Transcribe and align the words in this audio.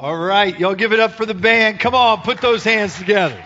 All 0.00 0.16
right, 0.16 0.56
y'all 0.60 0.76
give 0.76 0.92
it 0.92 1.00
up 1.00 1.14
for 1.14 1.26
the 1.26 1.34
band. 1.34 1.80
Come 1.80 1.92
on, 1.92 2.20
put 2.20 2.40
those 2.40 2.62
hands 2.62 2.96
together. 2.96 3.44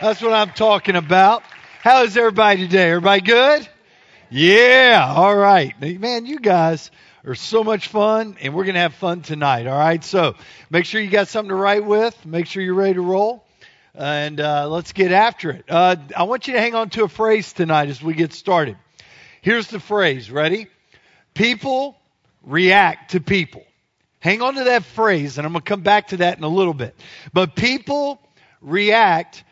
That's 0.00 0.20
what 0.20 0.32
I'm 0.32 0.50
talking 0.50 0.96
about. 0.96 1.44
How 1.82 2.02
is 2.02 2.16
everybody 2.16 2.62
today? 2.62 2.90
Everybody 2.90 3.20
good? 3.20 3.68
Yeah, 4.28 5.06
all 5.08 5.36
right. 5.36 5.80
Man, 5.80 6.26
you 6.26 6.40
guys 6.40 6.90
are 7.24 7.36
so 7.36 7.62
much 7.62 7.86
fun, 7.86 8.36
and 8.40 8.54
we're 8.54 8.64
going 8.64 8.74
to 8.74 8.80
have 8.80 8.94
fun 8.94 9.22
tonight, 9.22 9.68
all 9.68 9.78
right? 9.78 10.02
So 10.02 10.34
make 10.68 10.84
sure 10.84 11.00
you 11.00 11.10
got 11.10 11.28
something 11.28 11.50
to 11.50 11.54
write 11.54 11.84
with. 11.84 12.26
Make 12.26 12.46
sure 12.46 12.60
you're 12.60 12.74
ready 12.74 12.94
to 12.94 13.00
roll, 13.00 13.46
and 13.94 14.40
uh, 14.40 14.68
let's 14.68 14.92
get 14.92 15.12
after 15.12 15.52
it. 15.52 15.64
Uh, 15.68 15.94
I 16.16 16.24
want 16.24 16.48
you 16.48 16.54
to 16.54 16.60
hang 16.60 16.74
on 16.74 16.90
to 16.90 17.04
a 17.04 17.08
phrase 17.08 17.52
tonight 17.52 17.88
as 17.88 18.02
we 18.02 18.14
get 18.14 18.32
started. 18.32 18.76
Here's 19.42 19.68
the 19.68 19.78
phrase. 19.78 20.28
Ready? 20.28 20.66
People 21.34 21.96
react 22.42 23.12
to 23.12 23.20
people. 23.20 23.62
Hang 24.20 24.42
on 24.42 24.56
to 24.56 24.64
that 24.64 24.82
phrase, 24.82 25.38
and 25.38 25.46
I'm 25.46 25.52
going 25.52 25.62
to 25.62 25.68
come 25.68 25.82
back 25.82 26.08
to 26.08 26.18
that 26.18 26.38
in 26.38 26.44
a 26.44 26.48
little 26.48 26.74
bit. 26.74 26.96
But 27.32 27.54
people 27.54 28.20
react 28.60 29.44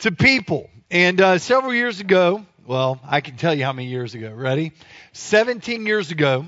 to 0.00 0.12
people. 0.12 0.68
And 0.90 1.20
uh, 1.20 1.38
several 1.38 1.72
years 1.72 2.00
ago, 2.00 2.44
well, 2.66 3.00
I 3.04 3.22
can 3.22 3.36
tell 3.36 3.54
you 3.54 3.64
how 3.64 3.72
many 3.72 3.88
years 3.88 4.14
ago. 4.14 4.30
Ready? 4.30 4.72
17 5.12 5.86
years 5.86 6.10
ago, 6.10 6.44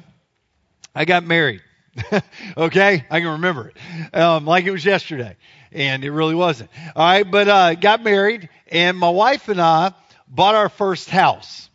I 0.95 1.07
got 1.07 1.25
married. 1.25 1.63
okay? 2.57 3.05
I 3.09 3.21
can 3.21 3.29
remember 3.31 3.73
it 3.73 4.15
um, 4.15 4.45
like 4.45 4.65
it 4.65 4.71
was 4.71 4.85
yesterday. 4.85 5.37
And 5.73 6.05
it 6.05 6.11
really 6.11 6.35
wasn't. 6.35 6.71
All 6.95 7.05
right, 7.05 7.29
but 7.29 7.49
uh, 7.49 7.75
got 7.75 8.05
married, 8.05 8.49
and 8.69 8.97
my 8.97 9.11
wife 9.11 9.49
and 9.49 9.61
I 9.61 9.93
bought 10.29 10.55
our 10.55 10.69
first 10.69 11.11
house. 11.11 11.69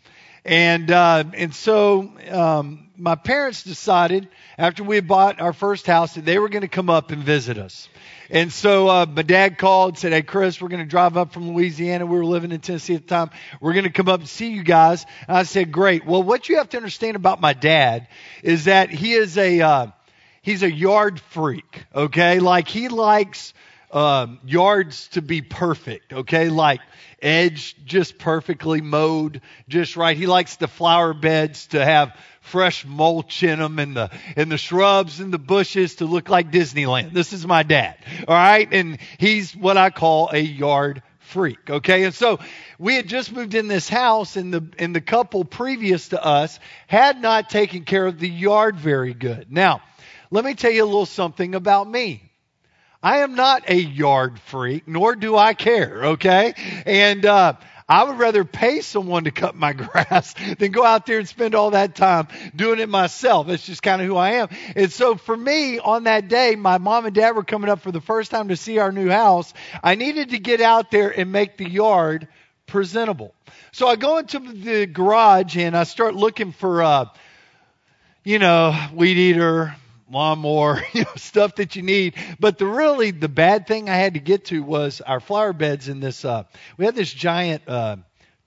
And, 0.46 0.90
uh, 0.90 1.26
and 1.34 1.54
so 1.54 2.12
um, 2.30 2.89
my 3.00 3.16
parents 3.16 3.64
decided 3.64 4.28
after 4.58 4.84
we 4.84 4.96
had 4.98 5.08
bought 5.08 5.40
our 5.40 5.54
first 5.54 5.88
house 5.88 6.16
that 6.16 6.26
they 6.26 6.38
were 6.38 6.50
going 6.50 6.62
to 6.62 6.68
come 6.68 6.90
up 6.90 7.12
and 7.12 7.24
visit 7.24 7.58
us. 7.58 7.88
And 8.30 8.52
so 8.52 8.88
uh, 8.88 9.06
my 9.08 9.22
dad 9.22 9.58
called, 9.58 9.92
and 9.92 9.98
said, 9.98 10.12
"Hey, 10.12 10.22
Chris, 10.22 10.62
we're 10.62 10.68
going 10.68 10.84
to 10.84 10.90
drive 10.90 11.18
up 11.18 11.34
from 11.34 11.52
Louisiana. 11.54 12.06
We 12.06 12.18
were 12.18 12.26
living 12.26 12.52
in 12.52 12.60
Tennessee 12.60 12.96
at 12.96 13.04
the 13.04 13.08
time. 13.08 13.32
We're 13.60 13.74
going 13.74 13.86
to 13.86 13.92
come 13.92 14.08
up 14.10 14.20
and 14.20 14.30
see 14.30 14.52
you 14.52 14.64
guys." 14.64 15.06
And 15.28 15.38
I 15.38 15.44
said, 15.44 15.72
"Great." 15.72 16.06
Well, 16.06 16.22
what 16.22 16.50
you 16.50 16.58
have 16.58 16.70
to 16.70 16.78
understand 16.78 17.16
about 17.16 17.42
my 17.42 17.54
dad 17.54 18.08
is 18.44 18.66
that 18.66 18.90
he 18.90 19.14
is 19.14 19.38
a 19.38 19.62
uh, 19.62 19.88
he's 20.42 20.62
a 20.62 20.72
yard 20.72 21.20
freak. 21.20 21.86
Okay, 21.96 22.40
like 22.40 22.68
he 22.68 22.90
likes 22.90 23.54
um, 23.92 24.40
yards 24.46 25.08
to 25.10 25.22
be 25.22 25.42
perfect. 25.42 26.14
Okay, 26.14 26.50
like 26.50 26.82
edge 27.22 27.76
just 27.86 28.20
perfectly 28.20 28.82
mowed, 28.82 29.42
just 29.68 29.98
right. 29.98 30.16
He 30.16 30.28
likes 30.28 30.58
the 30.58 30.68
flower 30.68 31.14
beds 31.14 31.68
to 31.68 31.84
have 31.84 32.16
fresh 32.42 32.86
mulch 32.86 33.44
in 33.44 33.60
them 33.60 33.80
and 33.80 33.96
the, 33.96 34.10
and 34.36 34.52
the 34.52 34.58
shrubs 34.58 35.20
and 35.20 35.34
the 35.34 35.40
bushes 35.40 35.96
to 35.96 36.06
look 36.06 36.30
like 36.30 36.52
Disneyland. 36.52 37.14
This 37.14 37.34
is 37.34 37.46
my 37.46 37.64
dad. 37.64 37.98
All 38.28 38.36
right. 38.36 38.68
And 38.72 38.98
he's 39.18 39.56
what 39.56 39.78
I 39.78 39.90
call 39.90 40.30
a 40.32 40.40
yard 40.40 41.04
freak. 41.20 41.70
Okay. 41.70 42.06
And 42.06 42.14
so 42.14 42.40
we 42.80 42.96
had 42.96 43.08
just 43.08 43.32
moved 43.32 43.54
in 43.54 43.68
this 43.68 43.88
house 43.88 44.36
and 44.36 44.54
the, 44.54 44.68
and 44.80 44.96
the 44.96 45.02
couple 45.02 45.46
previous 45.46 46.10
to 46.10 46.24
us 46.24 46.60
had 46.88 47.22
not 47.22 47.50
taken 47.50 47.86
care 47.86 48.06
of 48.06 48.20
the 48.20 48.30
yard 48.30 48.78
very 48.78 49.14
good. 49.14 49.52
Now, 49.52 49.82
let 50.32 50.44
me 50.44 50.56
tell 50.56 50.72
you 50.72 50.84
a 50.84 50.86
little 50.86 51.06
something 51.06 51.56
about 51.56 51.90
me. 51.90 52.24
I 53.02 53.20
am 53.20 53.36
not 53.36 53.70
a 53.70 53.76
yard 53.76 54.40
freak, 54.40 54.88
nor 54.88 55.16
do 55.16 55.38
I 55.38 55.54
care, 55.54 56.06
okay? 56.06 56.54
And 56.86 57.26
uh, 57.26 57.54
I 57.90 58.04
would 58.04 58.20
rather 58.20 58.46
pay 58.46 58.82
someone 58.82 59.24
to 59.24 59.32
cut 59.32 59.56
my 59.56 59.74
grass 59.74 60.36
than 60.60 60.72
go 60.72 60.86
out 60.86 61.08
there 61.08 61.18
and 61.18 61.28
spend 61.28 61.56
all 61.56 61.72
that 61.72 61.96
time 61.96 62.28
doing 62.56 62.80
it 62.80 62.88
myself. 62.88 63.48
That's 63.48 63.66
just 63.66 63.82
kind 63.82 64.00
of 64.00 64.08
who 64.08 64.16
I 64.16 64.34
am. 64.34 64.50
And 64.76 64.92
so 64.92 65.16
for 65.16 65.36
me, 65.36 65.80
on 65.80 66.04
that 66.04 66.28
day, 66.28 66.56
my 66.56 66.78
mom 66.78 67.06
and 67.06 67.16
dad 67.16 67.36
were 67.36 67.44
coming 67.44 67.70
up 67.70 67.82
for 67.82 67.92
the 67.92 68.00
first 68.00 68.30
time 68.30 68.50
to 68.50 68.56
see 68.56 68.78
our 68.78 68.92
new 68.92 69.10
house. 69.10 69.54
I 69.84 69.96
needed 69.96 70.30
to 70.30 70.40
get 70.40 70.62
out 70.62 70.92
there 70.92 71.10
and 71.10 71.32
make 71.32 71.58
the 71.58 71.68
yard 71.68 72.28
presentable. 72.68 73.34
So 73.72 73.88
I 73.88 73.96
go 73.96 74.20
into 74.20 74.40
the 74.40 74.86
garage 74.86 75.58
and 75.58 75.76
I 75.76 75.84
start 75.84 76.14
looking 76.14 76.52
for, 76.52 76.84
uh, 76.84 77.06
you 78.24 78.38
know, 78.38 78.76
weed 78.94 79.18
eater, 79.18 79.76
lawnmower, 80.12 80.82
you 80.94 81.02
know, 81.02 81.12
stuff 81.16 81.56
that 81.56 81.76
you 81.76 81.82
need. 81.82 82.16
But 82.40 82.58
the 82.58 82.66
really 82.66 83.12
the 83.12 83.30
bad 83.30 83.68
thing 83.68 83.90
I 83.90 83.96
had 83.96 84.16
to 84.16 84.20
get 84.20 84.46
to 84.46 84.62
was 84.64 85.02
our 85.02 85.20
flower 85.20 85.54
beds 85.54 85.88
in 85.90 86.00
this. 86.00 86.26
Uh, 86.26 86.44
we 86.78 86.86
had 86.86 86.96
this 86.96 87.14
giant. 87.14 87.68
Uh, 87.68 87.98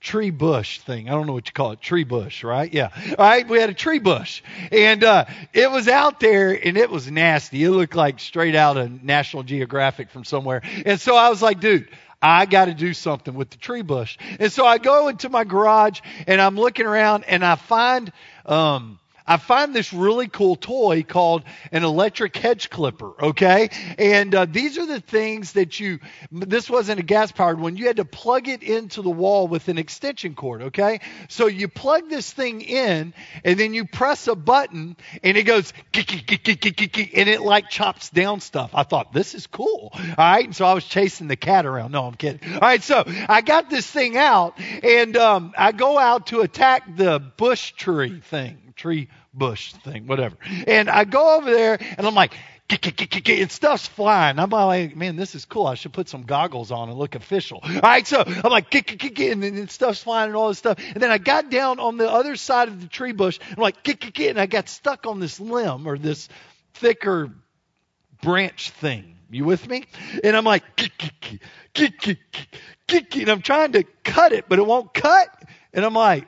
tree 0.03 0.31
bush 0.31 0.79
thing. 0.79 1.07
I 1.07 1.13
don't 1.13 1.25
know 1.25 1.33
what 1.33 1.47
you 1.47 1.53
call 1.53 1.71
it. 1.71 1.81
Tree 1.81 2.03
bush, 2.03 2.43
right? 2.43 2.71
Yeah. 2.71 2.89
All 3.17 3.25
right. 3.25 3.47
We 3.47 3.57
had 3.57 3.69
a 3.69 3.73
tree 3.73 3.99
bush 3.99 4.43
and, 4.69 5.01
uh, 5.01 5.25
it 5.53 5.71
was 5.71 5.87
out 5.87 6.19
there 6.19 6.51
and 6.51 6.77
it 6.77 6.89
was 6.91 7.09
nasty. 7.09 7.63
It 7.63 7.71
looked 7.71 7.95
like 7.95 8.19
straight 8.19 8.53
out 8.53 8.75
of 8.75 9.01
National 9.01 9.43
Geographic 9.43 10.09
from 10.09 10.25
somewhere. 10.25 10.61
And 10.85 10.99
so 10.99 11.15
I 11.15 11.29
was 11.29 11.41
like, 11.41 11.61
dude, 11.61 11.87
I 12.21 12.45
got 12.45 12.65
to 12.65 12.73
do 12.73 12.93
something 12.93 13.33
with 13.33 13.49
the 13.49 13.57
tree 13.57 13.81
bush. 13.81 14.17
And 14.39 14.51
so 14.51 14.65
I 14.65 14.77
go 14.77 15.07
into 15.07 15.29
my 15.29 15.45
garage 15.45 16.01
and 16.27 16.41
I'm 16.41 16.57
looking 16.57 16.85
around 16.85 17.23
and 17.23 17.43
I 17.43 17.55
find, 17.55 18.11
um, 18.45 18.99
I 19.25 19.37
find 19.37 19.73
this 19.73 19.93
really 19.93 20.27
cool 20.27 20.55
toy 20.55 21.03
called 21.03 21.43
an 21.71 21.83
electric 21.83 22.35
hedge 22.35 22.69
clipper, 22.69 23.13
okay? 23.23 23.69
And 23.97 24.35
uh, 24.35 24.45
these 24.45 24.77
are 24.77 24.85
the 24.85 24.99
things 24.99 25.53
that 25.53 25.79
you, 25.79 25.99
this 26.31 26.69
wasn't 26.69 26.99
a 26.99 27.03
gas 27.03 27.31
powered 27.31 27.59
one, 27.59 27.77
you 27.77 27.87
had 27.87 27.97
to 27.97 28.05
plug 28.05 28.49
it 28.49 28.63
into 28.63 29.01
the 29.01 29.09
wall 29.09 29.47
with 29.47 29.69
an 29.69 29.77
extension 29.77 30.35
cord, 30.35 30.63
okay? 30.63 30.99
So 31.29 31.47
you 31.47 31.69
plug 31.69 32.09
this 32.09 32.31
thing 32.31 32.61
in, 32.61 33.13
and 33.45 33.59
then 33.59 33.73
you 33.73 33.85
press 33.85 34.27
a 34.27 34.35
button, 34.35 34.97
and 35.23 35.37
it 35.37 35.43
goes, 35.43 35.71
and 35.93 37.29
it 37.29 37.41
like 37.41 37.69
chops 37.69 38.09
down 38.09 38.41
stuff. 38.41 38.71
I 38.73 38.83
thought, 38.83 39.13
this 39.13 39.35
is 39.35 39.47
cool, 39.47 39.91
all 39.93 40.15
right? 40.17 40.45
And 40.45 40.55
so 40.55 40.65
I 40.65 40.73
was 40.73 40.85
chasing 40.85 41.27
the 41.27 41.37
cat 41.37 41.65
around. 41.65 41.93
No, 41.93 42.05
I'm 42.05 42.15
kidding. 42.15 42.53
All 42.53 42.59
right, 42.59 42.83
so 42.83 43.03
I 43.07 43.41
got 43.41 43.69
this 43.69 43.87
thing 43.89 44.17
out, 44.17 44.59
and 44.83 45.15
um, 45.15 45.53
I 45.57 45.71
go 45.71 45.97
out 45.97 46.27
to 46.27 46.41
attack 46.41 46.97
the 46.97 47.19
bush 47.19 47.71
tree 47.71 48.19
thing 48.19 48.72
tree 48.73 49.09
bush 49.33 49.73
thing, 49.73 50.07
whatever. 50.07 50.35
And 50.67 50.89
I 50.89 51.03
go 51.03 51.37
over 51.37 51.51
there 51.51 51.77
and 51.97 52.05
I'm 52.05 52.15
like, 52.15 52.33
and 52.69 53.51
stuff's 53.51 53.87
flying. 53.87 54.39
I'm 54.39 54.49
like, 54.49 54.95
man, 54.95 55.15
this 55.15 55.35
is 55.35 55.45
cool. 55.45 55.67
I 55.67 55.75
should 55.75 55.93
put 55.93 56.09
some 56.09 56.23
goggles 56.23 56.71
on 56.71 56.89
and 56.89 56.97
look 56.97 57.15
official. 57.15 57.59
All 57.63 57.81
right, 57.81 58.07
so 58.07 58.23
I'm 58.25 58.51
like, 58.51 58.73
and 58.73 59.43
then 59.43 59.67
stuff's 59.67 60.03
flying 60.03 60.27
and 60.27 60.35
all 60.35 60.47
this 60.47 60.57
stuff. 60.57 60.79
And 60.93 61.01
then 61.01 61.11
I 61.11 61.17
got 61.17 61.51
down 61.51 61.79
on 61.79 61.97
the 61.97 62.09
other 62.09 62.35
side 62.35 62.69
of 62.69 62.81
the 62.81 62.87
tree 62.87 63.11
bush. 63.11 63.39
I'm 63.49 63.61
like, 63.61 63.75
and 64.19 64.39
I 64.39 64.45
got 64.45 64.69
stuck 64.69 65.05
on 65.05 65.19
this 65.19 65.39
limb 65.39 65.87
or 65.87 65.97
this 65.97 66.29
thicker 66.73 67.31
branch 68.21 68.71
thing. 68.71 69.17
You 69.29 69.45
with 69.45 69.67
me? 69.67 69.85
And 70.23 70.37
I'm 70.37 70.45
like, 70.45 70.63
and 71.75 73.29
I'm 73.29 73.41
trying 73.41 73.71
to 73.73 73.83
cut 74.03 74.31
it, 74.31 74.45
but 74.47 74.59
it 74.59 74.65
won't 74.65 74.93
cut. 74.93 75.27
And 75.73 75.83
I'm 75.83 75.95
like, 75.95 76.27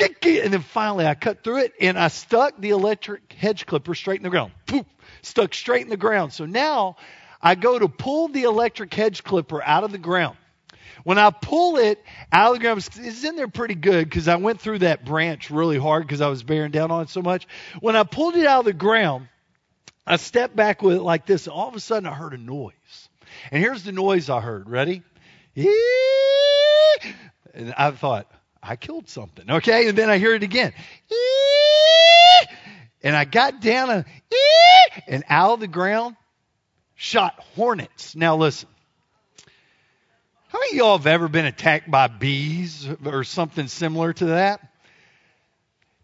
and 0.00 0.52
then 0.52 0.62
finally 0.62 1.06
I 1.06 1.14
cut 1.14 1.44
through 1.44 1.64
it 1.64 1.74
and 1.80 1.98
I 1.98 2.08
stuck 2.08 2.58
the 2.58 2.70
electric 2.70 3.32
hedge 3.32 3.66
clipper 3.66 3.94
straight 3.94 4.18
in 4.18 4.24
the 4.24 4.30
ground. 4.30 4.52
Poof, 4.66 4.86
stuck 5.22 5.54
straight 5.54 5.82
in 5.82 5.88
the 5.88 5.96
ground. 5.96 6.32
So 6.32 6.46
now 6.46 6.96
I 7.40 7.54
go 7.54 7.78
to 7.78 7.88
pull 7.88 8.28
the 8.28 8.44
electric 8.44 8.92
hedge 8.92 9.24
clipper 9.24 9.62
out 9.62 9.84
of 9.84 9.92
the 9.92 9.98
ground. 9.98 10.36
When 11.04 11.18
I 11.18 11.30
pull 11.30 11.78
it 11.78 12.02
out 12.30 12.52
of 12.52 12.58
the 12.58 12.62
ground, 12.62 12.78
it's 12.78 13.24
in 13.24 13.36
there 13.36 13.48
pretty 13.48 13.74
good 13.74 14.04
because 14.04 14.28
I 14.28 14.36
went 14.36 14.60
through 14.60 14.80
that 14.80 15.04
branch 15.04 15.50
really 15.50 15.78
hard 15.78 16.02
because 16.02 16.20
I 16.20 16.28
was 16.28 16.42
bearing 16.42 16.72
down 16.72 16.90
on 16.90 17.02
it 17.02 17.08
so 17.08 17.22
much. 17.22 17.46
When 17.80 17.96
I 17.96 18.02
pulled 18.02 18.36
it 18.36 18.46
out 18.46 18.60
of 18.60 18.64
the 18.66 18.74
ground, 18.74 19.28
I 20.06 20.16
stepped 20.16 20.54
back 20.54 20.82
with 20.82 20.96
it 20.96 21.02
like 21.02 21.24
this, 21.24 21.46
and 21.46 21.54
all 21.54 21.68
of 21.68 21.74
a 21.74 21.80
sudden 21.80 22.06
I 22.06 22.14
heard 22.14 22.34
a 22.34 22.38
noise. 22.38 23.08
And 23.50 23.62
here's 23.62 23.84
the 23.84 23.92
noise 23.92 24.28
I 24.28 24.40
heard. 24.40 24.68
Ready? 24.68 25.02
And 27.54 27.74
I 27.76 27.90
thought, 27.92 28.30
I 28.62 28.76
killed 28.76 29.08
something. 29.08 29.50
Okay. 29.50 29.88
And 29.88 29.96
then 29.96 30.10
I 30.10 30.18
hear 30.18 30.34
it 30.34 30.42
again. 30.42 30.72
And 33.02 33.16
I 33.16 33.24
got 33.24 33.60
down 33.60 34.04
and 35.08 35.24
out 35.28 35.54
of 35.54 35.60
the 35.60 35.68
ground 35.68 36.16
shot 36.94 37.34
hornets. 37.54 38.14
Now 38.14 38.36
listen. 38.36 38.68
How 40.48 40.58
many 40.58 40.72
of 40.72 40.76
y'all 40.76 40.98
have 40.98 41.06
ever 41.06 41.28
been 41.28 41.46
attacked 41.46 41.90
by 41.90 42.08
bees 42.08 42.88
or 43.04 43.24
something 43.24 43.68
similar 43.68 44.12
to 44.14 44.26
that? 44.26 44.60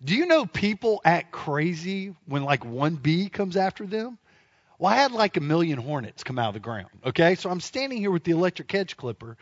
Do 0.05 0.15
you 0.15 0.27
know 0.27 0.47
people 0.47 1.01
act 1.05 1.33
crazy 1.33 2.15
when 2.27 2.45
like 2.45 2.65
one 2.65 2.95
bee 2.95 3.29
comes 3.29 3.57
after 3.57 3.87
them? 3.87 4.19
Well, 4.79 4.93
I 4.93 4.97
had 4.97 5.13
like 5.13 5.37
a 5.37 5.41
million 5.41 5.79
hornets 5.79 6.23
come 6.23 6.39
out 6.39 6.49
of 6.49 6.55
the 6.55 6.61
ground. 6.61 6.91
Okay, 7.05 7.35
so 7.35 7.51
I'm 7.51 7.61
standing 7.61 7.99
here 7.99 8.11
with 8.11 8.25
the 8.25 8.33
electric 8.33 8.71
hedge 8.71 8.97
clipper, 8.97 9.37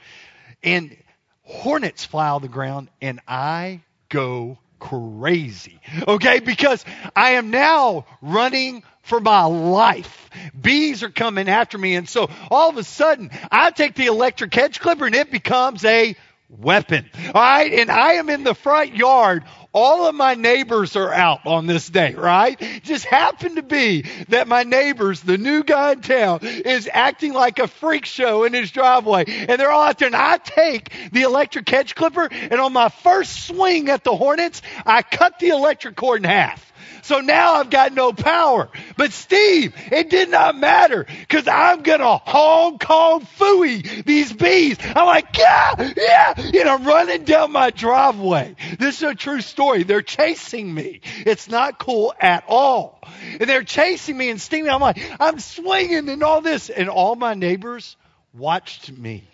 and 0.62 0.96
hornets 1.44 2.04
fly 2.04 2.28
on 2.28 2.42
the 2.42 2.48
ground 2.48 2.88
and 3.00 3.20
I 3.28 3.82
go 4.08 4.58
crazy. 4.78 5.80
Okay? 6.06 6.40
Because 6.40 6.84
I 7.14 7.32
am 7.32 7.50
now 7.50 8.06
running 8.20 8.82
for 9.02 9.20
my 9.20 9.44
life. 9.44 10.30
Bees 10.58 11.02
are 11.02 11.10
coming 11.10 11.48
after 11.48 11.78
me. 11.78 11.94
And 11.94 12.08
so 12.08 12.30
all 12.50 12.70
of 12.70 12.76
a 12.76 12.84
sudden, 12.84 13.30
I 13.50 13.70
take 13.70 13.94
the 13.94 14.06
electric 14.06 14.54
hedge 14.54 14.80
clipper 14.80 15.06
and 15.06 15.14
it 15.14 15.30
becomes 15.30 15.84
a 15.84 16.16
weapon. 16.48 17.08
All 17.28 17.32
right? 17.34 17.72
And 17.72 17.90
I 17.90 18.14
am 18.14 18.28
in 18.28 18.44
the 18.44 18.54
front 18.54 18.94
yard 18.94 19.44
all 19.74 20.06
of 20.06 20.14
my 20.14 20.34
neighbors 20.34 20.96
are 20.96 21.12
out 21.12 21.46
on 21.46 21.66
this 21.66 21.88
day, 21.88 22.14
right? 22.14 22.58
Just 22.84 23.04
happened 23.04 23.56
to 23.56 23.62
be 23.62 24.02
that 24.28 24.48
my 24.48 24.62
neighbors, 24.62 25.20
the 25.20 25.36
new 25.36 25.64
guy 25.64 25.92
in 25.92 26.00
town, 26.00 26.40
is 26.42 26.88
acting 26.90 27.32
like 27.34 27.58
a 27.58 27.66
freak 27.68 28.06
show 28.06 28.44
in 28.44 28.54
his 28.54 28.70
driveway. 28.70 29.24
And 29.26 29.60
they're 29.60 29.70
all 29.70 29.82
out 29.82 29.98
there. 29.98 30.06
And 30.06 30.16
I 30.16 30.38
take 30.38 30.92
the 31.12 31.22
electric 31.22 31.68
hedge 31.68 31.94
clipper, 31.94 32.28
and 32.30 32.60
on 32.60 32.72
my 32.72 32.88
first 32.88 33.46
swing 33.46 33.88
at 33.88 34.04
the 34.04 34.14
Hornets, 34.14 34.62
I 34.86 35.02
cut 35.02 35.38
the 35.40 35.48
electric 35.48 35.96
cord 35.96 36.20
in 36.20 36.24
half. 36.30 36.72
So 37.04 37.20
now 37.20 37.54
I've 37.54 37.68
got 37.68 37.92
no 37.92 38.14
power. 38.14 38.70
But 38.96 39.12
Steve, 39.12 39.74
it 39.92 40.08
did 40.08 40.30
not 40.30 40.56
matter 40.56 41.04
because 41.20 41.46
I'm 41.46 41.82
going 41.82 42.00
to 42.00 42.16
Hong 42.16 42.78
Kong 42.78 43.26
Phooey 43.38 44.04
these 44.06 44.32
bees. 44.32 44.78
I'm 44.80 45.06
like, 45.06 45.36
yeah, 45.36 45.92
yeah. 45.96 46.34
And 46.36 46.68
I'm 46.68 46.84
running 46.84 47.24
down 47.24 47.52
my 47.52 47.68
driveway. 47.68 48.56
This 48.78 48.96
is 48.96 49.02
a 49.02 49.14
true 49.14 49.42
story. 49.42 49.63
They're 49.72 50.02
chasing 50.02 50.72
me. 50.72 51.00
It's 51.26 51.48
not 51.48 51.78
cool 51.78 52.14
at 52.20 52.44
all. 52.48 53.00
And 53.40 53.48
they're 53.48 53.64
chasing 53.64 54.16
me 54.16 54.30
and 54.30 54.40
stinging. 54.40 54.70
I'm 54.70 54.80
like, 54.80 55.00
I'm 55.18 55.38
swinging 55.40 56.08
and 56.08 56.22
all 56.22 56.40
this. 56.40 56.70
And 56.70 56.88
all 56.88 57.16
my 57.16 57.34
neighbors 57.34 57.96
watched 58.32 58.90
me. 58.90 59.24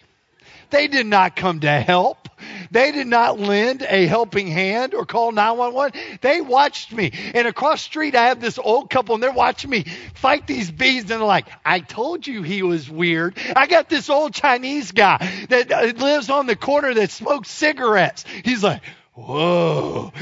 They 0.71 0.87
did 0.87 1.07
not 1.07 1.37
come 1.37 1.61
to 1.61 1.81
help. 1.81 2.29
They 2.71 2.93
did 2.93 3.07
not 3.07 3.39
lend 3.39 3.83
a 3.83 4.07
helping 4.07 4.47
hand 4.47 4.95
or 4.95 5.05
call 5.05 5.33
911. 5.33 6.19
They 6.21 6.41
watched 6.41 6.93
me. 6.93 7.13
And 7.35 7.47
across 7.47 7.83
street, 7.83 8.15
I 8.15 8.27
have 8.27 8.41
this 8.41 8.59
old 8.59 8.89
couple 8.89 9.15
and 9.15 9.23
they're 9.23 9.33
watching 9.33 9.71
me 9.71 9.85
fight 10.15 10.47
these 10.47 10.71
bees. 10.71 11.03
And 11.03 11.11
they're 11.11 11.19
like, 11.19 11.47
I 11.65 11.81
told 11.81 12.27
you 12.27 12.43
he 12.43 12.63
was 12.63 12.89
weird. 12.89 13.37
I 13.57 13.67
got 13.67 13.89
this 13.89 14.09
old 14.09 14.33
Chinese 14.33 14.93
guy 14.93 15.19
that 15.49 15.73
uh, 15.73 15.93
lives 15.97 16.31
on 16.31 16.47
the 16.47 16.57
corner 16.57 16.95
that 16.95 17.11
smokes 17.11 17.51
cigarettes. 17.51 18.25
He's 18.45 18.63
like, 18.63 18.83
whoa. 19.15 20.13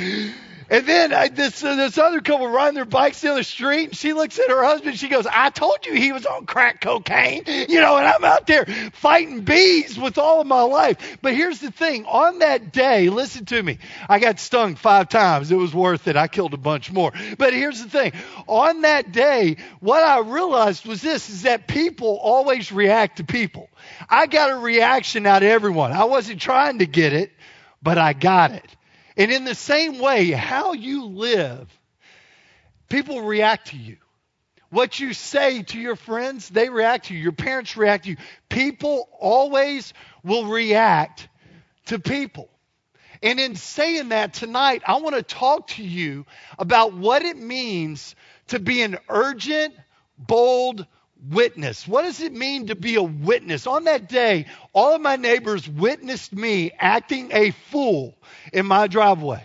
And 0.70 0.86
then 0.86 1.14
I, 1.14 1.28
this 1.28 1.64
uh, 1.64 1.76
this 1.76 1.96
other 1.96 2.20
couple 2.20 2.46
riding 2.46 2.74
their 2.74 2.84
bikes 2.84 3.22
down 3.22 3.36
the 3.36 3.44
street, 3.44 3.88
and 3.88 3.96
she 3.96 4.12
looks 4.12 4.38
at 4.38 4.50
her 4.50 4.62
husband. 4.62 4.98
She 4.98 5.08
goes, 5.08 5.26
"I 5.26 5.48
told 5.48 5.86
you 5.86 5.94
he 5.94 6.12
was 6.12 6.26
on 6.26 6.44
crack 6.44 6.82
cocaine, 6.82 7.44
you 7.46 7.80
know." 7.80 7.96
And 7.96 8.06
I'm 8.06 8.22
out 8.22 8.46
there 8.46 8.66
fighting 8.92 9.42
bees 9.42 9.98
with 9.98 10.18
all 10.18 10.42
of 10.42 10.46
my 10.46 10.60
life. 10.60 11.18
But 11.22 11.34
here's 11.34 11.60
the 11.60 11.70
thing: 11.70 12.04
on 12.04 12.40
that 12.40 12.70
day, 12.70 13.08
listen 13.08 13.46
to 13.46 13.62
me. 13.62 13.78
I 14.10 14.18
got 14.18 14.38
stung 14.40 14.74
five 14.74 15.08
times. 15.08 15.50
It 15.50 15.56
was 15.56 15.74
worth 15.74 16.06
it. 16.06 16.16
I 16.16 16.28
killed 16.28 16.52
a 16.52 16.58
bunch 16.58 16.92
more. 16.92 17.12
But 17.38 17.54
here's 17.54 17.82
the 17.82 17.88
thing: 17.88 18.12
on 18.46 18.82
that 18.82 19.10
day, 19.10 19.56
what 19.80 20.02
I 20.02 20.18
realized 20.20 20.84
was 20.84 21.00
this: 21.00 21.30
is 21.30 21.42
that 21.42 21.66
people 21.66 22.18
always 22.18 22.70
react 22.70 23.16
to 23.18 23.24
people. 23.24 23.70
I 24.06 24.26
got 24.26 24.50
a 24.50 24.56
reaction 24.56 25.26
out 25.26 25.42
of 25.42 25.48
everyone. 25.48 25.92
I 25.92 26.04
wasn't 26.04 26.42
trying 26.42 26.80
to 26.80 26.86
get 26.86 27.14
it, 27.14 27.32
but 27.82 27.96
I 27.96 28.12
got 28.12 28.50
it. 28.50 28.76
And 29.18 29.32
in 29.32 29.44
the 29.44 29.56
same 29.56 29.98
way, 29.98 30.30
how 30.30 30.72
you 30.74 31.06
live, 31.06 31.68
people 32.88 33.20
react 33.22 33.68
to 33.68 33.76
you. 33.76 33.96
What 34.70 35.00
you 35.00 35.12
say 35.12 35.62
to 35.62 35.78
your 35.78 35.96
friends, 35.96 36.48
they 36.48 36.68
react 36.68 37.06
to 37.06 37.14
you. 37.14 37.20
Your 37.20 37.32
parents 37.32 37.76
react 37.76 38.04
to 38.04 38.10
you. 38.10 38.16
People 38.48 39.08
always 39.18 39.92
will 40.22 40.46
react 40.46 41.28
to 41.86 41.98
people. 41.98 42.48
And 43.20 43.40
in 43.40 43.56
saying 43.56 44.10
that 44.10 44.34
tonight, 44.34 44.82
I 44.86 44.98
want 44.98 45.16
to 45.16 45.22
talk 45.22 45.68
to 45.68 45.82
you 45.82 46.24
about 46.56 46.92
what 46.92 47.22
it 47.22 47.36
means 47.36 48.14
to 48.48 48.60
be 48.60 48.82
an 48.82 48.98
urgent, 49.08 49.74
bold 50.16 50.86
witness. 51.30 51.86
What 51.86 52.02
does 52.02 52.20
it 52.20 52.32
mean 52.32 52.68
to 52.68 52.74
be 52.74 52.94
a 52.96 53.02
witness? 53.02 53.66
On 53.66 53.84
that 53.84 54.08
day, 54.08 54.46
all 54.72 54.94
of 54.94 55.00
my 55.00 55.16
neighbors 55.16 55.68
witnessed 55.68 56.32
me 56.32 56.70
acting 56.78 57.30
a 57.32 57.50
fool 57.50 58.16
in 58.52 58.66
my 58.66 58.86
driveway. 58.86 59.44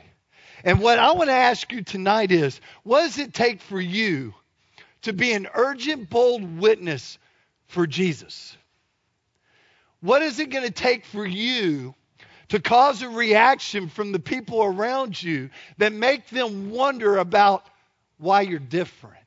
And 0.63 0.79
what 0.79 0.99
I 0.99 1.11
want 1.11 1.29
to 1.29 1.33
ask 1.33 1.71
you 1.71 1.83
tonight 1.83 2.31
is 2.31 2.61
what 2.83 3.01
does 3.01 3.17
it 3.19 3.33
take 3.33 3.61
for 3.61 3.81
you 3.81 4.33
to 5.01 5.13
be 5.13 5.33
an 5.33 5.47
urgent, 5.53 6.09
bold 6.09 6.59
witness 6.59 7.17
for 7.67 7.85
Jesus? 7.85 8.55
What 9.99 10.21
is 10.21 10.39
it 10.39 10.49
going 10.49 10.65
to 10.65 10.71
take 10.71 11.05
for 11.05 11.25
you 11.25 11.95
to 12.49 12.59
cause 12.59 13.01
a 13.01 13.09
reaction 13.09 13.89
from 13.89 14.11
the 14.11 14.19
people 14.19 14.63
around 14.63 15.21
you 15.21 15.49
that 15.77 15.91
make 15.91 16.27
them 16.29 16.71
wonder 16.71 17.17
about 17.17 17.65
why 18.17 18.41
you're 18.41 18.59
different? 18.59 19.22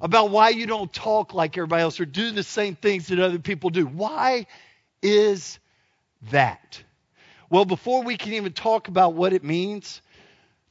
About 0.00 0.30
why 0.30 0.50
you 0.50 0.66
don't 0.66 0.92
talk 0.92 1.34
like 1.34 1.56
everybody 1.56 1.82
else 1.82 2.00
or 2.00 2.04
do 2.04 2.30
the 2.30 2.42
same 2.42 2.76
things 2.76 3.08
that 3.08 3.18
other 3.18 3.38
people 3.38 3.70
do. 3.70 3.86
Why 3.86 4.46
is 5.02 5.58
that? 6.30 6.82
Well, 7.48 7.64
before 7.64 8.02
we 8.02 8.16
can 8.16 8.34
even 8.34 8.52
talk 8.52 8.88
about 8.88 9.14
what 9.14 9.32
it 9.32 9.44
means 9.44 10.02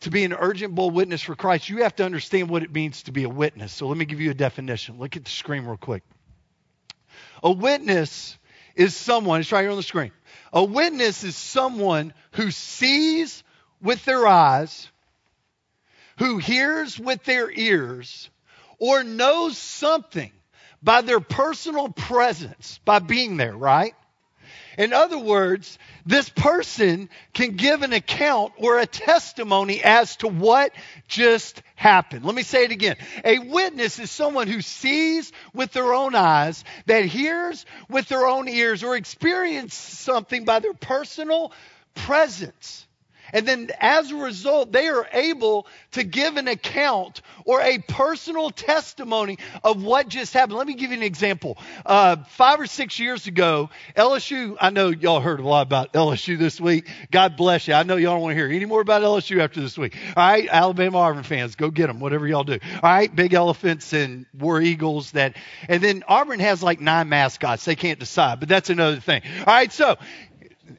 to 0.01 0.09
be 0.09 0.23
an 0.23 0.33
urgent, 0.33 0.75
bold 0.75 0.93
witness 0.93 1.21
for 1.21 1.35
Christ, 1.35 1.69
you 1.69 1.83
have 1.83 1.95
to 1.95 2.05
understand 2.05 2.49
what 2.49 2.63
it 2.63 2.71
means 2.71 3.03
to 3.03 3.11
be 3.11 3.23
a 3.23 3.29
witness. 3.29 3.71
So 3.71 3.87
let 3.87 3.97
me 3.97 4.05
give 4.05 4.21
you 4.21 4.31
a 4.31 4.35
definition. 4.35 4.99
Look 4.99 5.15
at 5.15 5.23
the 5.23 5.31
screen 5.31 5.65
real 5.65 5.77
quick. 5.77 6.03
A 7.43 7.51
witness 7.51 8.37
is 8.75 8.95
someone, 8.95 9.39
it's 9.39 9.51
right 9.51 9.61
here 9.61 9.71
on 9.71 9.77
the 9.77 9.83
screen. 9.83 10.11
A 10.51 10.63
witness 10.63 11.23
is 11.23 11.35
someone 11.35 12.13
who 12.31 12.51
sees 12.51 13.43
with 13.81 14.03
their 14.05 14.27
eyes, 14.27 14.89
who 16.17 16.37
hears 16.37 16.99
with 16.99 17.23
their 17.23 17.49
ears, 17.51 18.29
or 18.79 19.03
knows 19.03 19.57
something 19.57 20.31
by 20.81 21.01
their 21.01 21.19
personal 21.19 21.89
presence, 21.89 22.79
by 22.85 22.99
being 22.99 23.37
there, 23.37 23.55
right? 23.55 23.95
In 24.77 24.91
other 24.93 25.17
words, 25.17 25.79
this 26.05 26.29
person 26.29 27.09
can 27.33 27.55
give 27.55 27.81
an 27.81 27.93
account 27.93 28.53
or 28.57 28.77
a 28.77 28.85
testimony 28.85 29.81
as 29.83 30.17
to 30.17 30.27
what 30.27 30.73
just 31.07 31.61
happened. 31.75 32.25
Let 32.25 32.35
me 32.35 32.43
say 32.43 32.65
it 32.65 32.71
again. 32.71 32.97
A 33.23 33.39
witness 33.39 33.99
is 33.99 34.11
someone 34.11 34.47
who 34.47 34.61
sees 34.61 35.31
with 35.53 35.71
their 35.71 35.93
own 35.93 36.13
eyes, 36.13 36.63
that 36.87 37.05
hears 37.05 37.65
with 37.89 38.09
their 38.09 38.27
own 38.27 38.49
ears, 38.49 38.83
or 38.83 38.95
experiences 38.95 39.79
something 39.79 40.43
by 40.43 40.59
their 40.59 40.73
personal 40.73 41.53
presence. 41.95 42.85
And 43.33 43.47
then 43.47 43.71
as 43.79 44.11
a 44.11 44.15
result, 44.15 44.71
they 44.71 44.87
are 44.87 45.07
able 45.11 45.67
to 45.91 46.03
give 46.03 46.37
an 46.37 46.47
account 46.47 47.21
or 47.45 47.61
a 47.61 47.79
personal 47.79 48.49
testimony 48.49 49.37
of 49.63 49.83
what 49.83 50.07
just 50.07 50.33
happened. 50.33 50.57
Let 50.57 50.67
me 50.67 50.75
give 50.75 50.91
you 50.91 50.97
an 50.97 51.03
example. 51.03 51.57
Uh, 51.85 52.17
five 52.29 52.59
or 52.59 52.65
six 52.65 52.99
years 52.99 53.27
ago, 53.27 53.69
LSU, 53.95 54.57
I 54.59 54.69
know 54.69 54.89
y'all 54.89 55.19
heard 55.19 55.39
a 55.39 55.47
lot 55.47 55.65
about 55.65 55.93
LSU 55.93 56.37
this 56.37 56.59
week. 56.59 56.87
God 57.11 57.37
bless 57.37 57.67
you. 57.67 57.73
I 57.73 57.83
know 57.83 57.95
y'all 57.95 58.13
don't 58.13 58.21
want 58.21 58.31
to 58.31 58.35
hear 58.35 58.47
any 58.47 58.65
more 58.65 58.81
about 58.81 59.01
LSU 59.01 59.39
after 59.39 59.61
this 59.61 59.77
week. 59.77 59.95
All 60.15 60.27
right, 60.27 60.47
Alabama 60.49 60.99
Auburn 60.99 61.23
fans, 61.23 61.55
go 61.55 61.69
get 61.69 61.87
them, 61.87 61.99
whatever 61.99 62.27
y'all 62.27 62.43
do. 62.43 62.59
All 62.75 62.79
right, 62.83 63.13
big 63.13 63.33
elephants 63.33 63.93
and 63.93 64.25
war 64.37 64.61
eagles 64.61 65.11
that, 65.11 65.35
and 65.67 65.81
then 65.81 66.03
Auburn 66.07 66.39
has 66.39 66.61
like 66.63 66.79
nine 66.79 67.09
mascots. 67.09 67.65
They 67.65 67.75
can't 67.75 67.99
decide, 67.99 68.39
but 68.39 68.49
that's 68.49 68.69
another 68.69 68.99
thing. 68.99 69.21
All 69.39 69.45
right, 69.45 69.71
so 69.71 69.97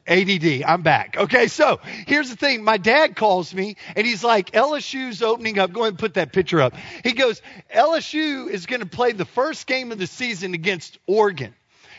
ADD, 0.07 0.63
I'm 0.63 0.81
back. 0.81 1.15
Okay, 1.17 1.47
so 1.47 1.79
here's 2.05 2.29
the 2.29 2.35
thing. 2.35 2.63
My 2.63 2.77
dad 2.77 3.15
calls 3.15 3.53
me 3.53 3.77
and 3.95 4.05
he's 4.05 4.23
like, 4.23 4.51
LSU's 4.51 5.21
opening 5.21 5.59
up. 5.59 5.71
Go 5.71 5.81
ahead 5.81 5.93
and 5.93 5.99
put 5.99 6.15
that 6.15 6.33
picture 6.33 6.61
up. 6.61 6.73
He 7.03 7.13
goes, 7.13 7.41
LSU 7.73 8.49
is 8.49 8.65
going 8.65 8.81
to 8.81 8.85
play 8.85 9.13
the 9.13 9.25
first 9.25 9.67
game 9.67 9.91
of 9.91 9.97
the 9.97 10.07
season 10.07 10.53
against 10.53 10.97
Oregon. 11.07 11.53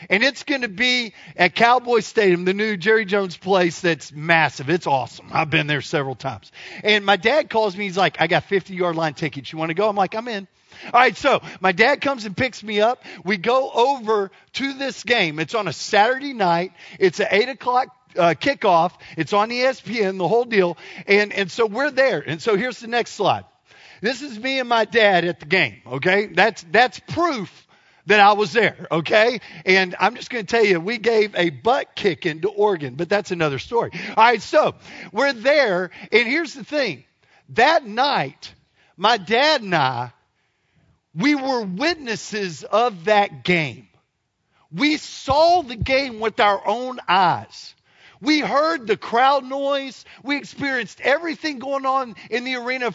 And 0.09 0.23
it's 0.23 0.43
going 0.43 0.61
to 0.61 0.69
be 0.69 1.13
at 1.35 1.55
Cowboy 1.55 1.99
Stadium, 1.99 2.45
the 2.45 2.53
new 2.53 2.77
Jerry 2.77 3.05
Jones 3.05 3.35
place 3.35 3.81
that's 3.81 4.13
massive. 4.13 4.69
It's 4.69 4.87
awesome. 4.87 5.29
I've 5.33 5.49
been 5.49 5.67
there 5.67 5.81
several 5.81 6.15
times. 6.15 6.51
And 6.83 7.05
my 7.05 7.17
dad 7.17 7.49
calls 7.49 7.75
me. 7.75 7.85
He's 7.85 7.97
like, 7.97 8.21
I 8.21 8.27
got 8.27 8.45
50 8.45 8.75
yard 8.75 8.95
line 8.95 9.13
tickets. 9.13 9.51
You 9.51 9.59
want 9.59 9.69
to 9.69 9.75
go? 9.75 9.89
I'm 9.89 9.97
like, 9.97 10.15
I'm 10.15 10.27
in. 10.27 10.47
All 10.85 10.99
right, 10.99 11.15
so 11.15 11.41
my 11.59 11.71
dad 11.71 12.01
comes 12.01 12.25
and 12.25 12.35
picks 12.35 12.63
me 12.63 12.81
up. 12.81 13.03
We 13.23 13.37
go 13.37 13.71
over 13.71 14.31
to 14.53 14.73
this 14.73 15.03
game. 15.03 15.39
It's 15.39 15.55
on 15.55 15.67
a 15.67 15.73
Saturday 15.73 16.33
night. 16.33 16.73
It's 16.99 17.19
an 17.19 17.27
8 17.29 17.49
o'clock 17.49 17.95
uh, 18.17 18.33
kickoff. 18.39 18.93
It's 19.17 19.33
on 19.33 19.49
ESPN, 19.49 20.17
the 20.17 20.27
whole 20.27 20.45
deal. 20.45 20.77
And, 21.07 21.33
and 21.33 21.51
so 21.51 21.65
we're 21.65 21.91
there. 21.91 22.23
And 22.25 22.41
so 22.41 22.55
here's 22.55 22.79
the 22.79 22.87
next 22.87 23.13
slide. 23.13 23.45
This 24.01 24.21
is 24.21 24.39
me 24.39 24.59
and 24.59 24.69
my 24.69 24.85
dad 24.85 25.25
at 25.25 25.39
the 25.39 25.45
game, 25.45 25.81
okay? 25.85 26.27
That's, 26.27 26.63
that's 26.71 26.99
proof 26.99 27.67
that 28.05 28.19
I 28.19 28.33
was 28.33 28.53
there, 28.53 28.87
okay? 28.91 29.39
And 29.65 29.95
I'm 29.99 30.15
just 30.15 30.29
going 30.29 30.45
to 30.45 30.49
tell 30.49 30.63
you, 30.63 30.79
we 30.79 30.97
gave 30.97 31.35
a 31.35 31.49
butt 31.49 31.95
kicking 31.95 32.41
to 32.41 32.49
Oregon, 32.49 32.95
but 32.95 33.09
that's 33.09 33.31
another 33.31 33.59
story. 33.59 33.91
All 34.15 34.23
right, 34.23 34.41
so 34.41 34.75
we're 35.11 35.33
there, 35.33 35.91
and 36.11 36.27
here's 36.27 36.53
the 36.53 36.63
thing. 36.63 37.03
That 37.49 37.85
night, 37.85 38.53
my 38.95 39.17
dad 39.17 39.61
and 39.61 39.75
I 39.75 40.11
we 41.19 41.35
were 41.35 41.61
witnesses 41.61 42.63
of 42.63 43.05
that 43.05 43.43
game. 43.43 43.87
We 44.71 44.97
saw 44.97 45.61
the 45.61 45.75
game 45.75 46.19
with 46.19 46.39
our 46.39 46.65
own 46.65 46.99
eyes. 47.07 47.73
We 48.21 48.39
heard 48.39 48.85
the 48.85 48.97
crowd 48.97 49.45
noise. 49.45 50.05
We 50.23 50.37
experienced 50.37 51.01
everything 51.01 51.59
going 51.59 51.85
on 51.85 52.15
in 52.29 52.43
the 52.43 52.55
arena 52.55 52.93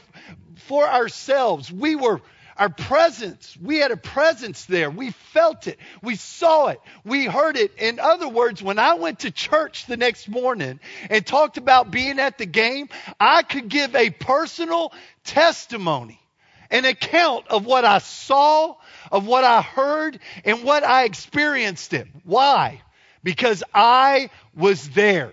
for 0.57 0.87
ourselves. 0.88 1.73
We 1.73 1.97
were 1.97 2.21
our 2.57 2.69
presence. 2.69 3.57
We 3.61 3.78
had 3.78 3.90
a 3.90 3.97
presence 3.97 4.64
there. 4.66 4.90
We 4.90 5.11
felt 5.11 5.66
it. 5.66 5.78
We 6.02 6.16
saw 6.16 6.69
it. 6.69 6.81
We 7.04 7.25
heard 7.25 7.57
it. 7.57 7.73
In 7.78 7.99
other 7.99 8.28
words, 8.28 8.62
when 8.62 8.78
I 8.78 8.95
went 8.95 9.21
to 9.21 9.31
church 9.31 9.87
the 9.87 9.97
next 9.97 10.28
morning 10.28 10.81
and 11.11 11.26
talked 11.26 11.57
about 11.57 11.90
being 11.90 12.19
at 12.21 12.38
the 12.38 12.47
game, 12.47 12.88
I 13.19 13.43
could 13.43 13.69
give 13.69 13.95
a 13.97 14.11
personal 14.11 14.93
testimony, 15.25 16.21
an 16.71 16.85
account 16.85 17.49
of 17.49 17.66
what 17.66 17.85
I 17.85 17.99
saw, 17.99 18.76
of 19.11 19.26
what 19.26 19.44
I 19.44 19.62
heard, 19.62 20.18
and 20.44 20.62
what 20.64 20.85
I 20.85 21.04
experienced 21.04 21.92
it. 21.94 22.09
Why? 22.25 22.83
Because 23.23 23.62
I 23.73 24.30
was 24.54 24.88
there. 24.90 25.33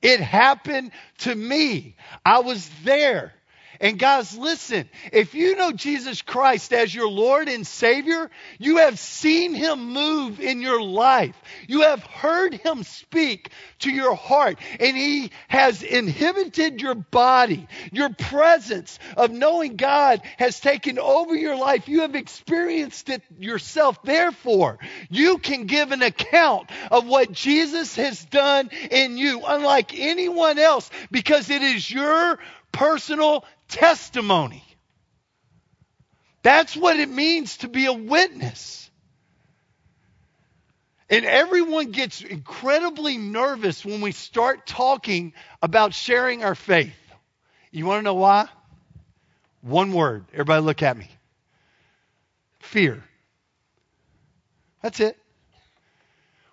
It 0.00 0.20
happened 0.20 0.92
to 1.18 1.34
me. 1.34 1.96
I 2.24 2.40
was 2.40 2.68
there. 2.84 3.32
And 3.80 3.98
guys, 3.98 4.36
listen, 4.36 4.88
if 5.12 5.34
you 5.34 5.54
know 5.54 5.70
Jesus 5.70 6.22
Christ 6.22 6.72
as 6.72 6.92
your 6.92 7.08
Lord 7.08 7.48
and 7.48 7.66
Savior, 7.66 8.28
you 8.58 8.78
have 8.78 8.98
seen 8.98 9.54
Him 9.54 9.92
move 9.92 10.40
in 10.40 10.60
your 10.60 10.82
life. 10.82 11.40
You 11.68 11.82
have 11.82 12.02
heard 12.02 12.54
Him 12.54 12.82
speak 12.82 13.50
to 13.80 13.90
your 13.90 14.16
heart, 14.16 14.58
and 14.80 14.96
He 14.96 15.30
has 15.46 15.82
inhibited 15.84 16.82
your 16.82 16.96
body. 16.96 17.68
Your 17.92 18.10
presence 18.10 18.98
of 19.16 19.30
knowing 19.30 19.76
God 19.76 20.22
has 20.38 20.58
taken 20.58 20.98
over 20.98 21.36
your 21.36 21.56
life. 21.56 21.88
You 21.88 22.00
have 22.00 22.16
experienced 22.16 23.08
it 23.10 23.22
yourself. 23.38 24.02
Therefore, 24.02 24.78
you 25.08 25.38
can 25.38 25.66
give 25.66 25.92
an 25.92 26.02
account 26.02 26.70
of 26.90 27.06
what 27.06 27.30
Jesus 27.30 27.94
has 27.94 28.24
done 28.24 28.70
in 28.90 29.16
you, 29.16 29.42
unlike 29.46 29.96
anyone 29.96 30.58
else, 30.58 30.90
because 31.12 31.48
it 31.48 31.62
is 31.62 31.88
your 31.88 32.40
personal 32.72 33.44
testimony. 33.68 34.64
That's 36.42 36.76
what 36.76 36.98
it 36.98 37.08
means 37.08 37.58
to 37.58 37.68
be 37.68 37.86
a 37.86 37.92
witness. 37.92 38.90
And 41.10 41.24
everyone 41.24 41.90
gets 41.90 42.20
incredibly 42.20 43.16
nervous 43.16 43.84
when 43.84 44.00
we 44.00 44.12
start 44.12 44.66
talking 44.66 45.32
about 45.62 45.94
sharing 45.94 46.44
our 46.44 46.54
faith. 46.54 46.94
You 47.70 47.86
want 47.86 48.00
to 48.00 48.02
know 48.02 48.14
why? 48.14 48.48
One 49.62 49.92
word. 49.92 50.26
Everybody 50.32 50.62
look 50.62 50.82
at 50.82 50.96
me. 50.96 51.08
Fear. 52.60 53.02
That's 54.82 55.00
it. 55.00 55.16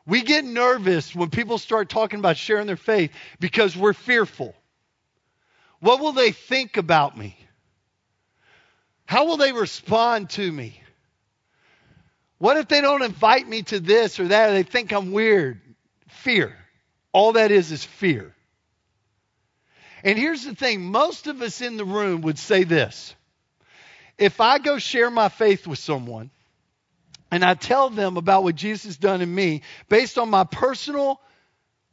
We 0.08 0.22
get 0.22 0.46
nervous 0.46 1.16
when 1.16 1.30
people 1.30 1.58
start 1.58 1.90
talking 1.90 2.20
about 2.20 2.38
sharing 2.38 2.68
their 2.68 2.78
faith 2.78 3.12
because 3.40 3.76
we're 3.76 3.94
fearful. 3.94 4.56
What 5.86 6.00
will 6.00 6.14
they 6.14 6.32
think 6.32 6.78
about 6.78 7.16
me? 7.16 7.38
How 9.06 9.28
will 9.28 9.38
they 9.38 9.54
respond 9.54 10.32
to 10.32 10.52
me? 10.52 10.82
What 12.40 12.58
if 12.58 12.68
they 12.68 12.82
don't 12.82 13.04
invite 13.04 13.48
me 13.48 13.62
to 13.62 13.80
this 13.80 14.20
or 14.20 14.30
that 14.30 14.50
or 14.50 14.54
they 14.54 14.64
think 14.64 14.92
I'm 14.92 15.12
weird? 15.12 15.62
Fear. 16.08 16.58
All 17.12 17.34
that 17.34 17.52
is 17.52 17.72
is 17.72 17.84
fear. 17.84 18.34
And 20.04 20.18
here's 20.18 20.44
the 20.44 20.56
thing 20.56 20.82
most 20.82 21.28
of 21.28 21.44
us 21.44 21.62
in 21.62 21.78
the 21.78 21.86
room 21.86 22.22
would 22.22 22.40
say 22.40 22.64
this 22.64 23.14
if 24.18 24.42
I 24.42 24.58
go 24.58 24.80
share 24.80 25.12
my 25.12 25.30
faith 25.30 25.68
with 25.68 25.78
someone 25.78 26.32
and 27.30 27.46
I 27.46 27.54
tell 27.54 27.92
them 27.92 28.18
about 28.18 28.42
what 28.42 28.56
Jesus 28.56 28.86
has 28.86 28.98
done 28.98 29.22
in 29.22 29.36
me 29.36 29.62
based 29.88 30.18
on 30.18 30.32
my 30.32 30.46
personal 30.46 31.22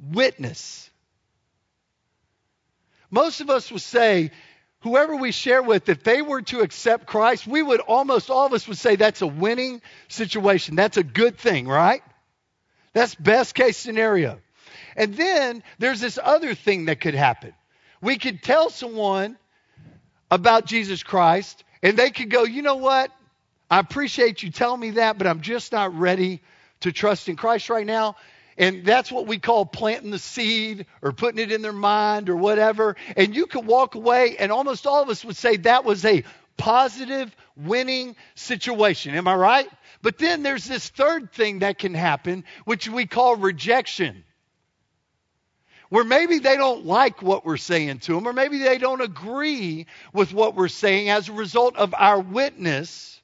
witness, 0.01 0.89
most 3.13 3.41
of 3.41 3.51
us 3.51 3.71
would 3.71 3.83
say, 3.83 4.33
whoever 4.81 5.15
we 5.15 5.31
share 5.31 5.63
with, 5.63 5.89
if 5.89 6.03
they 6.03 6.23
were 6.23 6.43
to 6.43 6.61
accept 6.61 7.07
Christ, 7.07 7.47
we 7.47 7.63
would 7.63 7.79
almost 7.81 8.31
all 8.31 8.47
of 8.47 8.53
us 8.53 8.67
would 8.67 8.79
say 8.79 8.97
that's 8.97 9.23
a 9.23 9.27
winning 9.27 9.83
situation. 10.09 10.75
That's 10.75 10.97
a 10.97 11.05
good 11.05 11.39
thing, 11.39 11.69
right? 11.69 12.03
That's 12.95 13.15
best 13.15 13.55
case 13.55 13.77
scenario. 13.77 14.41
And 14.97 15.15
then 15.15 15.63
there's 15.79 16.01
this 16.01 16.19
other 16.21 16.55
thing 16.55 16.87
that 16.87 17.01
could 17.01 17.15
happen. 17.15 17.53
We 18.01 18.19
could 18.19 18.43
tell 18.43 18.71
someone 18.71 19.37
about 20.31 20.65
Jesus 20.65 21.03
Christ, 21.03 21.63
and 21.83 21.97
they 21.97 22.11
could 22.11 22.31
go, 22.31 22.45
you 22.45 22.63
know 22.63 22.77
what? 22.77 23.13
I 23.71 23.79
appreciate 23.79 24.43
you 24.43 24.51
telling 24.51 24.81
me 24.81 24.91
that, 24.93 25.19
but 25.19 25.27
I'm 25.27 25.43
just 25.43 25.73
not 25.73 25.97
ready 25.99 26.41
to 26.81 26.93
trust 26.93 27.29
in 27.29 27.37
Christ 27.37 27.71
right 27.71 27.87
now. 27.87 28.17
And 28.59 28.85
that's 28.85 29.11
what 29.11 29.27
we 29.27 29.39
call 29.39 29.65
planting 29.65 30.11
the 30.11 30.19
seed 30.19 30.87
or 31.01 31.13
putting 31.13 31.39
it 31.41 31.53
in 31.53 31.63
their 31.63 31.73
mind 31.73 32.29
or 32.29 32.37
whatever. 32.37 32.97
And 33.17 33.35
you 33.35 33.47
could 33.47 33.67
walk 33.67 33.95
away, 33.95 34.37
and 34.39 34.53
almost 34.53 34.87
all 34.87 35.03
of 35.03 35.09
us 35.09 35.25
would 35.25 35.37
say 35.37 35.57
that 35.59 35.85
was 35.85 36.05
a 36.05 36.25
positive, 36.57 37.35
winning 37.57 38.17
situation. 38.35 39.15
Am 39.15 39.27
I 39.27 39.35
right? 39.35 39.69
But 40.03 40.19
then 40.19 40.43
there's 40.43 40.65
this 40.65 40.89
third 40.89 41.33
thing 41.33 41.61
that 41.61 41.79
can 41.79 41.95
happen, 41.95 42.45
which 42.65 42.89
we 42.89 43.07
call 43.07 43.37
rejection. 43.37 44.25
Where 45.89 46.05
maybe 46.05 46.39
they 46.39 46.57
don't 46.57 46.87
like 46.87 47.23
what 47.23 47.45
we're 47.45 47.59
saying 47.59 47.99
to 48.01 48.15
them, 48.15 48.27
or 48.27 48.33
maybe 48.33 48.59
they 48.59 48.79
don't 48.79 49.03
agree 49.03 49.87
with 50.13 50.33
what 50.33 50.55
we're 50.55 50.69
saying 50.69 51.11
as 51.11 51.29
a 51.29 51.33
result 51.33 51.77
of 51.77 51.95
our 51.95 52.19
witness 52.19 53.22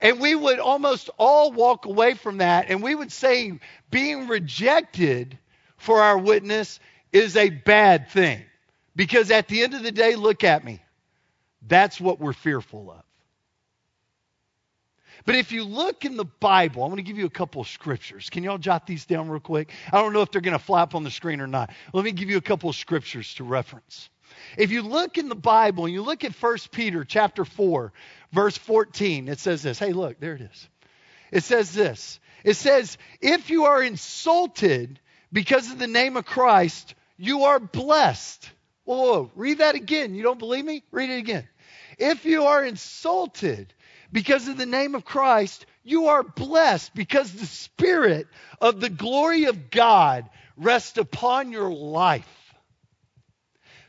and 0.00 0.20
we 0.20 0.34
would 0.34 0.58
almost 0.58 1.10
all 1.18 1.52
walk 1.52 1.86
away 1.86 2.14
from 2.14 2.38
that 2.38 2.70
and 2.70 2.82
we 2.82 2.94
would 2.94 3.12
say 3.12 3.58
being 3.90 4.28
rejected 4.28 5.38
for 5.76 6.00
our 6.00 6.18
witness 6.18 6.80
is 7.12 7.36
a 7.36 7.50
bad 7.50 8.08
thing. 8.10 8.42
Because 8.96 9.30
at 9.30 9.48
the 9.48 9.62
end 9.62 9.74
of 9.74 9.82
the 9.82 9.92
day, 9.92 10.14
look 10.14 10.44
at 10.44 10.64
me. 10.64 10.80
That's 11.66 12.00
what 12.00 12.20
we're 12.20 12.32
fearful 12.32 12.90
of. 12.90 13.02
But 15.26 15.34
if 15.34 15.52
you 15.52 15.64
look 15.64 16.04
in 16.04 16.16
the 16.16 16.24
Bible, 16.24 16.82
I'm 16.82 16.90
going 16.90 16.96
to 16.96 17.02
give 17.02 17.18
you 17.18 17.26
a 17.26 17.30
couple 17.30 17.60
of 17.60 17.68
scriptures. 17.68 18.30
Can 18.30 18.42
y'all 18.42 18.58
jot 18.58 18.86
these 18.86 19.04
down 19.04 19.28
real 19.28 19.40
quick? 19.40 19.70
I 19.92 20.00
don't 20.00 20.12
know 20.12 20.22
if 20.22 20.30
they're 20.30 20.40
going 20.40 20.58
to 20.58 20.64
flap 20.64 20.94
on 20.94 21.04
the 21.04 21.10
screen 21.10 21.40
or 21.40 21.46
not. 21.46 21.70
Let 21.92 22.04
me 22.04 22.12
give 22.12 22.30
you 22.30 22.38
a 22.38 22.42
couple 22.42 22.70
of 22.70 22.76
scriptures 22.76 23.34
to 23.34 23.44
reference. 23.44 24.08
If 24.56 24.70
you 24.70 24.82
look 24.82 25.18
in 25.18 25.28
the 25.28 25.34
Bible 25.34 25.84
and 25.84 25.92
you 25.92 26.02
look 26.02 26.24
at 26.24 26.32
1 26.32 26.56
Peter 26.72 27.04
chapter 27.04 27.44
4, 27.44 27.92
verse 28.32 28.56
14, 28.56 29.28
it 29.28 29.38
says 29.38 29.62
this. 29.62 29.78
Hey, 29.78 29.92
look, 29.92 30.20
there 30.20 30.34
it 30.34 30.42
is. 30.42 30.68
It 31.32 31.44
says 31.44 31.72
this. 31.72 32.18
It 32.44 32.54
says, 32.54 32.96
if 33.20 33.50
you 33.50 33.64
are 33.64 33.82
insulted 33.82 34.98
because 35.32 35.70
of 35.70 35.78
the 35.78 35.86
name 35.86 36.16
of 36.16 36.24
Christ, 36.24 36.94
you 37.16 37.44
are 37.44 37.60
blessed. 37.60 38.50
Whoa, 38.84 38.96
whoa, 38.96 39.30
read 39.34 39.58
that 39.58 39.74
again. 39.74 40.14
You 40.14 40.22
don't 40.22 40.38
believe 40.38 40.64
me? 40.64 40.82
Read 40.90 41.10
it 41.10 41.18
again. 41.18 41.46
If 41.98 42.24
you 42.24 42.44
are 42.44 42.64
insulted 42.64 43.72
because 44.10 44.48
of 44.48 44.56
the 44.56 44.66
name 44.66 44.94
of 44.94 45.04
Christ, 45.04 45.66
you 45.84 46.08
are 46.08 46.22
blessed 46.22 46.94
because 46.94 47.30
the 47.32 47.46
Spirit 47.46 48.26
of 48.60 48.80
the 48.80 48.90
glory 48.90 49.44
of 49.44 49.70
God 49.70 50.28
rests 50.56 50.98
upon 50.98 51.52
your 51.52 51.70
life. 51.70 52.26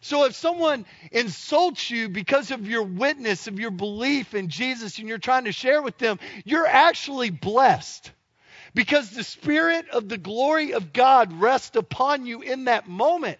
So 0.01 0.25
if 0.25 0.35
someone 0.35 0.85
insults 1.11 1.89
you 1.91 2.09
because 2.09 2.49
of 2.49 2.67
your 2.67 2.83
witness, 2.83 3.47
of 3.47 3.59
your 3.59 3.69
belief 3.69 4.33
in 4.33 4.49
Jesus, 4.49 4.97
and 4.97 5.07
you're 5.07 5.19
trying 5.19 5.45
to 5.45 5.51
share 5.51 5.81
with 5.81 5.97
them, 5.99 6.19
you're 6.43 6.67
actually 6.67 7.29
blessed. 7.29 8.11
Because 8.73 9.11
the 9.11 9.23
Spirit 9.23 9.89
of 9.89 10.09
the 10.09 10.17
glory 10.17 10.73
of 10.73 10.91
God 10.91 11.33
rests 11.33 11.75
upon 11.75 12.25
you 12.25 12.41
in 12.41 12.65
that 12.65 12.87
moment. 12.87 13.37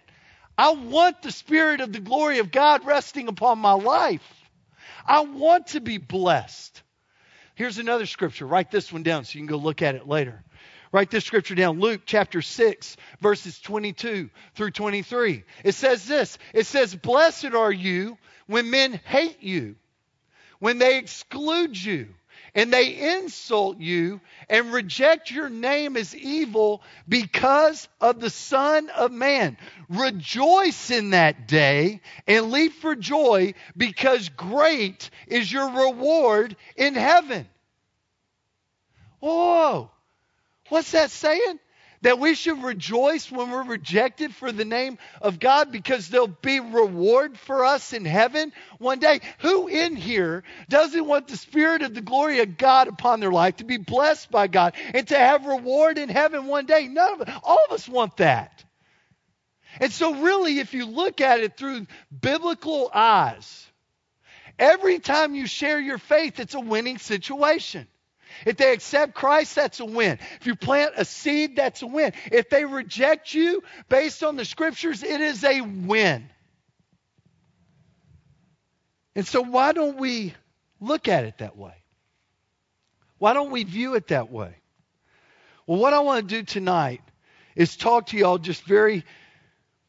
I 0.56 0.72
want 0.72 1.22
the 1.22 1.32
Spirit 1.32 1.80
of 1.80 1.92
the 1.92 2.00
glory 2.00 2.38
of 2.38 2.52
God 2.52 2.86
resting 2.86 3.26
upon 3.26 3.58
my 3.58 3.72
life. 3.72 4.22
I 5.04 5.20
want 5.20 5.68
to 5.68 5.80
be 5.80 5.98
blessed. 5.98 6.80
Here's 7.54 7.78
another 7.78 8.06
scripture. 8.06 8.46
Write 8.46 8.70
this 8.70 8.92
one 8.92 9.02
down 9.02 9.24
so 9.24 9.38
you 9.38 9.40
can 9.40 9.46
go 9.46 9.56
look 9.56 9.82
at 9.82 9.94
it 9.94 10.06
later. 10.06 10.44
Write 10.92 11.10
this 11.10 11.24
scripture 11.24 11.54
down 11.54 11.80
Luke 11.80 12.02
chapter 12.04 12.42
6, 12.42 12.96
verses 13.22 13.58
22 13.60 14.28
through 14.54 14.70
23. 14.70 15.42
It 15.64 15.74
says 15.74 16.06
this 16.06 16.38
It 16.52 16.66
says, 16.66 16.94
Blessed 16.94 17.54
are 17.54 17.72
you 17.72 18.18
when 18.46 18.70
men 18.70 19.00
hate 19.06 19.42
you, 19.42 19.76
when 20.58 20.76
they 20.76 20.98
exclude 20.98 21.82
you, 21.82 22.08
and 22.54 22.70
they 22.70 23.16
insult 23.16 23.78
you 23.78 24.20
and 24.50 24.74
reject 24.74 25.30
your 25.30 25.48
name 25.48 25.96
as 25.96 26.14
evil 26.14 26.82
because 27.08 27.88
of 27.98 28.20
the 28.20 28.28
Son 28.28 28.90
of 28.90 29.10
Man. 29.10 29.56
Rejoice 29.88 30.90
in 30.90 31.10
that 31.10 31.48
day 31.48 32.02
and 32.26 32.50
leap 32.50 32.74
for 32.74 32.94
joy 32.94 33.54
because 33.74 34.28
great 34.28 35.08
is 35.26 35.50
your 35.50 35.70
reward 35.70 36.54
in 36.76 36.94
heaven. 36.94 37.48
Whoa. 39.20 39.90
What's 40.72 40.92
that 40.92 41.10
saying? 41.10 41.60
That 42.00 42.18
we 42.18 42.34
should 42.34 42.62
rejoice 42.62 43.30
when 43.30 43.50
we're 43.50 43.62
rejected 43.62 44.34
for 44.34 44.50
the 44.50 44.64
name 44.64 44.96
of 45.20 45.38
God 45.38 45.70
because 45.70 46.08
there'll 46.08 46.28
be 46.28 46.60
reward 46.60 47.38
for 47.38 47.66
us 47.66 47.92
in 47.92 48.06
heaven 48.06 48.54
one 48.78 48.98
day. 48.98 49.20
Who 49.40 49.68
in 49.68 49.96
here 49.96 50.44
doesn't 50.70 51.06
want 51.06 51.28
the 51.28 51.36
Spirit 51.36 51.82
of 51.82 51.92
the 51.92 52.00
glory 52.00 52.40
of 52.40 52.56
God 52.56 52.88
upon 52.88 53.20
their 53.20 53.30
life 53.30 53.58
to 53.58 53.64
be 53.64 53.76
blessed 53.76 54.30
by 54.30 54.46
God 54.46 54.72
and 54.94 55.06
to 55.08 55.18
have 55.18 55.44
reward 55.44 55.98
in 55.98 56.08
heaven 56.08 56.46
one 56.46 56.64
day? 56.64 56.88
None 56.88 57.20
of 57.20 57.28
us, 57.28 57.40
all 57.44 57.58
of 57.68 57.74
us 57.74 57.86
want 57.86 58.16
that. 58.16 58.64
And 59.78 59.92
so, 59.92 60.14
really, 60.14 60.58
if 60.58 60.72
you 60.72 60.86
look 60.86 61.20
at 61.20 61.40
it 61.40 61.58
through 61.58 61.86
biblical 62.18 62.90
eyes, 62.94 63.66
Every 64.58 64.98
time 64.98 65.34
you 65.34 65.46
share 65.46 65.80
your 65.80 65.98
faith, 65.98 66.38
it's 66.38 66.54
a 66.54 66.60
winning 66.60 66.98
situation. 66.98 67.88
If 68.46 68.56
they 68.56 68.72
accept 68.72 69.14
Christ, 69.14 69.54
that's 69.54 69.80
a 69.80 69.84
win. 69.84 70.18
If 70.40 70.46
you 70.46 70.54
plant 70.56 70.94
a 70.96 71.04
seed, 71.04 71.56
that's 71.56 71.82
a 71.82 71.86
win. 71.86 72.12
If 72.30 72.50
they 72.50 72.64
reject 72.64 73.32
you 73.32 73.62
based 73.88 74.22
on 74.22 74.36
the 74.36 74.44
scriptures, 74.44 75.02
it 75.02 75.20
is 75.20 75.44
a 75.44 75.60
win. 75.60 76.28
And 79.14 79.26
so, 79.26 79.42
why 79.42 79.72
don't 79.72 79.98
we 79.98 80.34
look 80.80 81.08
at 81.08 81.24
it 81.24 81.38
that 81.38 81.56
way? 81.56 81.74
Why 83.18 83.34
don't 83.34 83.50
we 83.50 83.64
view 83.64 83.94
it 83.94 84.08
that 84.08 84.32
way? 84.32 84.56
Well, 85.66 85.78
what 85.78 85.92
I 85.92 86.00
want 86.00 86.28
to 86.28 86.36
do 86.36 86.42
tonight 86.42 87.02
is 87.54 87.76
talk 87.76 88.06
to 88.06 88.16
y'all 88.16 88.38
just 88.38 88.64
very 88.64 89.04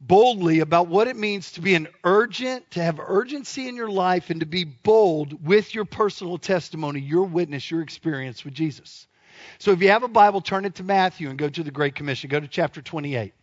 boldly 0.08 0.60
about 0.60 0.88
what 0.88 1.08
it 1.08 1.16
means 1.16 1.54
to 1.54 1.62
be 1.62 1.76
an 1.76 1.88
urgent, 2.04 2.70
to 2.72 2.84
have 2.84 3.00
urgency 3.00 3.68
in 3.68 3.76
your 3.76 3.90
life, 3.90 4.30
and 4.30 4.42
to 4.42 4.46
be 4.46 4.64
bold 4.64 5.46
with 5.46 5.74
your 5.74 5.86
personal 5.86 6.38
testimony, 6.38 7.00
your 7.00 7.24
witness, 7.24 7.70
your 7.72 7.82
experience 7.82 8.44
with 8.44 8.54
Jesus. 8.54 9.08
So 9.60 9.72
if 9.72 9.82
you 9.82 9.90
have 9.90 10.04
a 10.04 10.08
Bible, 10.08 10.42
turn 10.42 10.66
it 10.66 10.76
to 10.76 10.84
Matthew 10.84 11.30
and 11.30 11.38
go 11.38 11.50
to 11.50 11.64
the 11.64 11.72
Great 11.72 11.96
Commission. 11.96 12.30
Go 12.30 12.40
to 12.40 12.48
chapter 12.48 12.82
28. 12.82 13.34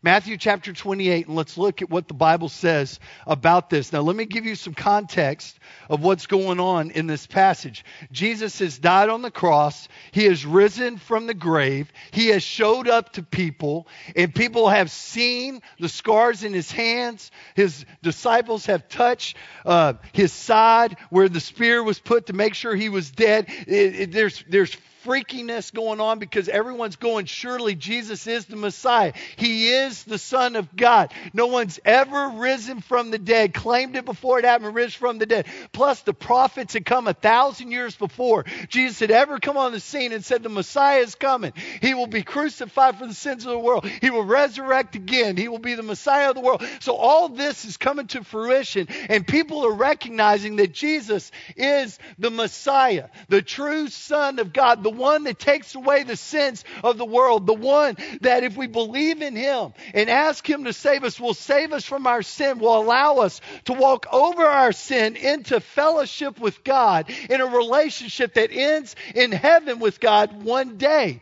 Matthew 0.00 0.36
chapter 0.36 0.72
28, 0.72 1.26
and 1.26 1.34
let's 1.34 1.58
look 1.58 1.82
at 1.82 1.90
what 1.90 2.06
the 2.06 2.14
Bible 2.14 2.48
says 2.48 3.00
about 3.26 3.68
this. 3.68 3.92
Now, 3.92 4.02
let 4.02 4.14
me 4.14 4.26
give 4.26 4.46
you 4.46 4.54
some 4.54 4.74
context 4.74 5.58
of 5.90 6.02
what's 6.02 6.26
going 6.26 6.60
on 6.60 6.92
in 6.92 7.08
this 7.08 7.26
passage. 7.26 7.84
Jesus 8.12 8.60
has 8.60 8.78
died 8.78 9.08
on 9.08 9.22
the 9.22 9.30
cross, 9.32 9.88
he 10.12 10.24
has 10.26 10.46
risen 10.46 10.98
from 10.98 11.26
the 11.26 11.34
grave, 11.34 11.92
he 12.12 12.28
has 12.28 12.44
showed 12.44 12.86
up 12.86 13.14
to 13.14 13.24
people, 13.24 13.88
and 14.14 14.32
people 14.32 14.68
have 14.68 14.88
seen 14.90 15.62
the 15.80 15.88
scars 15.88 16.44
in 16.44 16.52
his 16.52 16.70
hands. 16.70 17.32
His 17.56 17.84
disciples 18.00 18.66
have 18.66 18.88
touched 18.88 19.36
uh, 19.66 19.94
his 20.12 20.32
side 20.32 20.96
where 21.10 21.28
the 21.28 21.40
spear 21.40 21.82
was 21.82 21.98
put 21.98 22.26
to 22.26 22.32
make 22.32 22.54
sure 22.54 22.76
he 22.76 22.88
was 22.88 23.10
dead. 23.10 23.46
It, 23.66 24.00
it, 24.00 24.12
there's, 24.12 24.44
there's 24.48 24.76
freakiness 25.04 25.72
going 25.72 26.00
on 26.00 26.18
because 26.18 26.48
everyone's 26.48 26.96
going, 26.96 27.26
surely 27.26 27.74
Jesus 27.74 28.26
is 28.26 28.46
the 28.46 28.56
Messiah. 28.56 29.12
He 29.36 29.68
is 29.68 30.04
the 30.04 30.18
Son 30.18 30.56
of 30.56 30.74
God. 30.76 31.12
No 31.32 31.46
one's 31.46 31.78
ever 31.84 32.30
risen 32.36 32.80
from 32.80 33.10
the 33.10 33.18
dead, 33.18 33.54
claimed 33.54 33.96
it 33.96 34.04
before 34.04 34.38
it 34.38 34.44
happened, 34.44 34.74
risen 34.74 34.98
from 34.98 35.18
the 35.18 35.26
dead. 35.26 35.46
Plus, 35.72 36.00
the 36.02 36.14
prophets 36.14 36.74
had 36.74 36.84
come 36.84 37.08
a 37.08 37.14
thousand 37.14 37.70
years 37.70 37.96
before 37.96 38.44
Jesus 38.68 39.00
had 39.00 39.10
ever 39.10 39.38
come 39.38 39.56
on 39.56 39.72
the 39.72 39.80
scene 39.80 40.12
and 40.12 40.24
said, 40.24 40.42
The 40.42 40.48
Messiah 40.48 41.00
is 41.00 41.14
coming. 41.14 41.52
He 41.80 41.94
will 41.94 42.06
be 42.06 42.22
crucified 42.22 42.98
for 42.98 43.06
the 43.06 43.14
sins 43.14 43.44
of 43.44 43.52
the 43.52 43.58
world. 43.58 43.86
He 43.86 44.10
will 44.10 44.24
resurrect 44.24 44.96
again. 44.96 45.36
He 45.36 45.48
will 45.48 45.58
be 45.58 45.74
the 45.74 45.82
Messiah 45.82 46.30
of 46.30 46.34
the 46.34 46.40
world. 46.40 46.64
So, 46.80 46.94
all 46.94 47.28
this 47.28 47.64
is 47.64 47.76
coming 47.76 48.06
to 48.08 48.24
fruition, 48.24 48.88
and 49.08 49.26
people 49.26 49.64
are 49.66 49.72
recognizing 49.72 50.56
that 50.56 50.72
Jesus 50.72 51.30
is 51.56 51.98
the 52.18 52.30
Messiah, 52.30 53.08
the 53.28 53.42
true 53.42 53.88
Son 53.88 54.38
of 54.38 54.52
God, 54.52 54.82
the 54.88 54.96
one 54.96 55.24
that 55.24 55.38
takes 55.38 55.74
away 55.74 56.02
the 56.02 56.16
sins 56.16 56.64
of 56.82 56.96
the 56.96 57.04
world, 57.04 57.46
the 57.46 57.52
one 57.52 57.94
that 58.22 58.42
if 58.42 58.56
we 58.56 58.66
believe 58.66 59.20
in 59.20 59.36
him 59.36 59.74
and 59.92 60.08
ask 60.08 60.48
him 60.48 60.64
to 60.64 60.72
save 60.72 61.04
us, 61.04 61.20
will 61.20 61.34
save 61.34 61.74
us 61.74 61.84
from 61.84 62.06
our 62.06 62.22
sin, 62.22 62.58
will 62.58 62.80
allow 62.80 63.16
us 63.16 63.42
to 63.66 63.74
walk 63.74 64.06
over 64.10 64.42
our 64.42 64.72
sin 64.72 65.16
into 65.16 65.60
fellowship 65.60 66.40
with 66.40 66.64
God 66.64 67.10
in 67.28 67.42
a 67.42 67.46
relationship 67.46 68.32
that 68.34 68.50
ends 68.50 68.96
in 69.14 69.30
heaven 69.30 69.78
with 69.78 70.00
God 70.00 70.42
one 70.42 70.78
day. 70.78 71.20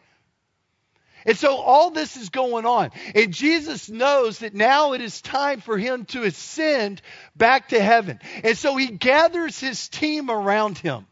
And 1.25 1.37
so 1.37 1.57
all 1.57 1.91
this 1.91 2.17
is 2.17 2.29
going 2.29 2.67
on. 2.67 2.93
And 3.17 3.35
Jesus 3.35 3.91
knows 3.91 4.39
that 4.39 4.55
now 4.55 4.93
it 4.93 5.01
is 5.01 5.21
time 5.21 5.61
for 5.61 5.77
him 5.77 6.05
to 6.07 6.23
ascend 6.23 7.03
back 7.35 7.71
to 7.71 7.83
heaven. 7.83 8.21
And 8.45 8.57
so 8.57 8.77
he 8.77 8.87
gathers 8.87 9.59
his 9.59 9.89
team 9.89 10.31
around 10.31 10.79
him 10.79 11.05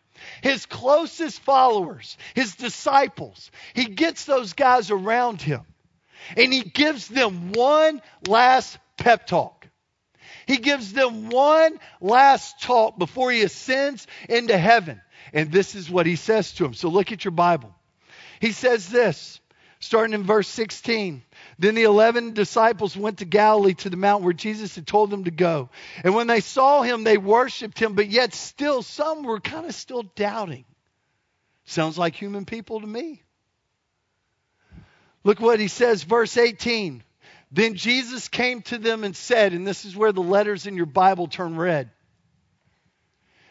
his 0.44 0.66
closest 0.66 1.40
followers, 1.40 2.18
his 2.34 2.54
disciples. 2.54 3.50
He 3.72 3.86
gets 3.86 4.26
those 4.26 4.52
guys 4.52 4.90
around 4.90 5.40
him 5.40 5.62
and 6.36 6.52
he 6.52 6.60
gives 6.60 7.08
them 7.08 7.52
one 7.52 8.02
last 8.28 8.76
pep 8.98 9.26
talk. 9.26 9.66
He 10.46 10.58
gives 10.58 10.92
them 10.92 11.30
one 11.30 11.80
last 12.02 12.60
talk 12.60 12.98
before 12.98 13.30
he 13.30 13.40
ascends 13.40 14.06
into 14.28 14.58
heaven. 14.58 15.00
And 15.32 15.50
this 15.50 15.74
is 15.74 15.88
what 15.88 16.04
he 16.04 16.16
says 16.16 16.52
to 16.52 16.64
them. 16.64 16.74
So 16.74 16.90
look 16.90 17.10
at 17.10 17.24
your 17.24 17.32
Bible. 17.32 17.74
He 18.38 18.52
says 18.52 18.90
this, 18.90 19.40
starting 19.80 20.12
in 20.12 20.24
verse 20.24 20.48
16. 20.48 21.22
Then 21.58 21.74
the 21.74 21.84
eleven 21.84 22.32
disciples 22.32 22.96
went 22.96 23.18
to 23.18 23.24
Galilee 23.24 23.74
to 23.74 23.90
the 23.90 23.96
mountain 23.96 24.24
where 24.24 24.32
Jesus 24.32 24.74
had 24.74 24.86
told 24.86 25.10
them 25.10 25.24
to 25.24 25.30
go. 25.30 25.68
And 26.02 26.14
when 26.14 26.26
they 26.26 26.40
saw 26.40 26.82
him, 26.82 27.04
they 27.04 27.18
worshiped 27.18 27.78
him, 27.78 27.94
but 27.94 28.08
yet 28.08 28.34
still 28.34 28.82
some 28.82 29.22
were 29.22 29.40
kind 29.40 29.66
of 29.66 29.74
still 29.74 30.02
doubting. 30.02 30.64
Sounds 31.64 31.96
like 31.96 32.14
human 32.14 32.44
people 32.44 32.80
to 32.80 32.86
me. 32.86 33.22
Look 35.22 35.40
what 35.40 35.60
he 35.60 35.68
says, 35.68 36.02
verse 36.02 36.36
18. 36.36 37.02
Then 37.50 37.74
Jesus 37.74 38.28
came 38.28 38.62
to 38.62 38.78
them 38.78 39.04
and 39.04 39.16
said, 39.16 39.52
and 39.52 39.66
this 39.66 39.84
is 39.84 39.96
where 39.96 40.12
the 40.12 40.22
letters 40.22 40.66
in 40.66 40.76
your 40.76 40.86
Bible 40.86 41.28
turn 41.28 41.56
red. 41.56 41.90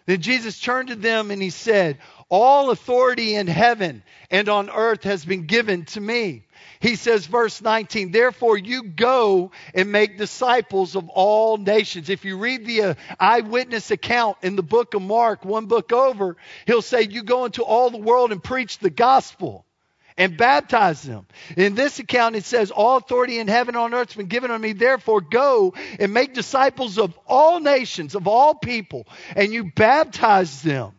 Then 0.05 0.21
Jesus 0.21 0.59
turned 0.59 0.89
to 0.89 0.95
them 0.95 1.31
and 1.31 1.41
he 1.41 1.49
said, 1.49 1.99
All 2.29 2.71
authority 2.71 3.35
in 3.35 3.47
heaven 3.47 4.03
and 4.29 4.49
on 4.49 4.69
earth 4.69 5.03
has 5.03 5.23
been 5.23 5.45
given 5.45 5.85
to 5.85 6.01
me. 6.01 6.45
He 6.79 6.95
says, 6.97 7.25
verse 7.25 7.61
19, 7.61 8.11
therefore 8.11 8.57
you 8.57 8.83
go 8.83 9.51
and 9.73 9.91
make 9.91 10.17
disciples 10.17 10.95
of 10.97 11.07
all 11.09 11.57
nations. 11.57 12.09
If 12.09 12.25
you 12.25 12.37
read 12.37 12.65
the 12.65 12.81
uh, 12.81 12.93
eyewitness 13.19 13.91
account 13.91 14.37
in 14.41 14.57
the 14.57 14.63
book 14.63 14.93
of 14.93 15.01
Mark, 15.01 15.45
one 15.45 15.67
book 15.67 15.93
over, 15.93 16.35
he'll 16.65 16.81
say, 16.81 17.03
You 17.03 17.23
go 17.23 17.45
into 17.45 17.63
all 17.63 17.89
the 17.89 17.97
world 17.97 18.33
and 18.33 18.43
preach 18.43 18.79
the 18.79 18.89
gospel 18.89 19.65
and 20.17 20.37
baptize 20.37 21.01
them. 21.01 21.25
In 21.57 21.75
this 21.75 21.99
account, 21.99 22.35
it 22.35 22.45
says, 22.45 22.71
All 22.71 22.97
authority 22.97 23.39
in 23.39 23.47
heaven 23.47 23.75
and 23.75 23.83
on 23.83 23.93
earth 23.93 24.09
has 24.09 24.17
been 24.17 24.27
given 24.27 24.51
unto 24.51 24.61
me. 24.61 24.73
Therefore, 24.73 25.21
go 25.21 25.73
and 25.99 26.13
make 26.13 26.33
disciples 26.33 26.97
of 26.97 27.17
all 27.27 27.59
nations, 27.59 28.15
of 28.15 28.27
all 28.27 28.55
people, 28.55 29.07
and 29.35 29.51
you 29.51 29.71
baptize 29.75 30.61
them 30.61 30.93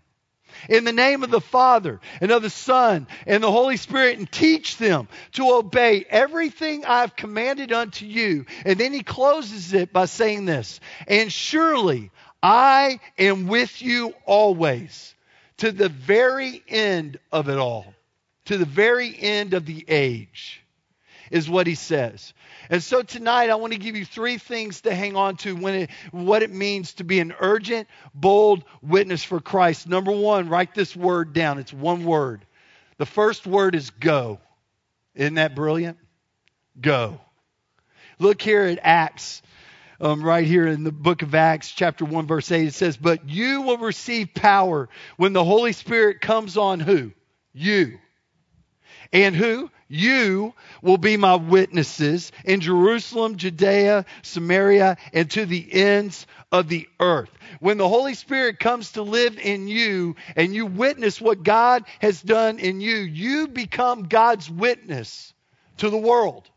in 0.69 0.85
the 0.85 0.93
name 0.93 1.23
of 1.23 1.31
the 1.31 1.41
Father 1.41 2.01
and 2.21 2.31
of 2.31 2.43
the 2.43 2.51
Son 2.51 3.07
and 3.27 3.43
the 3.43 3.51
Holy 3.51 3.77
Spirit 3.77 4.19
and 4.19 4.31
teach 4.31 4.77
them 4.77 5.09
to 5.33 5.53
obey 5.53 6.05
everything 6.09 6.85
I've 6.85 7.17
commanded 7.17 7.73
unto 7.73 8.07
you. 8.07 8.47
And 8.65 8.79
then 8.79 8.93
he 8.93 9.03
closes 9.03 9.73
it 9.73 9.93
by 9.93 10.07
saying 10.07 10.45
this, 10.45 10.81
and 11.07 11.33
surely 11.33 12.11
I 12.43 13.01
am 13.19 13.47
with 13.47 13.81
you 13.83 14.15
always 14.27 15.15
to 15.59 15.73
the 15.73 15.89
very 15.89 16.63
end 16.69 17.19
of 17.33 17.49
it 17.49 17.59
all, 17.59 17.94
to 18.47 18.59
the 18.59 18.65
very 18.65 19.15
end 19.19 19.55
of 19.55 19.67
the 19.67 19.85
age, 19.89 20.63
is 21.31 21.49
what 21.49 21.67
he 21.67 21.75
says. 21.75 22.35
And 22.71 22.83
so 22.83 23.03
tonight 23.03 23.51
I 23.51 23.57
want 23.57 23.73
to 23.73 23.79
give 23.79 23.97
you 23.97 24.05
three 24.05 24.39
things 24.39 24.83
to 24.83 24.95
hang 24.95 25.17
on 25.17 25.37
to 25.39 25.55
when 25.55 25.75
it, 25.75 25.91
what 26.11 26.43
it 26.43 26.51
means 26.51 26.95
to 26.95 27.05
be 27.05 27.21
an 27.21 27.35
urgent, 27.41 27.89
bold 28.15 28.65
witness 28.83 29.25
for 29.25 29.41
Christ. 29.41 29.89
Number 29.89 30.13
one, 30.13 30.49
write 30.49 30.75
this 30.75 30.95
word 30.95 31.33
down. 31.33 31.59
It's 31.59 31.73
one 31.73 32.05
word. 32.05 32.45
The 32.99 33.07
first 33.07 33.47
word 33.47 33.75
is 33.75 33.91
go. 33.91 34.39
Isn't 35.15 35.35
that 35.35 35.55
brilliant? 35.55 35.99
Go. 36.81 37.21
Look 38.19 38.41
here 38.41 38.65
at 38.65 38.79
Acts. 38.83 39.43
Um, 40.01 40.23
right 40.23 40.45
here 40.45 40.67
in 40.67 40.83
the 40.83 40.93
book 40.93 41.23
of 41.23 41.35
Acts, 41.37 41.71
chapter 41.71 42.05
1, 42.05 42.27
verse 42.27 42.51
8, 42.51 42.67
it 42.67 42.75
says, 42.75 42.97
But 42.97 43.29
you 43.29 43.63
will 43.63 43.79
receive 43.79 44.35
power 44.35 44.89
when 45.17 45.33
the 45.33 45.45
Holy 45.45 45.73
Spirit 45.73 46.21
comes 46.21 46.57
on 46.57 46.81
who? 46.81 47.13
You. 47.53 47.99
And 49.13 49.37
who? 49.37 49.71
You 49.89 50.55
will 50.83 50.97
be 50.97 51.17
my 51.17 51.37
witnesses 51.37 52.33
in 52.45 52.61
Jerusalem, 52.61 53.37
Judea, 53.37 54.07
Samaria, 54.23 54.97
and 55.13 55.31
to 55.33 55.47
the 55.47 55.73
ends 55.73 56.27
of 56.51 56.69
the 56.69 56.89
earth. 56.99 57.31
When 57.61 57.79
the 57.79 57.89
Holy 57.89 58.15
Spirit 58.15 58.59
comes 58.59 58.93
to 58.93 59.03
live 59.03 59.39
in 59.39 59.69
you 59.69 60.17
and 60.37 60.55
you 60.55 60.67
witness 60.67 61.21
what 61.21 61.43
God 61.43 61.85
has 62.01 62.21
done 62.23 62.59
in 62.59 62.81
you, 62.81 62.97
you 62.97 63.49
become 63.49 64.05
God's 64.05 64.51
witness 64.51 65.33
to 65.79 65.91
the 65.91 65.99
world. 65.99 66.49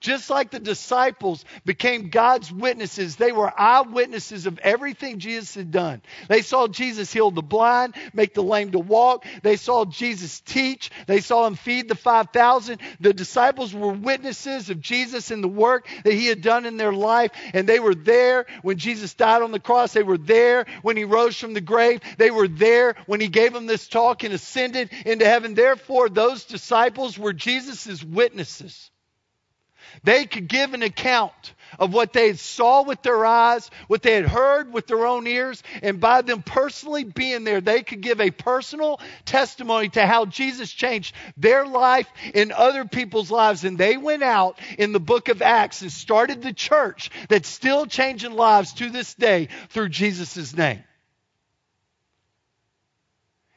Just 0.00 0.30
like 0.30 0.50
the 0.50 0.60
disciples 0.60 1.44
became 1.64 2.10
God's 2.10 2.52
witnesses, 2.52 3.16
they 3.16 3.32
were 3.32 3.52
eyewitnesses 3.58 4.46
of 4.46 4.58
everything 4.60 5.18
Jesus 5.18 5.54
had 5.56 5.72
done. 5.72 6.02
They 6.28 6.42
saw 6.42 6.68
Jesus 6.68 7.12
heal 7.12 7.32
the 7.32 7.42
blind, 7.42 7.94
make 8.12 8.32
the 8.32 8.42
lame 8.42 8.70
to 8.72 8.78
walk. 8.78 9.26
They 9.42 9.56
saw 9.56 9.84
Jesus 9.84 10.40
teach. 10.40 10.90
They 11.06 11.20
saw 11.20 11.46
him 11.46 11.56
feed 11.56 11.88
the 11.88 11.96
5,000. 11.96 12.80
The 13.00 13.12
disciples 13.12 13.74
were 13.74 13.92
witnesses 13.92 14.70
of 14.70 14.80
Jesus 14.80 15.32
and 15.32 15.42
the 15.42 15.48
work 15.48 15.88
that 16.04 16.12
he 16.12 16.26
had 16.26 16.42
done 16.42 16.64
in 16.64 16.76
their 16.76 16.92
life. 16.92 17.32
And 17.52 17.68
they 17.68 17.80
were 17.80 17.96
there 17.96 18.46
when 18.62 18.78
Jesus 18.78 19.14
died 19.14 19.42
on 19.42 19.50
the 19.50 19.58
cross. 19.58 19.92
They 19.92 20.04
were 20.04 20.18
there 20.18 20.66
when 20.82 20.96
he 20.96 21.04
rose 21.04 21.36
from 21.36 21.54
the 21.54 21.60
grave. 21.60 22.00
They 22.18 22.30
were 22.30 22.48
there 22.48 22.94
when 23.06 23.20
he 23.20 23.28
gave 23.28 23.52
them 23.52 23.66
this 23.66 23.88
talk 23.88 24.22
and 24.22 24.32
ascended 24.32 24.90
into 25.04 25.24
heaven. 25.24 25.54
Therefore, 25.54 26.08
those 26.08 26.44
disciples 26.44 27.18
were 27.18 27.32
Jesus' 27.32 28.04
witnesses. 28.04 28.92
They 30.04 30.26
could 30.26 30.48
give 30.48 30.74
an 30.74 30.82
account 30.82 31.54
of 31.78 31.92
what 31.92 32.12
they 32.12 32.32
saw 32.34 32.82
with 32.82 33.02
their 33.02 33.24
eyes, 33.26 33.70
what 33.88 34.02
they 34.02 34.14
had 34.14 34.26
heard 34.26 34.72
with 34.72 34.86
their 34.86 35.06
own 35.06 35.26
ears, 35.26 35.62
and 35.82 36.00
by 36.00 36.22
them 36.22 36.42
personally 36.42 37.04
being 37.04 37.44
there, 37.44 37.60
they 37.60 37.82
could 37.82 38.00
give 38.00 38.20
a 38.20 38.30
personal 38.30 39.00
testimony 39.24 39.88
to 39.90 40.06
how 40.06 40.24
Jesus 40.24 40.70
changed 40.70 41.14
their 41.36 41.66
life 41.66 42.08
and 42.34 42.52
other 42.52 42.84
people's 42.84 43.30
lives. 43.30 43.64
And 43.64 43.76
they 43.76 43.96
went 43.96 44.22
out 44.22 44.58
in 44.78 44.92
the 44.92 45.00
book 45.00 45.28
of 45.28 45.42
Acts 45.42 45.82
and 45.82 45.92
started 45.92 46.42
the 46.42 46.52
church 46.52 47.10
that's 47.28 47.48
still 47.48 47.86
changing 47.86 48.32
lives 48.32 48.72
to 48.74 48.90
this 48.90 49.14
day 49.14 49.48
through 49.70 49.90
Jesus' 49.90 50.56
name. 50.56 50.82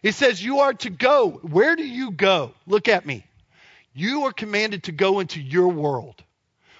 He 0.01 0.11
says, 0.11 0.43
You 0.43 0.59
are 0.61 0.73
to 0.73 0.89
go. 0.89 1.29
Where 1.29 1.75
do 1.75 1.87
you 1.87 2.11
go? 2.11 2.53
Look 2.65 2.87
at 2.87 3.05
me. 3.05 3.25
You 3.93 4.23
are 4.23 4.33
commanded 4.33 4.83
to 4.83 4.91
go 4.91 5.19
into 5.19 5.41
your 5.41 5.67
world. 5.67 6.23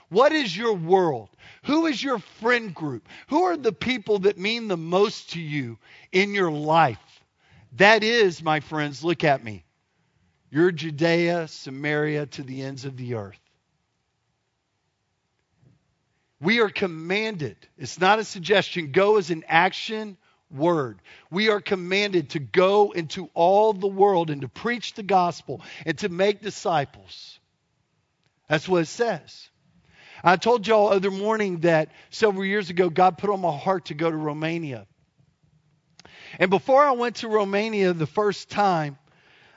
What 0.10 0.32
is 0.34 0.56
your 0.56 0.74
world? 0.74 1.30
Who 1.64 1.86
is 1.86 2.04
your 2.04 2.20
friend 2.20 2.74
group? 2.74 3.08
Who 3.28 3.44
are 3.44 3.58
the 3.58 3.72
people 3.72 4.20
that 4.20 4.38
mean 4.38 4.68
the 4.68 4.78
most 4.78 5.32
to 5.32 5.42
you 5.42 5.78
in 6.12 6.34
your 6.34 6.52
life? 6.52 7.00
That 7.78 8.04
is, 8.04 8.44
my 8.44 8.60
friends, 8.60 9.04
look 9.04 9.24
at 9.24 9.44
me. 9.44 9.64
Your 10.50 10.72
Judea, 10.72 11.48
Samaria, 11.48 12.26
to 12.28 12.44
the 12.44 12.62
ends 12.62 12.84
of 12.84 12.98
the 12.98 13.16
earth. 13.16 13.40
We 16.42 16.60
are 16.60 16.70
commanded, 16.70 17.56
it's 17.78 18.00
not 18.00 18.18
a 18.18 18.24
suggestion, 18.24 18.92
go 18.92 19.18
as 19.18 19.30
an 19.30 19.44
action 19.48 20.18
word. 20.54 21.00
We 21.30 21.50
are 21.50 21.62
commanded 21.62 22.32
to 22.32 22.40
go 22.40 22.92
into 22.92 23.30
all 23.34 23.74
the 23.74 23.88
world 23.88 24.30
and 24.30 24.42
to 24.42 24.48
preach 24.48 24.94
the 24.94 25.04
gospel 25.04 25.62
and 25.86 25.98
to 26.00 26.10
make 26.10 26.42
disciples. 26.42 27.40
That's 28.48 28.68
what 28.68 28.82
it 28.82 28.88
says. 28.88 29.50
I 30.24 30.36
told 30.36 30.68
y'all 30.68 30.90
other 30.90 31.12
morning 31.12 31.60
that 31.62 31.90
several 32.10 32.46
years 32.46 32.70
ago 32.70 32.90
God 32.90 33.18
put 33.18 33.30
on 33.30 33.42
my 33.42 33.56
heart 33.56 33.86
to 33.86 33.94
go 33.94 34.10
to 34.10 34.18
Romania. 34.18 34.86
And 36.40 36.50
before 36.50 36.84
I 36.84 36.92
went 36.92 37.18
to 37.18 37.28
Romania 37.28 37.94
the 37.94 38.06
first 38.06 38.50
time, 38.50 38.98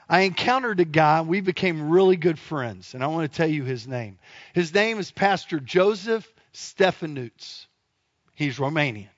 I 0.07 0.21
encountered 0.21 0.79
a 0.79 0.85
guy. 0.85 1.21
We 1.21 1.41
became 1.41 1.89
really 1.89 2.15
good 2.15 2.37
friends, 2.37 2.93
and 2.93 3.03
I 3.03 3.07
want 3.07 3.31
to 3.31 3.35
tell 3.35 3.49
you 3.49 3.63
his 3.63 3.87
name. 3.87 4.19
His 4.53 4.73
name 4.73 4.99
is 4.99 5.11
Pastor 5.11 5.59
Joseph 5.59 6.31
Stefanuts. 6.53 7.65
He's 8.33 8.57
Romanian. 8.57 9.09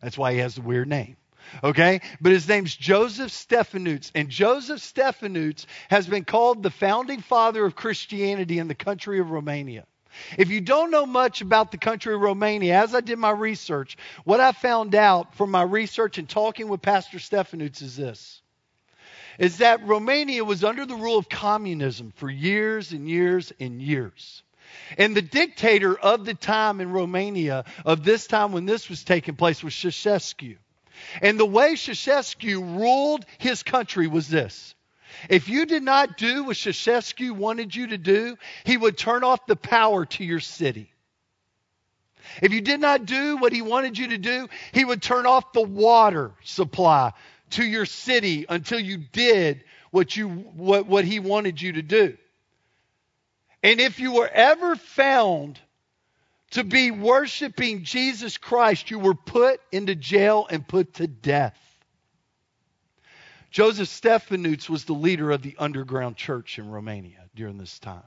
That's 0.00 0.18
why 0.18 0.32
he 0.32 0.38
has 0.38 0.54
the 0.54 0.62
weird 0.62 0.88
name. 0.88 1.16
Okay? 1.62 2.00
But 2.20 2.32
his 2.32 2.48
name's 2.48 2.74
Joseph 2.74 3.30
Stefanuts. 3.30 4.10
And 4.14 4.28
Joseph 4.28 4.80
Stefanuts 4.80 5.66
has 5.88 6.06
been 6.06 6.24
called 6.24 6.62
the 6.62 6.70
founding 6.70 7.20
father 7.20 7.64
of 7.64 7.74
Christianity 7.74 8.58
in 8.58 8.68
the 8.68 8.74
country 8.74 9.20
of 9.20 9.30
Romania. 9.30 9.86
If 10.36 10.50
you 10.50 10.60
don't 10.60 10.90
know 10.90 11.06
much 11.06 11.40
about 11.40 11.70
the 11.70 11.78
country 11.78 12.14
of 12.14 12.20
Romania, 12.20 12.82
as 12.82 12.94
I 12.94 13.00
did 13.00 13.18
my 13.18 13.30
research, 13.30 13.96
what 14.24 14.40
I 14.40 14.52
found 14.52 14.94
out 14.94 15.34
from 15.36 15.50
my 15.50 15.62
research 15.62 16.18
and 16.18 16.28
talking 16.28 16.68
with 16.68 16.82
Pastor 16.82 17.18
Stefanuts 17.18 17.82
is 17.82 17.96
this 17.96 18.42
is 19.38 19.58
that 19.58 19.86
Romania 19.86 20.44
was 20.44 20.64
under 20.64 20.84
the 20.84 20.94
rule 20.94 21.16
of 21.16 21.28
communism 21.28 22.12
for 22.16 22.28
years 22.28 22.92
and 22.92 23.08
years 23.08 23.52
and 23.58 23.80
years. 23.80 24.42
And 24.98 25.16
the 25.16 25.22
dictator 25.22 25.98
of 25.98 26.24
the 26.24 26.34
time 26.34 26.80
in 26.80 26.90
Romania, 26.90 27.64
of 27.84 28.04
this 28.04 28.26
time 28.26 28.52
when 28.52 28.66
this 28.66 28.88
was 28.88 29.04
taking 29.04 29.36
place, 29.36 29.62
was 29.62 29.74
Ceausescu. 29.74 30.56
And 31.22 31.38
the 31.38 31.46
way 31.46 31.74
Ceausescu 31.74 32.78
ruled 32.78 33.24
his 33.38 33.62
country 33.62 34.06
was 34.06 34.28
this. 34.28 34.74
If 35.28 35.48
you 35.48 35.66
did 35.66 35.82
not 35.82 36.16
do 36.16 36.44
what 36.44 36.56
Ceausescu 36.56 37.32
wanted 37.32 37.74
you 37.74 37.88
to 37.88 37.98
do, 37.98 38.36
he 38.64 38.76
would 38.76 38.96
turn 38.96 39.24
off 39.24 39.46
the 39.46 39.56
power 39.56 40.06
to 40.06 40.24
your 40.24 40.40
city. 40.40 40.92
If 42.42 42.52
you 42.52 42.60
did 42.60 42.80
not 42.80 43.06
do 43.06 43.38
what 43.38 43.52
he 43.52 43.62
wanted 43.62 43.98
you 43.98 44.08
to 44.08 44.18
do, 44.18 44.48
he 44.72 44.84
would 44.84 45.02
turn 45.02 45.26
off 45.26 45.52
the 45.52 45.62
water 45.62 46.32
supply 46.44 47.12
to 47.50 47.64
your 47.64 47.86
city 47.86 48.46
until 48.48 48.78
you 48.78 48.98
did 48.98 49.64
what 49.90 50.16
you 50.16 50.28
what, 50.28 50.86
what 50.86 51.04
he 51.04 51.18
wanted 51.18 51.60
you 51.60 51.72
to 51.72 51.82
do. 51.82 52.16
And 53.62 53.80
if 53.80 54.00
you 54.00 54.12
were 54.12 54.28
ever 54.28 54.76
found 54.76 55.58
to 56.52 56.64
be 56.64 56.90
worshiping 56.90 57.84
Jesus 57.84 58.38
Christ, 58.38 58.90
you 58.90 58.98
were 58.98 59.14
put 59.14 59.60
into 59.70 59.94
jail 59.94 60.46
and 60.50 60.66
put 60.66 60.94
to 60.94 61.06
death. 61.06 61.56
Joseph 63.50 63.88
Stefanuts 63.88 64.70
was 64.70 64.84
the 64.84 64.92
leader 64.92 65.30
of 65.30 65.42
the 65.42 65.56
underground 65.58 66.16
church 66.16 66.58
in 66.58 66.70
Romania 66.70 67.28
during 67.34 67.58
this 67.58 67.78
time. 67.78 68.02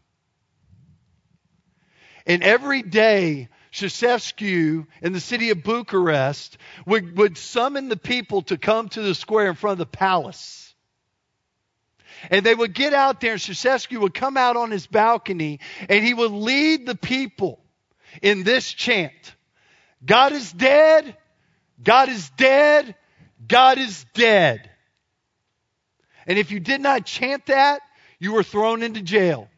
And 2.26 2.42
every 2.42 2.82
day, 2.82 3.50
Ceausescu 3.74 4.88
in 5.02 5.14
the 5.14 5.20
city 5.20 5.50
of 5.50 5.62
Bucharest 5.62 6.58
would, 6.86 7.18
would 7.18 7.38
summon 7.38 7.90
the 7.90 7.98
people 7.98 8.44
to 8.44 8.58
come 8.58 8.88
to 8.90 9.02
the 9.02 9.14
square 9.14 9.50
in 9.50 9.56
front 9.56 9.74
of 9.74 9.80
the 9.80 9.98
palace. 9.98 10.73
And 12.30 12.46
they 12.46 12.56
would 12.56 12.74
get 12.74 12.94
out 12.94 13.20
there, 13.22 13.34
and 13.34 13.42
Ceausescu 13.42 14.00
would 14.00 14.14
come 14.14 14.38
out 14.38 14.56
on 14.56 14.72
his 14.72 14.88
balcony, 14.88 15.60
and 15.90 16.06
he 16.06 16.14
would 16.14 16.32
lead 16.32 16.86
the 16.86 16.96
people 16.96 17.60
in 18.22 18.44
this 18.44 18.72
chant 18.72 19.36
God 20.06 20.34
is 20.34 20.52
dead, 20.52 21.18
God 21.82 22.10
is 22.10 22.30
dead, 22.32 22.96
God 23.48 23.78
is 23.78 24.06
dead. 24.14 24.70
And 26.28 26.38
if 26.38 26.52
you 26.52 26.60
did 26.60 26.82
not 26.82 27.06
chant 27.06 27.46
that, 27.48 27.82
you 28.20 28.34
were 28.34 28.44
thrown 28.44 28.84
into 28.84 29.02
jail. 29.02 29.50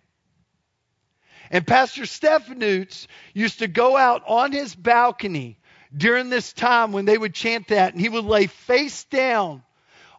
And 1.52 1.66
Pastor 1.66 2.04
Stefanuts 2.04 3.08
used 3.34 3.60
to 3.60 3.68
go 3.68 3.96
out 3.96 4.24
on 4.28 4.52
his 4.52 4.76
balcony 4.76 5.58
during 5.96 6.30
this 6.30 6.54
time 6.54 6.92
when 6.92 7.06
they 7.06 7.18
would 7.18 7.34
chant 7.34 7.70
that, 7.70 7.94
and 7.94 8.02
he 8.02 8.10
would 8.10 8.26
lay 8.26 8.48
face 8.48 9.04
down 9.06 9.64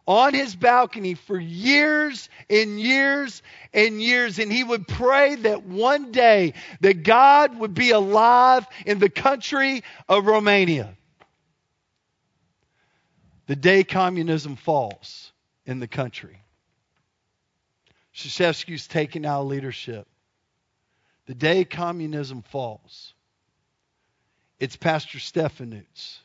on 0.07 0.33
his 0.33 0.55
balcony 0.55 1.13
for 1.13 1.37
years 1.37 2.29
and 2.49 2.79
years 2.79 3.43
and 3.73 4.01
years 4.01 4.39
and 4.39 4.51
he 4.51 4.63
would 4.63 4.87
pray 4.87 5.35
that 5.35 5.63
one 5.63 6.11
day 6.11 6.53
that 6.79 7.03
God 7.03 7.59
would 7.59 7.73
be 7.73 7.91
alive 7.91 8.65
in 8.85 8.99
the 8.99 9.09
country 9.09 9.83
of 10.07 10.25
Romania. 10.25 10.95
The 13.47 13.57
day 13.57 13.83
communism 13.83 14.55
falls 14.55 15.31
in 15.65 15.79
the 15.79 15.87
country. 15.87 16.41
Ceausescu's 18.15 18.87
taken 18.87 19.25
out 19.25 19.45
leadership. 19.45 20.07
The 21.27 21.35
day 21.35 21.65
communism 21.65 22.41
falls, 22.41 23.13
it's 24.59 24.77
Pastor 24.77 25.19
Stefanuts 25.19 26.19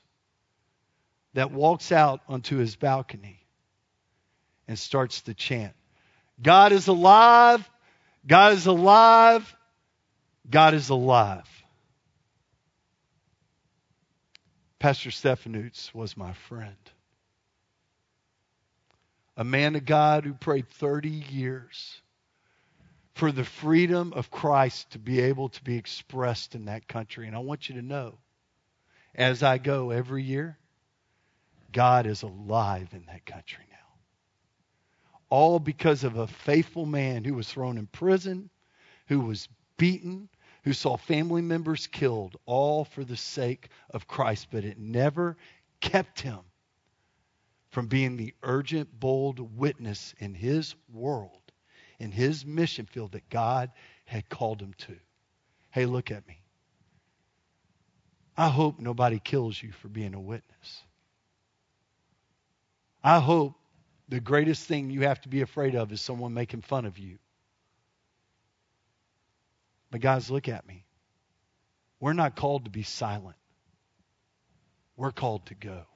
that 1.35 1.51
walks 1.51 1.91
out 1.91 2.21
onto 2.29 2.59
his 2.59 2.77
balcony 2.77 3.42
and 4.69 4.79
starts 4.79 5.23
to 5.23 5.35
chant 5.35 5.75
God 6.41 6.73
is 6.73 6.89
alive, 6.89 7.69
God 8.27 8.55
is 8.55 8.67
alive, 8.67 9.57
God 10.49 10.75
is 10.75 10.89
alive. 10.89 11.49
Pastor 14.79 15.11
Stefanuts 15.11 15.95
was 15.95 16.17
my 16.17 16.33
friend 16.33 16.77
a 19.37 19.45
man 19.45 19.77
of 19.77 19.85
God 19.85 20.25
who 20.25 20.35
prayed 20.35 20.69
30 20.69 21.09
years 21.09 22.01
for 23.15 23.33
the 23.33 23.45
freedom 23.45 24.13
of 24.15 24.31
Christ 24.31 24.91
to 24.93 24.99
be 24.99 25.21
able 25.21 25.49
to 25.51 25.65
be 25.65 25.77
expressed 25.77 26.55
in 26.55 26.67
that 26.67 26.87
country. 26.87 27.27
And 27.27 27.37
I 27.37 27.41
want 27.41 27.69
you 27.69 27.77
to 27.77 27.83
know, 27.83 28.19
as 29.15 29.43
I 29.43 29.59
go 29.59 29.91
every 29.91 30.23
year, 30.23 30.59
God 31.73 32.07
is 32.07 32.23
alive 32.23 32.89
in 32.93 33.05
that 33.07 33.25
country. 33.25 33.65
All 35.33 35.59
because 35.59 36.05
of 36.05 36.19
a 36.19 36.27
faithful 36.27 36.85
man 36.85 37.25
who 37.25 37.33
was 37.33 37.49
thrown 37.49 37.79
in 37.79 37.87
prison, 37.87 38.51
who 39.07 39.19
was 39.21 39.49
beaten, 39.79 40.29
who 40.63 40.75
saw 40.75 40.99
family 40.99 41.41
members 41.41 41.87
killed, 41.87 42.37
all 42.45 42.85
for 42.85 43.03
the 43.03 43.17
sake 43.17 43.71
of 43.89 44.07
Christ. 44.07 44.49
But 44.51 44.67
it 44.67 44.77
never 44.79 45.39
kept 45.81 46.21
him 46.21 46.41
from 47.71 47.87
being 47.87 48.19
the 48.19 48.35
urgent, 48.43 49.01
bold 49.01 49.57
witness 49.57 50.15
in 50.19 50.35
his 50.35 50.75
world, 50.93 51.51
in 51.99 52.13
his 52.13 52.45
mission 52.45 52.85
field 52.85 53.13
that 53.13 53.31
God 53.31 53.71
had 54.05 54.29
called 54.29 54.61
him 54.61 54.75
to. 54.81 54.97
Hey, 55.71 55.87
look 55.87 56.11
at 56.11 56.29
me. 56.29 56.43
I 58.37 58.51
hope 58.51 58.79
nobody 58.79 59.19
kills 59.19 59.63
you 59.63 59.73
for 59.73 59.89
being 59.89 60.13
a 60.13 60.21
witness. 60.21 60.83
I 63.03 63.19
hope 63.19 63.55
the 64.13 64.21
greatest 64.21 64.69
thing 64.69 64.91
you 64.91 65.03
have 65.03 65.23
to 65.23 65.31
be 65.31 65.41
afraid 65.41 65.75
of 65.75 65.91
is 65.91 66.03
someone 66.03 66.35
making 66.35 66.61
fun 66.61 66.85
of 66.85 66.99
you. 66.99 67.17
But, 69.91 70.03
guys, 70.03 70.31
look 70.31 70.51
at 70.51 70.69
me. 70.69 70.85
We're 71.99 72.13
not 72.13 72.37
called 72.37 72.67
to 72.67 72.71
be 72.71 72.83
silent, 72.83 73.37
we're 74.97 75.13
called 75.13 75.47
to 75.47 75.55
go. 75.55 75.87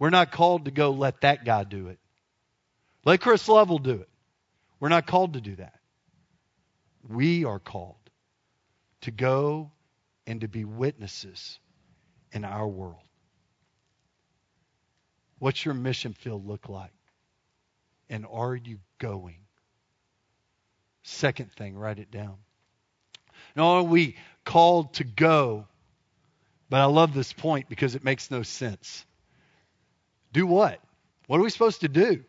We're 0.00 0.10
not 0.10 0.32
called 0.32 0.64
to 0.64 0.72
go 0.72 0.90
let 0.90 1.20
that 1.20 1.44
guy 1.44 1.62
do 1.62 1.86
it. 1.86 2.00
Let 3.04 3.20
Chris 3.20 3.46
Lovell 3.48 3.78
do 3.78 3.92
it. 3.92 4.08
We're 4.80 4.88
not 4.88 5.06
called 5.06 5.34
to 5.34 5.40
do 5.40 5.54
that. 5.56 5.78
we 7.08 7.44
are 7.44 7.60
called 7.60 8.10
to 9.02 9.12
go 9.12 9.70
and 10.26 10.40
to 10.40 10.48
be 10.48 10.64
witnesses 10.64 11.60
in 12.32 12.44
our 12.44 12.66
world. 12.66 12.98
What's 15.42 15.64
your 15.64 15.74
mission 15.74 16.12
field 16.12 16.46
look 16.46 16.68
like? 16.68 16.94
And 18.08 18.24
are 18.30 18.54
you 18.54 18.78
going? 19.00 19.38
Second 21.02 21.50
thing, 21.50 21.76
write 21.76 21.98
it 21.98 22.12
down. 22.12 22.36
Not 23.56 23.64
only 23.64 23.84
are 23.84 23.90
we 23.90 24.16
called 24.44 24.94
to 24.94 25.04
go, 25.04 25.66
but 26.70 26.78
I 26.78 26.84
love 26.84 27.12
this 27.12 27.32
point 27.32 27.68
because 27.68 27.96
it 27.96 28.04
makes 28.04 28.30
no 28.30 28.44
sense. 28.44 29.04
Do 30.32 30.46
what? 30.46 30.78
What 31.26 31.40
are 31.40 31.42
we 31.42 31.50
supposed 31.50 31.80
to 31.80 31.88
do? 31.88 32.22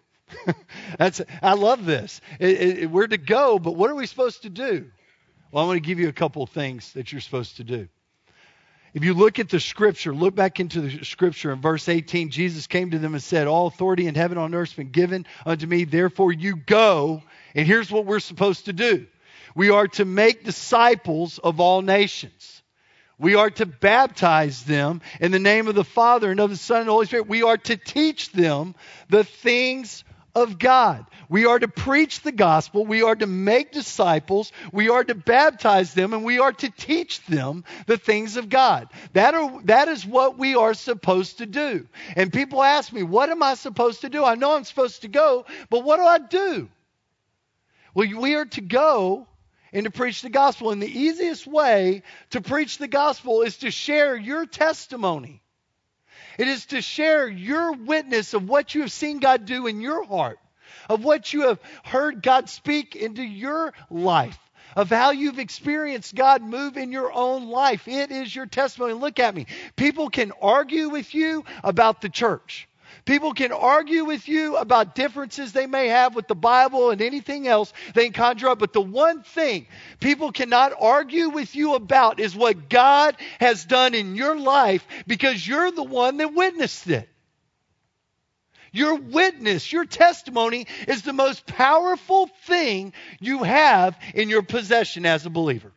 That's 0.98 1.22
I 1.40 1.54
love 1.54 1.86
this. 1.86 2.20
It, 2.40 2.80
it, 2.80 2.90
we're 2.90 3.06
to 3.06 3.20
go, 3.20 3.60
but 3.60 3.76
what 3.76 3.92
are 3.92 3.96
we 3.96 4.08
supposed 4.08 4.42
to 4.42 4.50
do? 4.50 4.90
Well, 5.52 5.64
I 5.64 5.68
want 5.68 5.78
to 5.78 5.88
give 5.88 6.00
you 6.00 6.10
a 6.10 6.14
couple 6.14 6.42
of 6.42 6.50
things 6.50 6.92
that 6.94 7.12
you're 7.12 7.22
supposed 7.22 7.58
to 7.58 7.64
do. 7.64 7.90
If 8.94 9.04
you 9.04 9.16
look 9.16 9.40
at 9.40 9.50
the 9.50 9.60
scripture, 9.60 10.14
look 10.14 10.36
back 10.36 10.60
into 10.60 10.82
the 10.82 11.04
scripture 11.04 11.52
in 11.52 11.62
verse 11.62 11.90
18, 11.90 12.30
Jesus 12.30 12.68
came 12.68 12.92
to 12.92 13.00
them 13.00 13.16
and 13.16 13.24
said, 13.24 13.48
All 13.48 13.66
authority 13.66 14.06
in 14.06 14.14
heaven 14.14 14.38
and 14.38 14.44
on 14.44 14.54
earth 14.54 14.70
has 14.70 14.76
been 14.76 14.92
given 14.92 15.26
unto 15.46 15.66
me, 15.66 15.86
therefore 15.86 16.32
you 16.32 16.56
go. 16.56 17.24
And 17.56 17.66
here's 17.66 17.90
what 17.90 18.06
we're 18.06 18.20
supposed 18.20 18.66
to 18.66 18.74
do 18.74 19.08
we 19.56 19.72
are 19.72 19.88
to 19.88 20.06
make 20.06 20.44
disciples 20.44 21.40
of 21.40 21.60
all 21.60 21.82
nations. 21.82 22.62
We 23.18 23.36
are 23.36 23.50
to 23.52 23.66
baptize 23.66 24.64
them 24.64 25.02
in 25.20 25.32
the 25.32 25.40
name 25.40 25.68
of 25.68 25.76
the 25.76 25.84
Father 25.84 26.30
and 26.30 26.40
of 26.40 26.50
the 26.50 26.58
Son 26.58 26.80
and 26.80 26.88
the 26.88 26.92
Holy 26.92 27.06
Spirit. 27.06 27.28
We 27.28 27.44
are 27.44 27.58
to 27.58 27.78
teach 27.78 28.32
them 28.32 28.76
the 29.10 29.24
things 29.24 30.04
of 30.36 30.58
God. 30.58 31.06
We 31.30 31.46
are 31.46 31.60
to 31.60 31.68
preach 31.68 32.22
the 32.22 32.32
gospel. 32.32 32.86
We 32.86 33.04
are 33.04 33.16
to 33.16 33.28
make 33.28 33.72
disciples. 33.72 34.52
We 34.72 34.90
are 34.90 35.04
to 35.04 35.16
baptize 35.16 35.94
them 35.94 36.14
and 36.14 36.24
we 36.24 36.40
are 36.40 36.52
to 36.54 36.70
teach 36.70 37.24
them 37.26 37.64
the 37.86 37.98
things 37.98 38.38
of 38.38 38.50
God. 38.50 38.90
That, 39.14 39.36
are, 39.36 39.62
that 39.66 39.88
is 39.88 40.06
what 40.06 40.38
we 40.38 40.56
are 40.56 40.74
supposed 40.74 41.38
to 41.38 41.46
do. 41.46 41.88
And 42.16 42.34
people 42.34 42.64
ask 42.64 42.92
me, 42.92 43.04
what 43.04 43.30
am 43.30 43.44
I 43.44 43.54
supposed 43.54 44.02
to 44.02 44.10
do? 44.10 44.24
I 44.24 44.36
know 44.36 44.56
I'm 44.56 44.64
supposed 44.64 45.02
to 45.02 45.08
go, 45.08 45.46
but 45.70 45.84
what 45.84 45.98
do 45.98 46.04
I 46.04 46.18
do? 46.18 46.70
Well, 47.94 48.08
we 48.20 48.34
are 48.34 48.46
to 48.46 48.62
go 48.62 49.28
and 49.72 49.84
to 49.84 49.92
preach 49.92 50.24
the 50.24 50.30
gospel. 50.30 50.72
And 50.72 50.82
the 50.82 51.00
easiest 51.00 51.46
way 51.46 52.02
to 52.32 52.42
preach 52.42 52.80
the 52.80 52.88
gospel 52.88 53.42
is 53.42 53.58
to 53.58 53.70
share 53.70 54.16
your 54.16 54.48
testimony. 54.48 55.43
It 56.38 56.48
is 56.48 56.66
to 56.68 56.82
share 56.82 57.28
your 57.28 57.74
witness 57.74 58.34
of 58.34 58.48
what 58.48 58.74
you 58.74 58.82
have 58.82 58.92
seen 58.92 59.20
God 59.20 59.46
do 59.46 59.68
in 59.68 59.82
your 59.82 60.04
heart, 60.06 60.40
of 60.90 61.04
what 61.04 61.34
you 61.34 61.48
have 61.48 61.60
heard 61.84 62.22
God 62.22 62.50
speak 62.50 62.96
into 62.96 63.24
your 63.24 63.74
life, 63.90 64.40
of 64.76 64.90
how 64.90 65.12
you've 65.12 65.40
experienced 65.40 66.16
God 66.16 66.42
move 66.42 66.78
in 66.78 66.92
your 66.92 67.12
own 67.12 67.50
life. 67.50 67.88
It 67.88 68.12
is 68.12 68.36
your 68.36 68.48
testimony. 68.48 68.94
Look 68.94 69.20
at 69.20 69.36
me. 69.36 69.46
People 69.76 70.10
can 70.10 70.32
argue 70.42 70.90
with 70.90 71.14
you 71.14 71.46
about 71.64 72.02
the 72.02 72.10
church. 72.10 72.68
People 73.06 73.34
can 73.34 73.52
argue 73.52 74.06
with 74.06 74.30
you 74.30 74.56
about 74.56 74.96
differences 74.96 75.52
they 75.52 75.68
may 75.68 75.90
have 75.90 76.16
with 76.16 76.28
the 76.28 76.36
Bible 76.36 76.90
and 76.90 77.02
anything 77.02 77.48
else 77.48 77.74
they 77.94 78.06
can 78.06 78.14
conjure 78.14 78.48
up. 78.48 78.60
But 78.60 78.72
the 78.72 78.82
one 78.82 79.24
thing 79.24 79.68
people 80.00 80.32
cannot 80.32 80.74
argue 80.80 81.30
with 81.30 81.54
you 81.54 81.76
about 81.76 82.22
is 82.22 82.36
what 82.36 82.70
God 82.70 83.18
has 83.42 83.66
done 83.66 83.94
in 83.94 84.16
your 84.16 84.40
life 84.40 84.88
because 85.06 85.46
you're 85.46 85.72
the 85.72 85.84
one 85.84 86.18
that 86.18 86.34
witnessed 86.34 86.88
it. 86.88 87.10
Your 88.72 88.96
witness, 88.96 89.72
your 89.72 89.86
testimony 89.86 90.66
is 90.88 91.04
the 91.04 91.14
most 91.14 91.46
powerful 91.46 92.28
thing 92.46 92.94
you 93.20 93.44
have 93.44 94.00
in 94.16 94.30
your 94.30 94.42
possession 94.42 95.06
as 95.06 95.26
a 95.26 95.30
believer. 95.30 95.72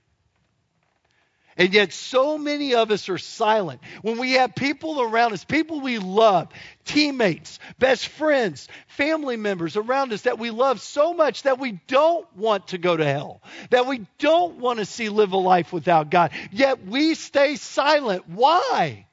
And 1.58 1.72
yet, 1.72 1.92
so 1.92 2.36
many 2.36 2.74
of 2.74 2.90
us 2.90 3.08
are 3.08 3.16
silent. 3.16 3.80
When 4.02 4.18
we 4.18 4.32
have 4.32 4.54
people 4.54 5.00
around 5.00 5.32
us, 5.32 5.42
people 5.42 5.80
we 5.80 5.98
love, 5.98 6.48
teammates, 6.84 7.58
best 7.78 8.08
friends, 8.08 8.68
family 8.88 9.38
members 9.38 9.76
around 9.76 10.12
us 10.12 10.22
that 10.22 10.38
we 10.38 10.50
love 10.50 10.82
so 10.82 11.14
much 11.14 11.44
that 11.44 11.58
we 11.58 11.80
don't 11.86 12.26
want 12.36 12.68
to 12.68 12.78
go 12.78 12.94
to 12.94 13.04
hell, 13.04 13.40
that 13.70 13.86
we 13.86 14.06
don't 14.18 14.58
want 14.58 14.80
to 14.80 14.84
see 14.84 15.08
live 15.08 15.32
a 15.32 15.38
life 15.38 15.72
without 15.72 16.10
God, 16.10 16.32
yet 16.52 16.86
we 16.86 17.14
stay 17.14 17.56
silent. 17.56 18.28
Why? 18.28 19.06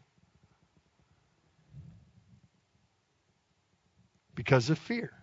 Because 4.36 4.69
of 4.69 4.77
fear. 4.79 5.13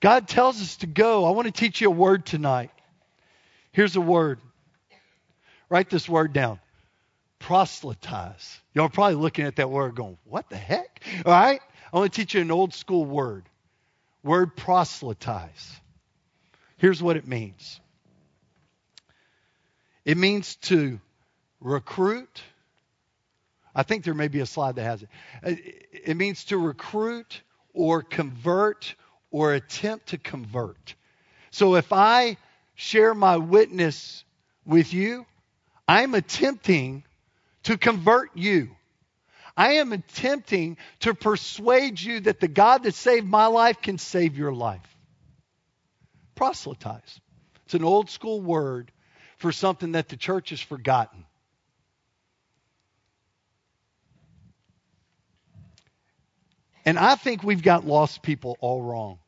God 0.00 0.26
tells 0.26 0.60
us 0.60 0.76
to 0.78 0.86
go. 0.86 1.24
I 1.26 1.30
want 1.30 1.46
to 1.46 1.52
teach 1.52 1.80
you 1.80 1.88
a 1.88 1.92
word 1.92 2.26
tonight. 2.26 2.70
Here's 3.72 3.96
a 3.96 4.00
word. 4.00 4.40
Write 5.68 5.90
this 5.90 6.08
word 6.08 6.32
down. 6.32 6.60
Proselytize. 7.38 8.60
Y'all 8.74 8.86
are 8.86 8.88
probably 8.88 9.16
looking 9.16 9.44
at 9.44 9.56
that 9.56 9.70
word 9.70 9.94
going, 9.94 10.18
what 10.24 10.48
the 10.48 10.56
heck? 10.56 11.02
All 11.24 11.32
right? 11.32 11.60
I 11.92 11.96
want 11.96 12.12
to 12.12 12.20
teach 12.20 12.34
you 12.34 12.40
an 12.40 12.50
old 12.50 12.74
school 12.74 13.04
word. 13.04 13.44
Word 14.22 14.56
proselytize. 14.56 15.80
Here's 16.78 17.02
what 17.02 17.16
it 17.16 17.26
means. 17.26 17.80
It 20.04 20.16
means 20.16 20.56
to 20.56 21.00
recruit. 21.60 22.42
I 23.74 23.82
think 23.82 24.04
there 24.04 24.14
may 24.14 24.28
be 24.28 24.40
a 24.40 24.46
slide 24.46 24.76
that 24.76 24.84
has 24.84 25.02
it. 25.02 25.08
It 25.92 26.16
means 26.16 26.44
to 26.44 26.58
recruit 26.58 27.42
or 27.74 28.02
convert 28.02 28.94
or 29.30 29.54
attempt 29.54 30.08
to 30.08 30.18
convert. 30.18 30.94
So 31.50 31.76
if 31.76 31.92
I 31.92 32.36
share 32.78 33.12
my 33.12 33.36
witness 33.36 34.24
with 34.64 34.94
you, 34.94 35.26
I'm 35.88 36.14
attempting 36.14 37.02
to 37.64 37.76
convert 37.76 38.36
you. 38.36 38.70
I 39.56 39.74
am 39.74 39.92
attempting 39.92 40.76
to 41.00 41.12
persuade 41.12 42.00
you 42.00 42.20
that 42.20 42.38
the 42.38 42.46
God 42.46 42.84
that 42.84 42.94
saved 42.94 43.26
my 43.26 43.46
life 43.46 43.82
can 43.82 43.98
save 43.98 44.38
your 44.38 44.52
life. 44.52 44.96
Proselytize. 46.36 47.20
It's 47.64 47.74
an 47.74 47.82
old 47.82 48.10
school 48.10 48.40
word 48.40 48.92
for 49.38 49.50
something 49.50 49.92
that 49.92 50.08
the 50.08 50.16
church 50.16 50.50
has 50.50 50.60
forgotten. 50.60 51.24
And 56.84 56.96
I 56.96 57.16
think 57.16 57.42
we've 57.42 57.62
got 57.62 57.84
lost 57.84 58.22
people 58.22 58.56
all 58.60 58.80
wrong. 58.82 59.18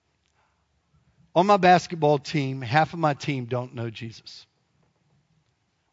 On 1.35 1.47
my 1.47 1.57
basketball 1.57 2.19
team, 2.19 2.61
half 2.61 2.93
of 2.93 2.99
my 2.99 3.15
team 3.15 3.45
don't 3.45 3.75
know 3.75 3.89
Jesus. 3.89 4.47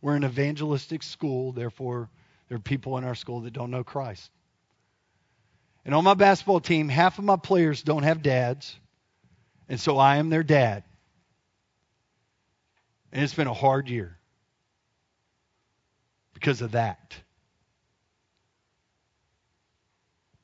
We're 0.02 0.16
an 0.16 0.26
evangelistic 0.26 1.04
school, 1.04 1.52
therefore, 1.52 2.10
there 2.48 2.58
are 2.58 2.62
people 2.62 2.98
in 2.98 3.04
our 3.04 3.16
school 3.16 3.42
that 3.42 3.54
don't 3.54 3.72
know 3.72 3.84
Christ. 3.84 4.32
And 5.86 5.94
on 5.94 6.04
my 6.04 6.16
basketball 6.16 6.60
team, 6.60 6.90
half 6.90 7.20
of 7.20 7.26
my 7.26 7.36
players 7.36 7.82
don't 7.84 8.04
have 8.04 8.22
dads, 8.22 8.76
and 9.70 9.80
so 9.80 9.98
I 9.98 10.18
am 10.18 10.30
their 10.30 10.44
dad. 10.44 10.84
And 13.12 13.24
it's 13.24 13.34
been 13.34 13.48
a 13.48 13.54
hard 13.54 13.90
year 13.90 14.18
because 16.34 16.62
of 16.62 16.72
that. 16.74 17.16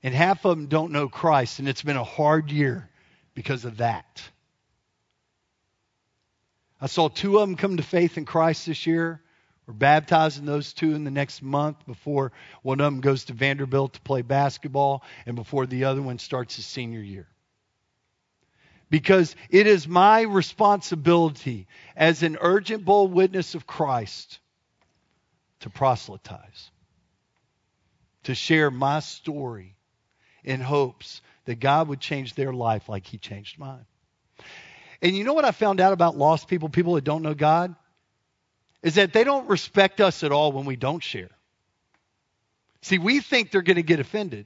And 0.01 0.13
half 0.13 0.45
of 0.45 0.57
them 0.57 0.67
don't 0.67 0.91
know 0.91 1.07
Christ, 1.07 1.59
and 1.59 1.67
it's 1.67 1.83
been 1.83 1.97
a 1.97 2.03
hard 2.03 2.51
year 2.51 2.89
because 3.33 3.65
of 3.65 3.77
that. 3.77 4.21
I 6.83 6.87
saw 6.87 7.07
two 7.07 7.39
of 7.39 7.47
them 7.47 7.55
come 7.55 7.77
to 7.77 7.83
faith 7.83 8.17
in 8.17 8.25
Christ 8.25 8.65
this 8.65 8.85
year. 8.85 9.21
We're 9.65 9.73
baptizing 9.73 10.43
those 10.43 10.73
two 10.73 10.93
in 10.93 11.05
the 11.05 11.11
next 11.11 11.41
month 11.41 11.77
before 11.85 12.33
one 12.61 12.81
of 12.81 12.83
them 12.83 12.99
goes 12.99 13.23
to 13.25 13.33
Vanderbilt 13.33 13.93
to 13.93 14.01
play 14.01 14.21
basketball 14.21 15.01
and 15.25 15.37
before 15.37 15.65
the 15.65 15.85
other 15.85 16.01
one 16.01 16.19
starts 16.19 16.57
his 16.57 16.65
senior 16.65 16.99
year. 16.99 17.29
Because 18.89 19.33
it 19.49 19.65
is 19.65 19.87
my 19.87 20.23
responsibility 20.23 21.67
as 21.95 22.21
an 22.21 22.37
urgent, 22.41 22.83
bold 22.83 23.13
witness 23.13 23.55
of 23.55 23.65
Christ 23.65 24.39
to 25.61 25.69
proselytize, 25.69 26.69
to 28.23 28.35
share 28.35 28.69
my 28.69 28.99
story 28.99 29.77
in 30.43 30.59
hopes 30.59 31.21
that 31.45 31.61
God 31.61 31.87
would 31.87 32.01
change 32.01 32.35
their 32.35 32.51
life 32.51 32.89
like 32.89 33.07
He 33.07 33.17
changed 33.17 33.57
mine. 33.57 33.85
And 35.03 35.17
you 35.17 35.25
know 35.25 35.33
what 35.33 35.43
I 35.43 35.51
found 35.51 35.81
out 35.81 35.91
about 35.91 36.17
lost 36.17 36.47
people, 36.47 36.69
people 36.69 36.95
that 36.95 37.03
don't 37.03 37.21
know 37.21 37.33
God? 37.33 37.75
Is 38.81 38.95
that 38.95 39.11
they 39.11 39.25
don't 39.25 39.49
respect 39.49 39.99
us 40.01 40.23
at 40.23 40.31
all 40.31 40.53
when 40.53 40.65
we 40.65 40.77
don't 40.77 41.03
share. 41.03 41.29
See, 42.81 42.97
we 42.97 43.19
think 43.19 43.51
they're 43.51 43.61
going 43.61 43.75
to 43.75 43.83
get 43.83 43.99
offended, 43.99 44.45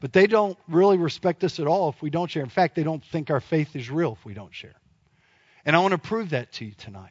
but 0.00 0.12
they 0.12 0.26
don't 0.26 0.56
really 0.68 0.98
respect 0.98 1.44
us 1.44 1.58
at 1.60 1.66
all 1.66 1.88
if 1.90 2.00
we 2.00 2.10
don't 2.10 2.30
share. 2.30 2.42
In 2.42 2.48
fact, 2.48 2.76
they 2.76 2.84
don't 2.84 3.04
think 3.04 3.30
our 3.30 3.40
faith 3.40 3.74
is 3.76 3.90
real 3.90 4.12
if 4.12 4.24
we 4.24 4.34
don't 4.34 4.54
share. 4.54 4.74
And 5.64 5.74
I 5.74 5.80
want 5.80 5.92
to 5.92 5.98
prove 5.98 6.30
that 6.30 6.52
to 6.54 6.64
you 6.64 6.72
tonight. 6.72 7.10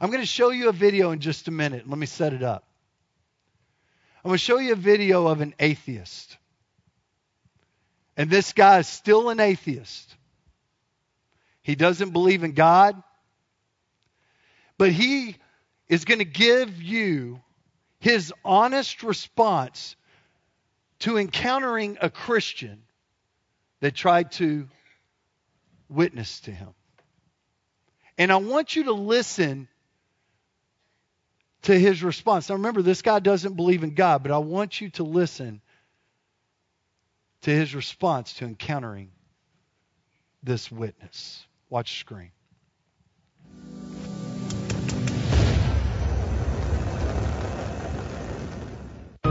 I'm 0.00 0.10
going 0.10 0.22
to 0.22 0.26
show 0.26 0.50
you 0.50 0.68
a 0.68 0.72
video 0.72 1.10
in 1.10 1.20
just 1.20 1.48
a 1.48 1.52
minute. 1.52 1.88
Let 1.88 1.98
me 1.98 2.06
set 2.06 2.32
it 2.32 2.42
up. 2.42 2.64
I'm 4.24 4.28
going 4.28 4.38
to 4.38 4.44
show 4.44 4.58
you 4.58 4.72
a 4.72 4.76
video 4.76 5.26
of 5.26 5.40
an 5.40 5.54
atheist. 5.58 6.36
And 8.16 8.30
this 8.30 8.52
guy 8.52 8.78
is 8.78 8.86
still 8.86 9.28
an 9.30 9.40
atheist. 9.40 10.16
He 11.62 11.74
doesn't 11.74 12.10
believe 12.10 12.44
in 12.44 12.52
God. 12.52 13.00
But 14.78 14.92
he 14.92 15.36
is 15.88 16.04
going 16.04 16.18
to 16.18 16.24
give 16.24 16.82
you 16.82 17.40
his 18.00 18.32
honest 18.44 19.02
response 19.02 19.94
to 21.00 21.18
encountering 21.18 21.98
a 22.00 22.10
Christian 22.10 22.82
that 23.80 23.94
tried 23.94 24.32
to 24.32 24.68
witness 25.88 26.40
to 26.40 26.50
him. 26.50 26.68
And 28.18 28.32
I 28.32 28.36
want 28.36 28.74
you 28.74 28.84
to 28.84 28.92
listen 28.92 29.68
to 31.62 31.78
his 31.78 32.02
response. 32.02 32.48
Now 32.48 32.56
remember, 32.56 32.82
this 32.82 33.02
guy 33.02 33.20
doesn't 33.20 33.54
believe 33.54 33.84
in 33.84 33.94
God, 33.94 34.22
but 34.22 34.32
I 34.32 34.38
want 34.38 34.80
you 34.80 34.90
to 34.90 35.04
listen 35.04 35.60
to 37.42 37.50
his 37.50 37.74
response 37.74 38.34
to 38.34 38.44
encountering 38.44 39.10
this 40.42 40.70
witness. 40.70 41.44
Watch 41.72 42.00
screen. 42.00 42.30
I 49.24 49.30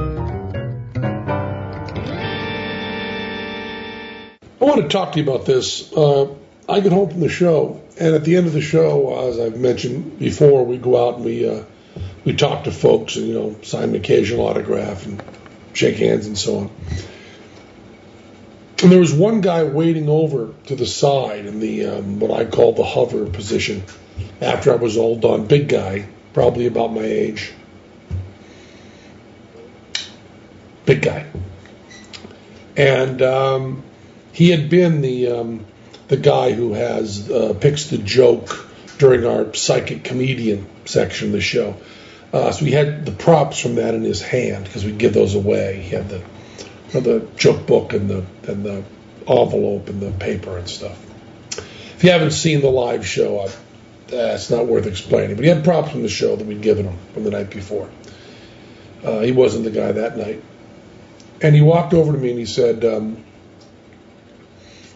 want 4.59 4.81
to 4.81 4.87
talk 4.87 5.11
to 5.11 5.19
you 5.19 5.29
about 5.29 5.45
this. 5.45 5.93
Uh, 5.93 6.33
I 6.67 6.79
get 6.79 6.91
home 6.91 7.11
from 7.11 7.19
the 7.19 7.29
show, 7.29 7.79
and 7.99 8.15
at 8.15 8.23
the 8.23 8.35
end 8.37 8.47
of 8.47 8.53
the 8.53 8.61
show, 8.61 9.27
as 9.29 9.39
I've 9.39 9.59
mentioned 9.59 10.17
before, 10.17 10.65
we 10.65 10.77
go 10.77 11.07
out 11.07 11.17
and 11.17 11.25
we 11.25 11.47
uh, 11.47 11.63
we 12.25 12.35
talk 12.35 12.63
to 12.63 12.71
folks 12.71 13.17
and 13.17 13.27
you 13.27 13.35
know 13.35 13.55
sign 13.61 13.89
an 13.89 13.95
occasional 13.95 14.47
autograph 14.47 15.05
and 15.05 15.21
shake 15.73 15.97
hands 15.97 16.25
and 16.25 16.35
so 16.35 16.57
on. 16.57 16.71
And 18.81 18.91
there 18.91 18.99
was 18.99 19.13
one 19.13 19.41
guy 19.41 19.63
waiting 19.63 20.09
over 20.09 20.53
to 20.65 20.75
the 20.75 20.87
side 20.87 21.45
in 21.45 21.59
the 21.59 21.85
um, 21.85 22.19
what 22.19 22.31
I 22.31 22.45
call 22.45 22.73
the 22.73 22.83
hover 22.83 23.27
position. 23.27 23.83
After 24.41 24.71
I 24.71 24.75
was 24.75 24.97
all 24.97 25.17
done, 25.17 25.45
big 25.45 25.67
guy, 25.67 26.07
probably 26.33 26.65
about 26.65 26.91
my 26.91 27.03
age, 27.03 27.53
big 30.85 31.03
guy, 31.03 31.27
and 32.75 33.21
um, 33.21 33.83
he 34.31 34.49
had 34.49 34.69
been 34.69 35.01
the 35.01 35.27
um, 35.27 35.65
the 36.07 36.17
guy 36.17 36.51
who 36.51 36.73
has 36.73 37.29
uh, 37.29 37.53
picks 37.53 37.85
the 37.85 37.99
joke 37.99 38.67
during 38.97 39.25
our 39.25 39.53
psychic 39.53 40.03
comedian 40.03 40.67
section 40.85 41.27
of 41.27 41.33
the 41.33 41.41
show. 41.41 41.75
Uh, 42.33 42.51
so 42.51 42.65
he 42.65 42.71
had 42.71 43.05
the 43.05 43.11
props 43.11 43.59
from 43.59 43.75
that 43.75 43.93
in 43.93 44.01
his 44.01 44.21
hand 44.21 44.65
because 44.65 44.85
we 44.85 44.91
give 44.91 45.13
those 45.13 45.35
away. 45.35 45.81
He 45.81 45.89
had 45.89 46.09
the 46.09 46.23
the 46.99 47.27
joke 47.37 47.65
book 47.65 47.93
and 47.93 48.09
the 48.09 48.25
and 48.47 48.65
the 48.65 48.83
envelope 49.27 49.87
and 49.89 50.01
the 50.01 50.11
paper 50.11 50.57
and 50.57 50.67
stuff. 50.67 50.99
If 51.95 52.03
you 52.03 52.11
haven't 52.11 52.31
seen 52.31 52.61
the 52.61 52.69
live 52.69 53.05
show, 53.05 53.39
I, 53.39 53.49
it's 54.09 54.49
not 54.49 54.65
worth 54.65 54.87
explaining. 54.87 55.35
But 55.35 55.45
he 55.45 55.49
had 55.49 55.63
props 55.63 55.91
from 55.91 56.01
the 56.01 56.09
show 56.09 56.35
that 56.35 56.45
we'd 56.45 56.61
given 56.61 56.85
him 56.85 56.97
from 57.13 57.23
the 57.23 57.31
night 57.31 57.49
before. 57.49 57.89
Uh, 59.03 59.21
he 59.21 59.31
wasn't 59.31 59.63
the 59.63 59.71
guy 59.71 59.91
that 59.91 60.17
night, 60.17 60.43
and 61.41 61.55
he 61.55 61.61
walked 61.61 61.93
over 61.93 62.11
to 62.11 62.17
me 62.17 62.31
and 62.31 62.39
he 62.39 62.45
said, 62.45 62.83
um, 62.83 63.23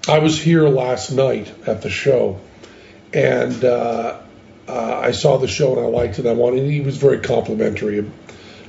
"I 0.08 0.20
was 0.20 0.42
here 0.42 0.68
last 0.68 1.12
night 1.12 1.54
at 1.68 1.82
the 1.82 1.90
show, 1.90 2.40
and." 3.14 3.64
Uh, 3.64 4.22
uh, 4.68 5.00
I 5.00 5.12
saw 5.12 5.38
the 5.38 5.48
show 5.48 5.78
and 5.78 5.86
I 5.86 5.90
liked 5.90 6.18
it. 6.18 6.26
I 6.26 6.34
wanted. 6.34 6.68
He 6.68 6.82
was 6.82 6.98
very 6.98 7.20
complimentary 7.20 8.00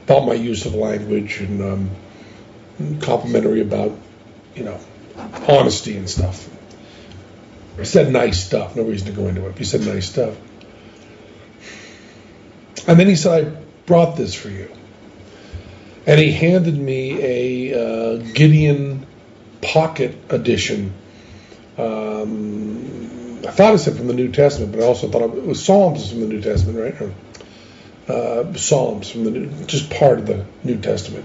about 0.04 0.26
my 0.26 0.34
use 0.34 0.66
of 0.66 0.74
language 0.74 1.40
and 1.40 1.62
um, 1.62 1.90
complimentary 3.00 3.60
about, 3.60 3.96
you 4.54 4.64
know, 4.64 4.78
honesty 5.48 5.96
and 5.96 6.08
stuff. 6.08 6.48
He 7.78 7.84
said 7.84 8.12
nice 8.12 8.44
stuff. 8.44 8.76
No 8.76 8.84
reason 8.84 9.08
to 9.08 9.12
go 9.12 9.28
into 9.28 9.46
it. 9.46 9.58
He 9.58 9.64
said 9.64 9.82
nice 9.82 10.08
stuff. 10.08 10.36
And 12.88 12.98
then 12.98 13.06
he 13.06 13.16
said, 13.16 13.46
I 13.46 13.62
brought 13.86 14.16
this 14.16 14.34
for 14.34 14.48
you. 14.48 14.70
And 16.06 16.20
he 16.20 16.32
handed 16.32 16.76
me 16.76 17.72
a 17.72 17.74
uh, 17.74 18.16
Gideon 18.32 19.06
Pocket 19.60 20.16
Edition. 20.30 20.94
Um, 21.76 23.40
I 23.46 23.50
thought 23.50 23.74
it 23.74 23.78
said 23.78 23.96
from 23.96 24.06
the 24.06 24.14
New 24.14 24.30
Testament, 24.30 24.72
but 24.72 24.82
I 24.82 24.84
also 24.84 25.08
thought 25.08 25.22
it 25.22 25.44
was 25.44 25.64
Psalms 25.64 26.10
from 26.10 26.20
the 26.20 26.26
New 26.26 26.40
Testament, 26.40 26.78
right? 26.78 27.02
Or, 27.02 27.12
uh, 28.08 28.54
Psalms 28.54 29.10
from 29.10 29.24
the 29.24 29.30
New, 29.32 29.64
just 29.66 29.90
part 29.90 30.20
of 30.20 30.26
the 30.26 30.46
New 30.62 30.78
Testament 30.78 31.24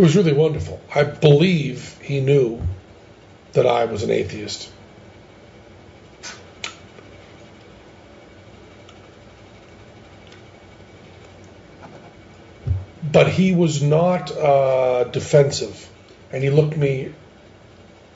it 0.00 0.02
was 0.02 0.16
really 0.16 0.32
wonderful. 0.32 0.80
I 0.94 1.04
believe 1.04 1.98
he 2.00 2.22
knew 2.22 2.62
that 3.52 3.66
I 3.66 3.84
was 3.84 4.02
an 4.02 4.10
atheist. 4.10 4.72
But 13.12 13.28
he 13.28 13.54
was 13.54 13.82
not 13.82 14.34
uh, 14.34 15.04
defensive, 15.04 15.86
and 16.32 16.42
he 16.42 16.48
looked 16.48 16.78
me 16.78 17.12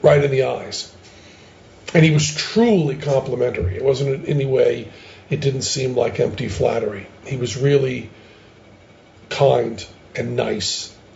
right 0.01 0.23
in 0.23 0.31
the 0.31 0.45
eyes. 0.45 0.91
And 1.93 2.03
he 2.03 2.09
was 2.09 2.33
truly 2.33 2.95
complimentary. 2.95 3.75
It 3.75 3.83
wasn't 3.83 4.09
in 4.09 4.25
any 4.25 4.47
way, 4.47 4.91
it 5.29 5.39
didn't 5.39 5.61
seem 5.61 5.93
like 5.93 6.19
empty 6.19 6.47
flattery. 6.47 7.05
He 7.27 7.37
was 7.37 7.55
really 7.55 8.09
kind 9.29 9.85
and 10.15 10.35
nice 10.35 10.94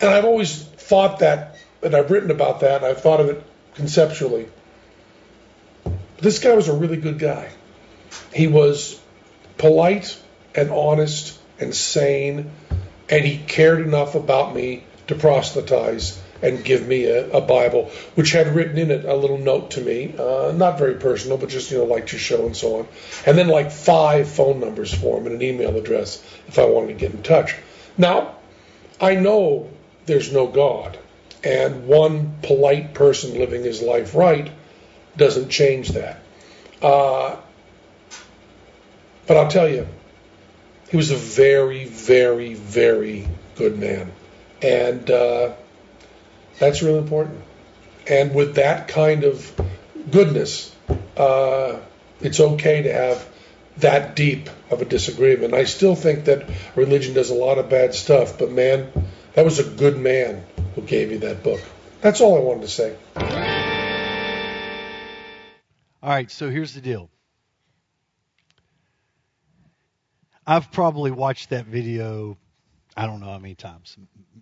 And 0.00 0.10
I've 0.10 0.24
always 0.24 0.62
thought 0.62 1.20
that, 1.20 1.56
and 1.82 1.94
I've 1.94 2.10
written 2.10 2.30
about 2.30 2.60
that, 2.60 2.82
and 2.82 2.86
I've 2.86 3.00
thought 3.00 3.20
of 3.20 3.28
it 3.28 3.42
conceptually. 3.74 4.48
This 6.18 6.38
guy 6.38 6.54
was 6.54 6.68
a 6.68 6.72
really 6.72 6.96
good 6.96 7.18
guy. 7.18 7.50
He 8.32 8.46
was 8.46 9.00
polite 9.56 10.20
and 10.54 10.70
honest 10.70 11.38
and 11.58 11.74
sane, 11.74 12.50
and 13.08 13.24
he 13.24 13.38
cared 13.38 13.80
enough 13.80 14.14
about 14.14 14.54
me 14.54 14.84
to 15.08 15.14
proselytize 15.14 16.20
and 16.40 16.64
give 16.64 16.86
me 16.86 17.06
a, 17.06 17.30
a 17.30 17.40
Bible, 17.40 17.90
which 18.14 18.30
had 18.32 18.54
written 18.54 18.78
in 18.78 18.92
it 18.92 19.04
a 19.04 19.14
little 19.14 19.38
note 19.38 19.72
to 19.72 19.80
me, 19.80 20.14
uh, 20.16 20.52
not 20.52 20.78
very 20.78 20.94
personal, 20.94 21.36
but 21.36 21.48
just 21.48 21.70
you 21.72 21.78
know, 21.78 21.84
like 21.84 22.12
your 22.12 22.20
show 22.20 22.46
and 22.46 22.56
so 22.56 22.80
on, 22.80 22.88
and 23.26 23.36
then 23.36 23.48
like 23.48 23.72
five 23.72 24.28
phone 24.28 24.60
numbers 24.60 24.94
for 24.94 25.18
him 25.18 25.26
and 25.26 25.34
an 25.36 25.42
email 25.42 25.76
address 25.76 26.22
if 26.46 26.58
I 26.58 26.66
wanted 26.66 26.88
to 26.88 26.94
get 26.94 27.12
in 27.12 27.22
touch. 27.22 27.56
Now, 27.96 28.36
I 29.00 29.16
know 29.16 29.68
there's 30.08 30.32
no 30.32 30.48
God. 30.48 30.98
And 31.44 31.86
one 31.86 32.38
polite 32.42 32.94
person 32.94 33.38
living 33.38 33.62
his 33.62 33.80
life 33.80 34.16
right 34.16 34.50
doesn't 35.16 35.50
change 35.50 35.90
that. 35.90 36.20
Uh, 36.82 37.36
but 39.28 39.36
I'll 39.36 39.50
tell 39.50 39.68
you, 39.68 39.86
he 40.90 40.96
was 40.96 41.10
a 41.10 41.16
very, 41.16 41.84
very, 41.84 42.54
very 42.54 43.28
good 43.56 43.78
man. 43.78 44.10
And 44.62 45.08
uh, 45.10 45.52
that's 46.58 46.82
really 46.82 46.98
important. 46.98 47.40
And 48.08 48.34
with 48.34 48.56
that 48.56 48.88
kind 48.88 49.24
of 49.24 49.60
goodness, 50.10 50.74
uh, 51.16 51.78
it's 52.20 52.40
okay 52.40 52.82
to 52.82 52.92
have 52.92 53.28
that 53.76 54.16
deep 54.16 54.48
of 54.70 54.82
a 54.82 54.84
disagreement. 54.84 55.54
I 55.54 55.64
still 55.64 55.94
think 55.94 56.24
that 56.24 56.48
religion 56.74 57.14
does 57.14 57.30
a 57.30 57.34
lot 57.34 57.58
of 57.58 57.68
bad 57.68 57.94
stuff, 57.94 58.38
but 58.38 58.50
man, 58.50 58.90
that 59.34 59.44
was 59.44 59.58
a 59.58 59.64
good 59.64 59.96
man 59.98 60.44
who 60.74 60.82
gave 60.82 61.10
you 61.10 61.18
that 61.18 61.42
book. 61.42 61.60
That's 62.00 62.20
all 62.20 62.36
I 62.36 62.40
wanted 62.40 62.62
to 62.62 62.68
say. 62.68 62.96
All 66.02 66.10
right, 66.10 66.30
so 66.30 66.48
here's 66.48 66.74
the 66.74 66.80
deal. 66.80 67.10
I've 70.46 70.72
probably 70.72 71.10
watched 71.10 71.50
that 71.50 71.66
video, 71.66 72.38
I 72.96 73.06
don't 73.06 73.20
know 73.20 73.26
how 73.26 73.38
many 73.38 73.54
times. 73.54 73.96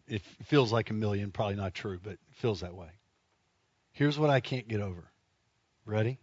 It 0.07 0.23
feels 0.45 0.73
like 0.73 0.91
a 0.91 0.95
million, 0.95 1.33
probably 1.33 1.57
not 1.57 1.75
true, 1.75 1.99
but 2.01 2.13
it 2.13 2.21
feels 2.35 2.61
that 2.61 2.75
way. 2.75 2.91
Here's 3.93 4.19
what 4.19 4.31
I 4.31 4.41
can't 4.41 4.69
get 4.69 4.81
over. 4.81 5.11
Ready? 5.85 6.21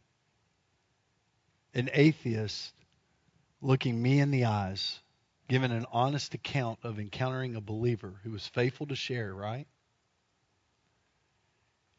An 1.74 1.89
atheist 1.91 2.74
looking 3.61 4.01
me 4.01 4.20
in 4.20 4.32
the 4.32 4.45
eyes, 4.45 4.99
giving 5.54 5.72
an 5.72 5.86
honest 5.91 6.34
account 6.34 6.80
of 6.82 6.97
encountering 6.97 7.56
a 7.56 7.62
believer 7.62 8.16
who 8.24 8.32
was 8.32 8.47
faithful 8.47 8.88
to 8.88 8.95
share, 8.95 9.32
right? 9.32 9.68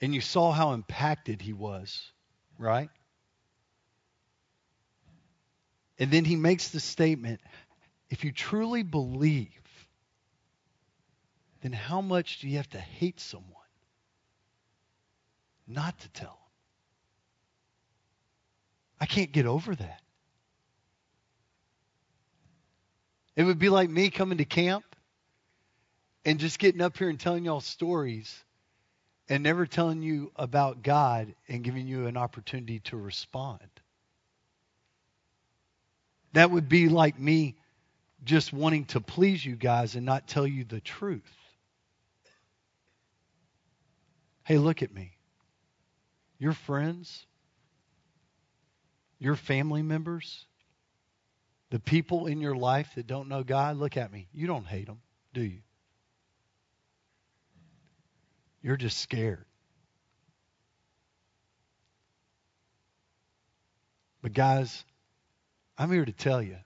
And 0.00 0.12
you 0.12 0.20
saw 0.20 0.50
how 0.50 0.72
impacted 0.72 1.40
he 1.40 1.52
was, 1.52 2.10
right? 2.58 2.88
And 6.00 6.10
then 6.10 6.24
he 6.24 6.34
makes 6.34 6.70
the 6.70 6.80
statement 6.80 7.40
if 8.10 8.24
you 8.24 8.32
truly 8.32 8.82
believe, 8.82 9.48
then 11.62 11.72
how 11.72 12.00
much 12.00 12.40
do 12.40 12.48
you 12.48 12.56
have 12.56 12.70
to 12.70 12.80
hate 12.80 13.20
someone 13.20 13.52
not 15.68 15.96
to 16.00 16.08
tell 16.08 16.26
them? 16.26 16.38
I 19.02 19.06
can't 19.06 19.30
get 19.30 19.46
over 19.46 19.76
that. 19.76 20.03
It 23.36 23.44
would 23.44 23.58
be 23.58 23.68
like 23.68 23.90
me 23.90 24.10
coming 24.10 24.38
to 24.38 24.44
camp 24.44 24.84
and 26.24 26.38
just 26.38 26.58
getting 26.58 26.80
up 26.80 26.96
here 26.96 27.08
and 27.08 27.18
telling 27.18 27.44
y'all 27.44 27.60
stories 27.60 28.44
and 29.28 29.42
never 29.42 29.66
telling 29.66 30.02
you 30.02 30.30
about 30.36 30.82
God 30.82 31.34
and 31.48 31.64
giving 31.64 31.86
you 31.86 32.06
an 32.06 32.16
opportunity 32.16 32.80
to 32.80 32.96
respond. 32.96 33.60
That 36.32 36.50
would 36.50 36.68
be 36.68 36.88
like 36.88 37.18
me 37.18 37.56
just 38.24 38.52
wanting 38.52 38.86
to 38.86 39.00
please 39.00 39.44
you 39.44 39.56
guys 39.56 39.96
and 39.96 40.06
not 40.06 40.26
tell 40.26 40.46
you 40.46 40.64
the 40.64 40.80
truth. 40.80 41.22
Hey, 44.44 44.58
look 44.58 44.82
at 44.82 44.92
me. 44.92 45.12
Your 46.38 46.52
friends, 46.52 47.24
your 49.18 49.36
family 49.36 49.82
members, 49.82 50.46
the 51.74 51.80
people 51.80 52.26
in 52.28 52.40
your 52.40 52.54
life 52.54 52.94
that 52.94 53.04
don't 53.08 53.28
know 53.28 53.42
God, 53.42 53.78
look 53.78 53.96
at 53.96 54.12
me. 54.12 54.28
You 54.32 54.46
don't 54.46 54.64
hate 54.64 54.86
them, 54.86 55.00
do 55.32 55.42
you? 55.42 55.58
You're 58.62 58.76
just 58.76 58.98
scared. 58.98 59.44
But, 64.22 64.34
guys, 64.34 64.84
I'm 65.76 65.90
here 65.90 66.04
to 66.04 66.12
tell 66.12 66.40
you 66.40 66.58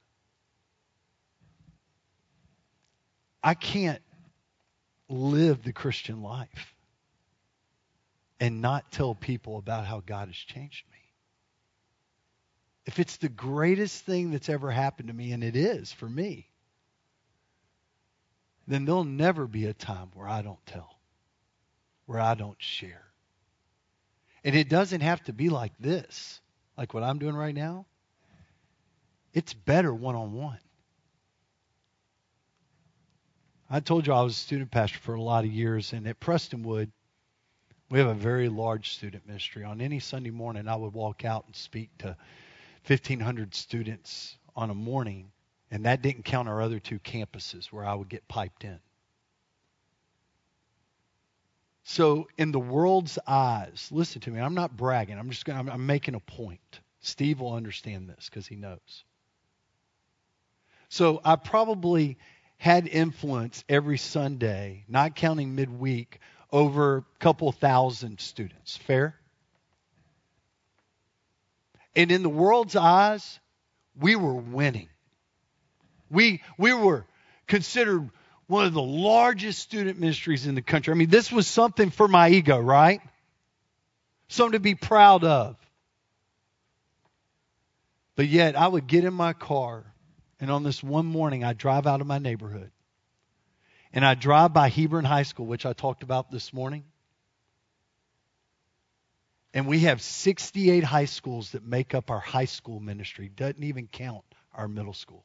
I 3.43 3.55
can't 3.55 4.03
live 5.09 5.63
the 5.63 5.73
Christian 5.73 6.21
life 6.21 6.75
and 8.41 8.61
not 8.61 8.93
tell 8.93 9.15
people 9.15 9.57
about 9.57 9.87
how 9.87 10.03
God 10.05 10.29
has 10.29 10.37
changed 10.37 10.85
me. 10.93 10.99
If 12.89 12.99
it's 12.99 13.19
the 13.19 13.29
greatest 13.29 14.07
thing 14.07 14.31
that's 14.31 14.49
ever 14.49 14.71
happened 14.71 15.09
to 15.09 15.15
me, 15.15 15.33
and 15.33 15.45
it 15.45 15.57
is 15.57 15.93
for 15.93 16.09
me, 16.09 16.49
then 18.67 18.87
there'll 18.87 19.05
never 19.05 19.47
be 19.47 19.67
a 19.67 19.75
time 19.75 20.09
where 20.15 20.27
I 20.27 20.41
don't 20.41 20.65
tell, 20.65 20.99
where 22.07 22.19
I 22.19 22.33
don't 22.33 22.57
share. 22.57 23.05
And 24.43 24.57
it 24.57 24.71
doesn't 24.71 25.03
have 25.03 25.23
to 25.25 25.35
be 25.35 25.51
like 25.51 25.75
this, 25.79 26.41
like 26.79 26.95
what 26.95 27.03
I'm 27.03 27.19
doing 27.19 27.37
right 27.37 27.55
now. 27.55 27.85
It's 29.35 29.53
better 29.53 29.93
one 29.93 30.15
on 30.15 30.33
one. 30.33 30.59
I 33.69 33.81
told 33.81 34.07
you 34.07 34.15
I 34.15 34.23
was 34.23 34.33
a 34.33 34.41
student 34.41 34.71
pastor 34.71 34.99
for 35.01 35.13
a 35.13 35.21
lot 35.21 35.45
of 35.45 35.53
years, 35.53 35.93
and 35.93 36.09
at 36.09 36.21
Prestonwood, 36.21 36.91
we 37.91 37.99
have 37.99 38.09
a 38.09 38.15
very 38.15 38.49
large 38.49 38.95
student 38.95 39.27
ministry. 39.27 39.63
On 39.63 39.83
any 39.83 40.01
Sunday 40.01 40.31
morning, 40.31 40.69
I 40.69 40.77
would 40.77 40.95
walk 40.95 41.27
out 41.27 41.45
and 41.45 41.55
speak 41.55 41.91
to 41.99 42.17
1,500 42.89 43.55
students 43.55 44.37
on 44.57 44.71
a 44.71 44.75
morning, 44.75 45.31
and 45.71 45.85
that 45.85 46.01
didn't 46.01 46.25
count 46.25 46.49
our 46.49 46.63
other 46.63 46.79
two 46.79 46.99
campuses 46.99 47.67
where 47.67 47.85
I 47.85 47.95
would 47.95 48.09
get 48.09 48.27
piped 48.29 48.65
in. 48.65 48.79
So, 51.85 52.29
in 52.37 52.53
the 52.53 52.59
world's 52.61 53.19
eyes, 53.27 53.89
listen 53.91 54.21
to 54.23 54.31
me. 54.31 54.41
I'm 54.41 54.55
not 54.55 54.77
bragging. 54.77 55.19
I'm 55.19 55.31
just 55.31 55.45
going. 55.45 55.59
I'm, 55.59 55.71
I'm 55.71 55.87
making 55.87 56.15
a 56.15 56.21
point. 56.21 56.81
Steve 57.01 57.41
will 57.41 57.55
understand 57.55 58.09
this 58.09 58.29
because 58.29 58.47
he 58.47 58.57
knows. 58.57 59.05
So, 60.89 61.21
I 61.25 61.37
probably 61.37 62.19
had 62.59 62.89
influence 62.89 63.65
every 63.69 63.99
Sunday, 63.99 64.85
not 64.89 65.15
counting 65.15 65.55
midweek, 65.55 66.21
over 66.51 66.99
a 66.99 67.05
couple 67.21 67.53
thousand 67.53 68.21
students. 68.21 68.77
Fair? 68.77 69.19
And 71.95 72.13
in 72.13 72.23
the 72.23 72.29
world's 72.29 72.77
eyes, 72.77 73.41
we 73.99 74.17
were 74.17 74.35
winning. 74.35 74.89
We, 76.11 76.43
we 76.57 76.73
were 76.73 77.07
considered 77.47 78.11
one 78.47 78.65
of 78.65 78.73
the 78.73 78.83
largest 78.83 79.59
student 79.59 79.99
ministries 79.99 80.47
in 80.47 80.55
the 80.55 80.63
country. 80.63 80.93
I 80.93 80.97
mean, 80.97 81.11
this 81.11 81.31
was 81.31 81.47
something 81.47 81.91
for 81.91 82.09
my 82.09 82.31
ego, 82.31 82.59
right? 82.59 83.01
Something 84.29 84.53
to 84.53 84.61
be 84.61 84.75
proud 84.75 85.25
of. 85.25 85.57
But 88.17 88.29
yet, 88.29 88.57
I 88.57 88.67
would 88.67 88.87
get 88.87 89.05
in 89.05 89.15
my 89.15 89.33
car 89.33 89.85
and 90.41 90.51
on 90.51 90.63
this 90.63 90.83
one 90.83 91.07
morning, 91.07 91.45
I 91.45 91.53
drive 91.53 91.87
out 91.87 92.01
of 92.01 92.07
my 92.07 92.19
neighborhood 92.19 92.71
and 93.93 94.05
I 94.05 94.15
drive 94.15 94.53
by 94.53 94.69
Hebron 94.69 95.05
High 95.05 95.25
School, 95.25 95.47
which 95.47 95.67
I 95.67 95.73
talked 95.73 96.03
about 96.03 96.31
this 96.31 96.53
morning. 96.53 96.85
And 99.55 99.67
we 99.67 99.79
have 99.81 100.01
68 100.03 100.85
high 100.85 101.07
schools 101.07 101.53
that 101.53 101.65
make 101.65 101.95
up 101.95 102.11
our 102.11 102.21
high 102.21 102.45
school 102.45 102.81
ministry, 102.81 103.31
doesn't 103.35 103.63
even 103.63 103.87
count 103.87 104.25
our 104.55 104.69
middle 104.69 104.93
school. 104.93 105.25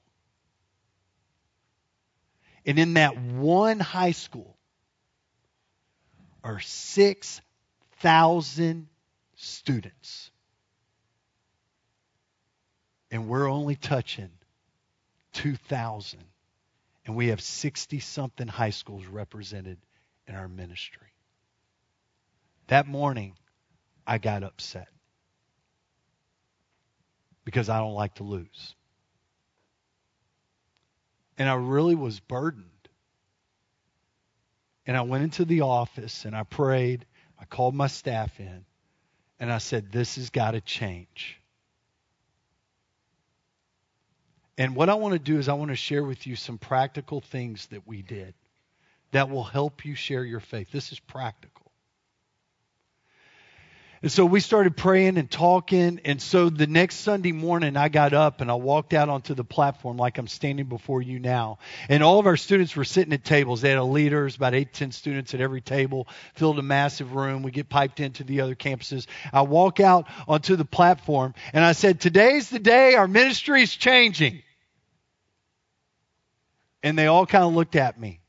And 2.65 2.80
in 2.80 2.93
that 2.93 3.17
one 3.17 3.80
high 3.80 4.11
school 4.11 4.55
are 6.43 6.59
6,000 6.59 8.88
students. 9.36 10.32
And 13.11 13.28
we're 13.28 13.49
only 13.49 13.76
touching 13.76 14.30
2,000. 15.34 16.24
And 17.05 17.17
we 17.17 17.28
have 17.28 17.41
60 17.41 17.99
something 17.99 18.47
high 18.47 18.69
schools 18.69 19.05
represented 19.05 19.78
in 20.28 20.36
our 20.36 20.47
ministry. 20.47 21.07
That 22.67 22.88
morning, 22.88 23.36
I 24.06 24.18
got 24.18 24.43
upset 24.43 24.88
because 27.45 27.70
I 27.70 27.80
don't 27.80 27.93
like 27.93 28.16
to 28.16 28.24
lose. 28.24 28.76
And 31.38 31.49
I 31.49 31.56
really 31.56 31.95
was 31.95 32.20
burdened. 32.20 32.70
And 34.86 34.97
I 34.97 35.01
went 35.01 35.24
into 35.24 35.45
the 35.45 35.62
office 35.62 36.26
and 36.26 36.36
I 36.36 36.43
prayed. 36.43 37.06
I 37.39 37.45
called 37.45 37.74
my 37.74 37.88
staff 37.88 38.39
in 38.39 38.66
and 39.39 39.51
I 39.51 39.58
said, 39.58 39.91
This 39.91 40.16
has 40.16 40.30
got 40.30 40.51
to 40.51 40.62
change. 40.62 41.39
And 44.58 44.76
what 44.76 44.89
I 44.89 44.93
want 44.95 45.14
to 45.14 45.20
do 45.20 45.39
is 45.39 45.49
I 45.49 45.54
want 45.54 45.70
to 45.70 45.76
share 45.76 46.04
with 46.04 46.28
you 46.28 46.36
some 46.36 46.58
practical 46.58 47.22
things 47.22 47.66
that 47.68 47.88
we 47.88 48.01
did 48.01 48.36
that 49.12 49.30
will 49.30 49.43
help 49.43 49.86
you 49.86 49.95
share 49.95 50.24
your 50.24 50.39
faith. 50.39 50.72
This 50.72 50.91
is 50.91 50.99
practical. 50.99 51.62
And 54.04 54.12
so 54.12 54.26
we 54.26 54.41
started 54.41 54.76
praying 54.76 55.18
and 55.18 55.32
talking. 55.32 56.01
And 56.04 56.22
so 56.22 56.49
the 56.49 56.68
next 56.68 56.97
Sunday 56.97 57.32
morning, 57.32 57.78
I 57.78 57.88
got 57.88 58.12
up 58.12 58.41
and 58.41 58.51
I 58.51 58.56
walked 58.56 58.93
out 58.93 59.08
onto 59.08 59.34
the 59.34 59.45
platform 59.45 59.95
like 59.95 60.18
I'm 60.18 60.28
standing 60.28 60.66
before 60.66 61.01
you 61.01 61.20
now. 61.20 61.60
And 61.88 62.04
all 62.04 62.20
of 62.20 62.28
our 62.28 62.36
students 62.36 62.76
were 62.76 62.84
sitting 62.84 63.14
at 63.14 63.24
tables. 63.24 63.62
They 63.62 63.70
had 63.70 63.78
a 63.78 63.84
leaders, 63.86 64.36
about 64.36 64.56
eight, 64.56 64.74
ten 64.74 64.91
students 64.91 65.34
at 65.34 65.39
every 65.39 65.62
table, 65.62 66.10
filled 66.36 66.60
a 66.60 66.62
massive 66.62 67.16
room. 67.16 67.43
We 67.43 67.51
get 67.51 67.70
piped 67.70 68.01
into 68.01 68.26
the 68.26 68.41
other 68.41 68.56
campuses. 68.56 69.08
I 69.32 69.43
walk 69.43 69.80
out 69.80 70.10
onto 70.28 70.58
the 70.58 70.66
platform 70.66 71.34
and 71.54 71.64
I 71.64 71.72
said, 71.72 72.01
Today's 72.01 72.49
the 72.49 72.60
day 72.60 72.95
our 72.95 73.08
ministry 73.08 73.64
is 73.64 73.74
changing. 73.74 74.43
And 76.84 76.99
they 76.99 77.08
all 77.08 77.26
kind 77.26 77.45
of 77.45 77.54
looked 77.54 77.78
at 77.78 77.97
me. 77.97 78.20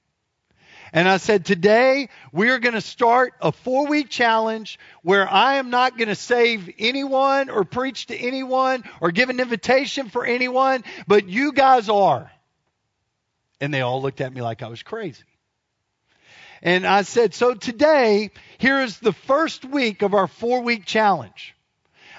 And 0.95 1.09
I 1.09 1.17
said, 1.17 1.45
today 1.45 2.09
we 2.33 2.51
are 2.51 2.61
going 2.61 2.77
to 2.77 2.81
start 2.81 3.35
a 3.41 3.51
four 3.51 3.89
week 3.89 4.09
challenge 4.09 4.79
where 5.03 5.29
I 5.29 5.55
am 5.55 5.69
not 5.69 5.99
going 5.99 6.07
to 6.07 6.15
save 6.15 6.73
anyone 6.79 7.51
or 7.51 7.65
preach 7.65 8.07
to 8.07 8.17
anyone 8.17 8.85
or 9.01 9.11
give 9.11 9.29
an 9.29 9.41
invitation 9.41 10.09
for 10.09 10.25
anyone, 10.25 10.85
but 11.09 11.29
you 11.29 11.53
guys 11.53 11.89
are. 11.89 12.31
And 13.61 13.75
they 13.75 13.81
all 13.81 14.03
looked 14.03 14.21
at 14.21 14.33
me 14.33 14.41
like 14.41 14.63
I 14.63 14.69
was 14.69 14.85
crazy. 14.85 15.25
And 16.63 16.87
I 16.87 17.03
said, 17.03 17.35
so 17.35 17.55
today, 17.55 18.31
here 18.59 18.81
is 18.81 19.01
the 19.01 19.13
first 19.13 19.65
week 19.65 20.03
of 20.03 20.15
our 20.15 20.29
four 20.29 20.61
week 20.61 20.85
challenge. 20.85 21.57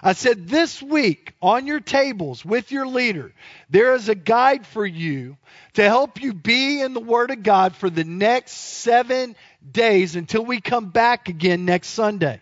I 0.04 0.14
said, 0.14 0.48
this 0.48 0.82
week 0.82 1.34
on 1.42 1.68
your 1.68 1.80
tables 1.80 2.44
with 2.44 2.72
your 2.72 2.88
leader, 2.88 3.34
there 3.70 3.94
is 3.94 4.10
a 4.10 4.16
guide 4.16 4.66
for 4.68 4.86
you 4.86 5.38
to 5.74 5.84
help 5.84 6.22
you 6.22 6.34
be 6.34 6.82
in 6.82 6.94
the 6.94 7.00
Word 7.00 7.32
of 7.32 7.44
God 7.44 7.76
for 7.76 7.90
the 7.90 8.04
next 8.04 8.52
seven 8.54 9.36
days 9.72 10.16
until 10.16 10.46
we 10.46 10.62
come 10.62 10.90
back 10.90 11.30
again 11.30 11.66
next 11.66 11.90
Sunday. 11.90 12.42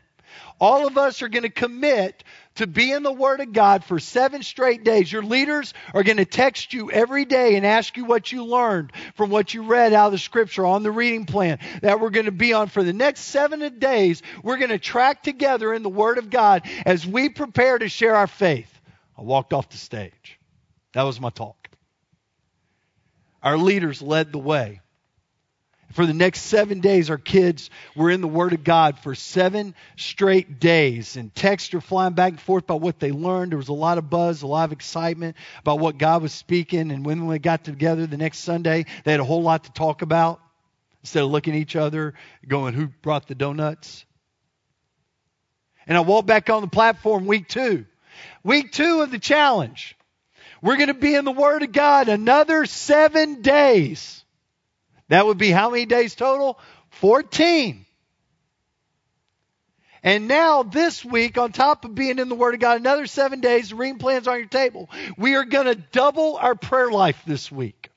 All 0.60 0.88
of 0.88 0.98
us 0.98 1.22
are 1.22 1.30
going 1.30 1.44
to 1.44 1.50
commit 1.50 2.24
to 2.56 2.68
be 2.68 2.92
in 2.92 3.04
the 3.04 3.12
Word 3.12 3.40
of 3.40 3.54
God 3.54 3.84
for 3.84 4.00
seven 4.00 4.44
straight 4.44 4.84
days. 4.84 5.12
Your 5.12 5.24
leaders 5.24 5.74
are 5.94 6.04
going 6.04 6.18
to 6.18 6.26
text 6.26 6.74
you 6.74 6.92
every 6.92 7.26
day 7.26 7.56
and 7.56 7.66
ask 7.66 7.98
you 7.98 8.06
what 8.06 8.32
you 8.32 8.46
learned 8.46 8.92
from 9.16 9.30
what 9.30 9.54
you 9.54 9.64
read 9.64 9.94
out 9.94 10.08
of 10.08 10.12
the 10.12 10.18
Scripture 10.18 10.66
on 10.66 10.84
the 10.84 10.92
reading 10.92 11.26
plan 11.26 11.60
that 11.82 12.00
we're 12.00 12.10
going 12.10 12.26
to 12.26 12.32
be 12.32 12.54
on 12.54 12.68
for 12.68 12.84
the 12.84 12.94
next 12.94 13.22
seven 13.22 13.80
days. 13.80 14.22
We're 14.44 14.58
going 14.58 14.70
to 14.70 14.80
track 14.80 15.24
together 15.24 15.74
in 15.74 15.84
the 15.84 15.90
Word 15.90 16.18
of 16.18 16.30
God 16.30 16.64
as 16.86 17.06
we 17.06 17.30
prepare 17.30 17.78
to 17.78 17.90
share 17.90 18.16
our 18.16 18.28
faith. 18.28 18.70
I 19.18 19.22
walked 19.22 19.54
off 19.54 19.70
the 19.70 19.78
stage. 19.78 20.40
That 20.94 21.04
was 21.04 21.20
my 21.20 21.30
talk. 21.30 21.70
Our 23.42 23.58
leaders 23.58 24.02
led 24.02 24.32
the 24.32 24.40
way. 24.40 24.82
For 25.94 26.08
the 26.08 26.14
next 26.14 26.42
seven 26.42 26.80
days, 26.80 27.12
our 27.12 27.20
kids 27.20 27.70
were 27.96 28.10
in 28.10 28.22
the 28.22 28.28
Word 28.28 28.54
of 28.54 28.64
God 28.64 28.98
for 29.00 29.14
seven 29.14 29.76
straight 29.96 30.60
days. 30.60 31.18
And 31.18 31.34
texts 31.34 31.74
are 31.76 31.82
flying 31.82 32.14
back 32.14 32.32
and 32.32 32.42
forth 32.42 32.64
about 32.64 32.82
what 32.82 33.00
they 33.00 33.12
learned. 33.12 33.52
There 33.52 33.58
was 33.58 33.70
a 33.70 33.74
lot 33.74 34.00
of 34.00 34.10
buzz, 34.10 34.42
a 34.42 34.48
lot 34.48 34.66
of 34.66 34.72
excitement 34.72 35.38
about 35.60 35.80
what 35.80 36.00
God 36.00 36.24
was 36.24 36.34
speaking. 36.34 36.92
And 36.92 37.06
when 37.06 37.28
we 37.28 37.38
got 37.38 37.64
together 37.64 38.08
the 38.08 38.18
next 38.18 38.40
Sunday, 38.40 38.88
they 39.04 39.12
had 39.12 39.20
a 39.20 39.26
whole 39.26 39.44
lot 39.44 39.66
to 39.66 39.72
talk 39.72 40.02
about. 40.02 40.40
Instead 41.04 41.24
of 41.24 41.30
looking 41.30 41.54
at 41.54 41.60
each 41.60 41.76
other, 41.76 42.16
going, 42.48 42.74
Who 42.74 42.88
brought 42.88 43.28
the 43.28 43.36
donuts? 43.36 44.06
And 45.86 45.98
I 45.98 46.02
walked 46.02 46.28
back 46.28 46.50
on 46.50 46.62
the 46.62 46.68
platform 46.68 47.28
week 47.28 47.48
two. 47.48 47.86
Week 48.44 48.72
two 48.72 49.02
of 49.02 49.12
the 49.12 49.20
challenge. 49.20 49.96
We're 50.62 50.78
going 50.78 50.88
to 50.88 50.94
be 50.94 51.14
in 51.14 51.26
the 51.26 51.32
Word 51.32 51.62
of 51.62 51.72
God 51.72 52.08
another 52.08 52.66
seven 52.66 53.42
days. 53.42 54.23
That 55.14 55.28
would 55.28 55.38
be 55.38 55.52
how 55.52 55.70
many 55.70 55.86
days 55.86 56.16
total? 56.16 56.58
14. 56.90 57.86
And 60.02 60.28
now 60.28 60.64
this 60.64 61.06
week, 61.06 61.38
on 61.38 61.52
top 61.52 61.86
of 61.86 61.94
being 61.94 62.18
in 62.18 62.30
the 62.30 62.36
Word 62.36 62.56
of 62.56 62.60
God, 62.60 62.80
another 62.80 63.06
seven 63.06 63.40
days, 63.40 63.72
reading 63.72 64.00
plans 64.00 64.28
on 64.28 64.40
your 64.40 64.48
table. 64.48 64.90
We 65.16 65.36
are 65.36 65.46
going 65.46 65.68
to 65.68 65.76
double 65.76 66.38
our 66.38 66.56
prayer 66.56 66.90
life 66.90 67.22
this 67.28 67.52
week. 67.52 67.92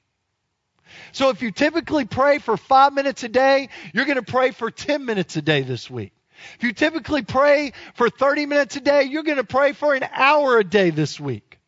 So 1.13 1.31
if 1.31 1.41
you 1.41 1.53
typically 1.53 2.05
pray 2.05 2.37
for 2.39 2.59
five 2.59 2.93
minutes 2.93 3.25
a 3.25 3.31
day, 3.31 3.71
you're 3.95 4.05
going 4.05 4.17
to 4.17 4.23
pray 4.23 4.51
for 4.51 4.71
10 4.71 5.07
minutes 5.07 5.37
a 5.37 5.43
day 5.43 5.63
this 5.63 5.89
week. 5.89 6.13
If 6.59 6.65
you 6.65 6.75
typically 6.75 7.23
pray 7.23 7.73
for 7.95 8.11
30 8.11 8.45
minutes 8.45 8.77
a 8.77 8.81
day, 8.81 9.05
you're 9.05 9.23
going 9.23 9.39
to 9.39 9.45
pray 9.45 9.73
for 9.73 9.95
an 9.95 10.05
hour 10.13 10.59
a 10.59 10.65
day 10.65 10.91
this 10.91 11.19
week. 11.19 11.59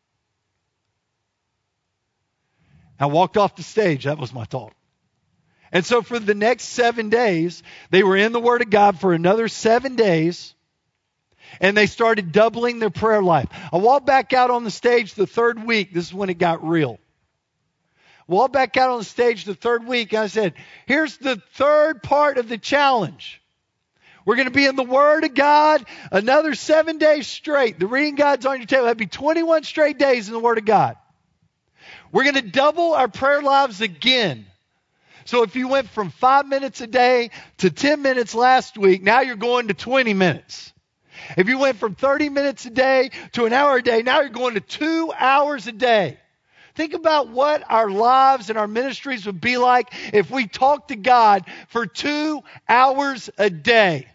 I 2.99 3.07
walked 3.07 3.35
off 3.35 3.55
the 3.55 3.63
stage. 3.63 4.03
That 4.03 4.19
was 4.19 4.31
my 4.31 4.45
talk. 4.45 4.75
And 5.71 5.85
so 5.85 6.01
for 6.01 6.19
the 6.19 6.33
next 6.33 6.65
seven 6.65 7.09
days, 7.09 7.63
they 7.91 8.03
were 8.03 8.17
in 8.17 8.31
the 8.31 8.39
Word 8.39 8.61
of 8.61 8.69
God 8.69 8.99
for 8.99 9.13
another 9.13 9.47
seven 9.47 9.95
days, 9.95 10.53
and 11.61 11.75
they 11.75 11.85
started 11.85 12.31
doubling 12.31 12.79
their 12.79 12.89
prayer 12.89 13.21
life. 13.21 13.47
I 13.71 13.77
walked 13.77 14.05
back 14.05 14.33
out 14.33 14.49
on 14.49 14.63
the 14.63 14.71
stage 14.71 15.13
the 15.13 15.27
third 15.27 15.63
week. 15.63 15.93
This 15.93 16.07
is 16.07 16.13
when 16.13 16.29
it 16.29 16.37
got 16.37 16.67
real. 16.67 16.99
Walked 18.27 18.53
back 18.53 18.77
out 18.77 18.91
on 18.91 18.99
the 18.99 19.05
stage 19.05 19.45
the 19.45 19.55
third 19.55 19.87
week, 19.87 20.13
and 20.13 20.23
I 20.23 20.27
said, 20.27 20.53
Here's 20.85 21.17
the 21.17 21.41
third 21.53 22.03
part 22.03 22.37
of 22.37 22.47
the 22.47 22.59
challenge. 22.59 23.41
We're 24.23 24.35
going 24.35 24.47
to 24.47 24.53
be 24.53 24.67
in 24.67 24.75
the 24.75 24.83
Word 24.83 25.23
of 25.23 25.33
God 25.33 25.83
another 26.11 26.53
seven 26.53 26.99
days 26.99 27.25
straight. 27.25 27.79
The 27.79 27.87
reading 27.87 28.13
God's 28.13 28.45
on 28.45 28.57
your 28.57 28.67
table. 28.67 28.83
That'd 28.83 28.99
be 28.99 29.07
21 29.07 29.63
straight 29.63 29.97
days 29.97 30.27
in 30.27 30.33
the 30.33 30.39
Word 30.39 30.59
of 30.59 30.65
God. 30.65 30.97
We're 32.11 32.23
going 32.23 32.35
to 32.35 32.43
double 32.43 32.93
our 32.93 33.07
prayer 33.07 33.41
lives 33.41 33.81
again. 33.81 34.45
So 35.29 35.43
if 35.43 35.55
you 35.55 35.67
went 35.67 35.87
from 35.87 36.09
five 36.09 36.47
minutes 36.47 36.81
a 36.81 36.87
day 36.87 37.29
to 37.59 37.69
10 37.69 38.01
minutes 38.01 38.33
last 38.33 38.79
week, 38.79 39.03
now 39.03 39.21
you're 39.21 39.35
going 39.35 39.67
to 39.67 39.75
20 39.75 40.15
minutes. 40.15 40.73
If 41.37 41.47
you 41.47 41.59
went 41.59 41.77
from 41.77 41.93
30 41.93 42.29
minutes 42.29 42.65
a 42.65 42.71
day 42.71 43.11
to 43.33 43.45
an 43.45 43.53
hour 43.53 43.77
a 43.77 43.83
day, 43.83 44.01
now 44.01 44.21
you're 44.21 44.29
going 44.29 44.55
to 44.55 44.59
two 44.59 45.13
hours 45.15 45.67
a 45.67 45.71
day. 45.71 46.17
Think 46.73 46.95
about 46.95 47.29
what 47.29 47.63
our 47.69 47.91
lives 47.91 48.49
and 48.49 48.57
our 48.57 48.67
ministries 48.67 49.27
would 49.27 49.39
be 49.39 49.57
like 49.57 49.93
if 50.15 50.31
we 50.31 50.47
talked 50.47 50.87
to 50.87 50.95
God 50.95 51.45
for 51.67 51.85
two 51.85 52.41
hours 52.67 53.29
a 53.37 53.51
day. 53.51 54.07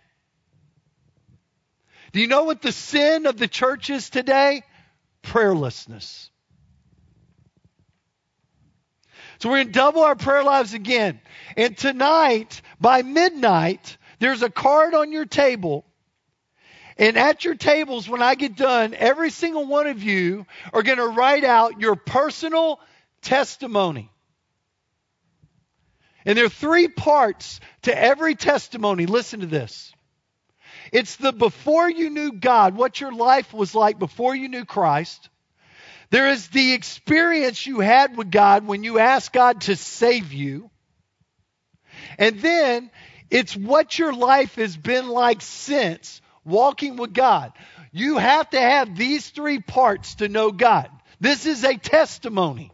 Do 2.11 2.19
you 2.19 2.27
know 2.27 2.43
what 2.43 2.61
the 2.61 2.73
sin 2.73 3.27
of 3.27 3.37
the 3.37 3.47
church 3.47 3.89
is 3.89 4.11
today? 4.11 4.65
Prayerlessness. 5.23 6.31
So 9.45 9.51
we're 9.51 9.57
going 9.57 9.67
to 9.67 9.73
double 9.75 10.03
our 10.05 10.17
prayer 10.17 10.43
lives 10.43 10.73
again. 10.73 11.21
And 11.55 11.77
tonight, 11.77 12.63
by 12.81 13.03
midnight, 13.03 13.99
there's 14.19 14.41
a 14.41 14.49
card 14.49 14.95
on 14.95 15.13
your 15.13 15.27
table. 15.27 15.85
And 16.97 17.19
at 17.19 17.45
your 17.45 17.55
tables, 17.55 18.09
when 18.09 18.23
I 18.23 18.37
get 18.37 18.57
done, 18.57 18.95
every 18.95 19.29
single 19.29 19.67
one 19.67 19.87
of 19.87 20.03
you 20.03 20.47
are 20.73 20.83
going 20.83 20.97
to 20.97 21.09
write 21.09 21.45
out 21.45 21.79
your 21.79 21.95
personal 21.95 22.81
testimony. 23.21 24.11
And 26.25 26.39
there 26.39 26.47
are 26.47 26.49
three 26.49 26.89
parts 26.89 27.61
to 27.83 27.95
every 27.95 28.37
testimony. 28.37 29.05
Listen 29.05 29.41
to 29.41 29.47
this. 29.47 29.93
It's 30.91 31.17
the 31.17 31.35
before 31.35 31.91
you 31.91 32.09
knew 32.09 32.33
God, 32.33 32.77
what 32.77 32.99
your 32.99 33.13
life 33.13 33.53
was 33.53 33.75
like 33.75 33.99
before 33.99 34.35
you 34.35 34.49
knew 34.49 34.65
Christ. 34.65 35.29
There 36.11 36.29
is 36.29 36.49
the 36.49 36.73
experience 36.73 37.67
you 37.67 37.81
had 37.81 38.17
with 38.17 38.31
God 38.31 38.67
when 38.67 38.85
you 38.85 38.99
asked 38.99 39.33
God 39.33 39.63
to 39.63 39.77
save 39.77 40.33
you. 40.33 40.71
And 42.19 42.41
then 42.41 42.91
it's 43.31 43.57
what 43.57 43.99
your 43.99 44.13
life 44.13 44.57
has 44.57 44.77
been 44.77 45.09
like 45.09 45.41
since 45.41 46.21
walking 46.45 46.97
with 46.97 47.13
God. 47.13 47.53
You 47.93 48.19
have 48.19 48.51
to 48.51 48.61
have 48.61 48.97
these 48.97 49.29
three 49.29 49.61
parts 49.61 50.17
to 50.17 50.29
know 50.29 50.51
God. 50.51 50.91
This 51.21 51.47
is 51.47 51.65
a 51.65 51.77
testimony 51.77 52.74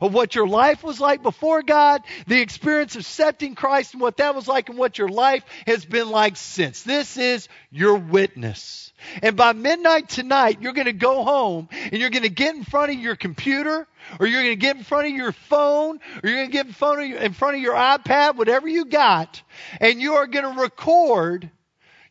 of 0.00 0.14
what 0.14 0.34
your 0.34 0.46
life 0.46 0.82
was 0.82 1.00
like 1.00 1.22
before 1.22 1.62
God, 1.62 2.02
the 2.26 2.40
experience 2.40 2.94
of 2.94 3.02
accepting 3.02 3.54
Christ 3.54 3.94
and 3.94 4.00
what 4.00 4.18
that 4.18 4.34
was 4.34 4.48
like, 4.48 4.68
and 4.68 4.78
what 4.78 4.98
your 4.98 5.08
life 5.08 5.44
has 5.66 5.84
been 5.84 6.08
like 6.10 6.36
since. 6.36 6.82
This 6.82 7.16
is 7.16 7.48
your 7.70 7.96
witness. 7.96 8.92
And 9.22 9.36
by 9.36 9.52
midnight 9.52 10.08
tonight, 10.08 10.58
you're 10.60 10.72
going 10.72 10.86
to 10.86 10.92
go 10.92 11.24
home 11.24 11.68
and 11.72 12.00
you're 12.00 12.10
going 12.10 12.22
to 12.22 12.28
get 12.28 12.54
in 12.54 12.64
front 12.64 12.92
of 12.92 12.98
your 12.98 13.16
computer 13.16 13.86
or 14.20 14.26
you're 14.26 14.42
going 14.42 14.52
to 14.54 14.60
get 14.60 14.76
in 14.76 14.84
front 14.84 15.08
of 15.08 15.12
your 15.12 15.32
phone 15.32 15.98
or 16.22 16.28
you're 16.28 16.38
going 16.38 16.48
to 16.48 16.52
get 16.52 16.66
in 16.66 16.72
front 16.72 17.00
of 17.00 17.08
your, 17.08 17.18
in 17.18 17.32
front 17.32 17.56
of 17.56 17.62
your 17.62 17.74
iPad, 17.74 18.36
whatever 18.36 18.68
you 18.68 18.84
got, 18.84 19.42
and 19.80 20.00
you 20.00 20.14
are 20.14 20.26
going 20.26 20.54
to 20.54 20.60
record 20.60 21.50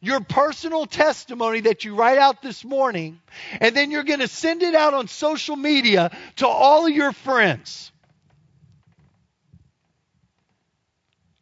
your 0.01 0.19
personal 0.19 0.87
testimony 0.87 1.61
that 1.61 1.85
you 1.85 1.95
write 1.95 2.17
out 2.17 2.41
this 2.41 2.65
morning, 2.65 3.21
and 3.59 3.75
then 3.75 3.91
you're 3.91 4.03
going 4.03 4.19
to 4.19 4.27
send 4.27 4.63
it 4.63 4.73
out 4.73 4.95
on 4.95 5.07
social 5.07 5.55
media 5.55 6.15
to 6.37 6.47
all 6.47 6.87
of 6.87 6.93
your 6.93 7.11
friends. 7.11 7.91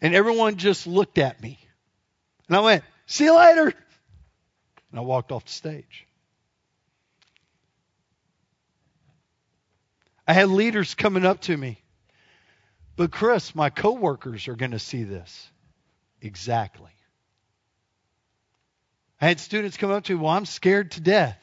And 0.02 0.14
everyone 0.14 0.58
just 0.58 0.88
looked 0.88 1.18
at 1.18 1.42
me. 1.42 1.58
And 2.48 2.58
I 2.58 2.60
went, 2.62 2.84
See 3.06 3.24
you 3.24 3.36
later. 3.36 3.74
And 4.92 5.00
I 5.00 5.02
walked 5.02 5.32
off 5.32 5.46
the 5.46 5.52
stage. 5.52 6.06
I 10.28 10.34
had 10.34 10.50
leaders 10.50 10.94
coming 10.94 11.26
up 11.26 11.42
to 11.42 11.58
me. 11.58 11.82
But 12.96 13.12
Chris, 13.12 13.56
my 13.56 13.72
coworkers 13.72 14.48
are 14.48 14.56
going 14.56 14.72
to 14.72 14.80
see 14.80 15.04
this. 15.04 15.50
Exactly. 16.22 16.92
I 19.22 19.28
had 19.28 19.40
students 19.40 19.78
come 19.78 19.92
up 19.92 20.06
to 20.06 20.14
me, 20.14 20.22
well, 20.22 20.32
I'm 20.32 20.46
scared 20.46 20.92
to 20.92 21.02
death. 21.02 21.38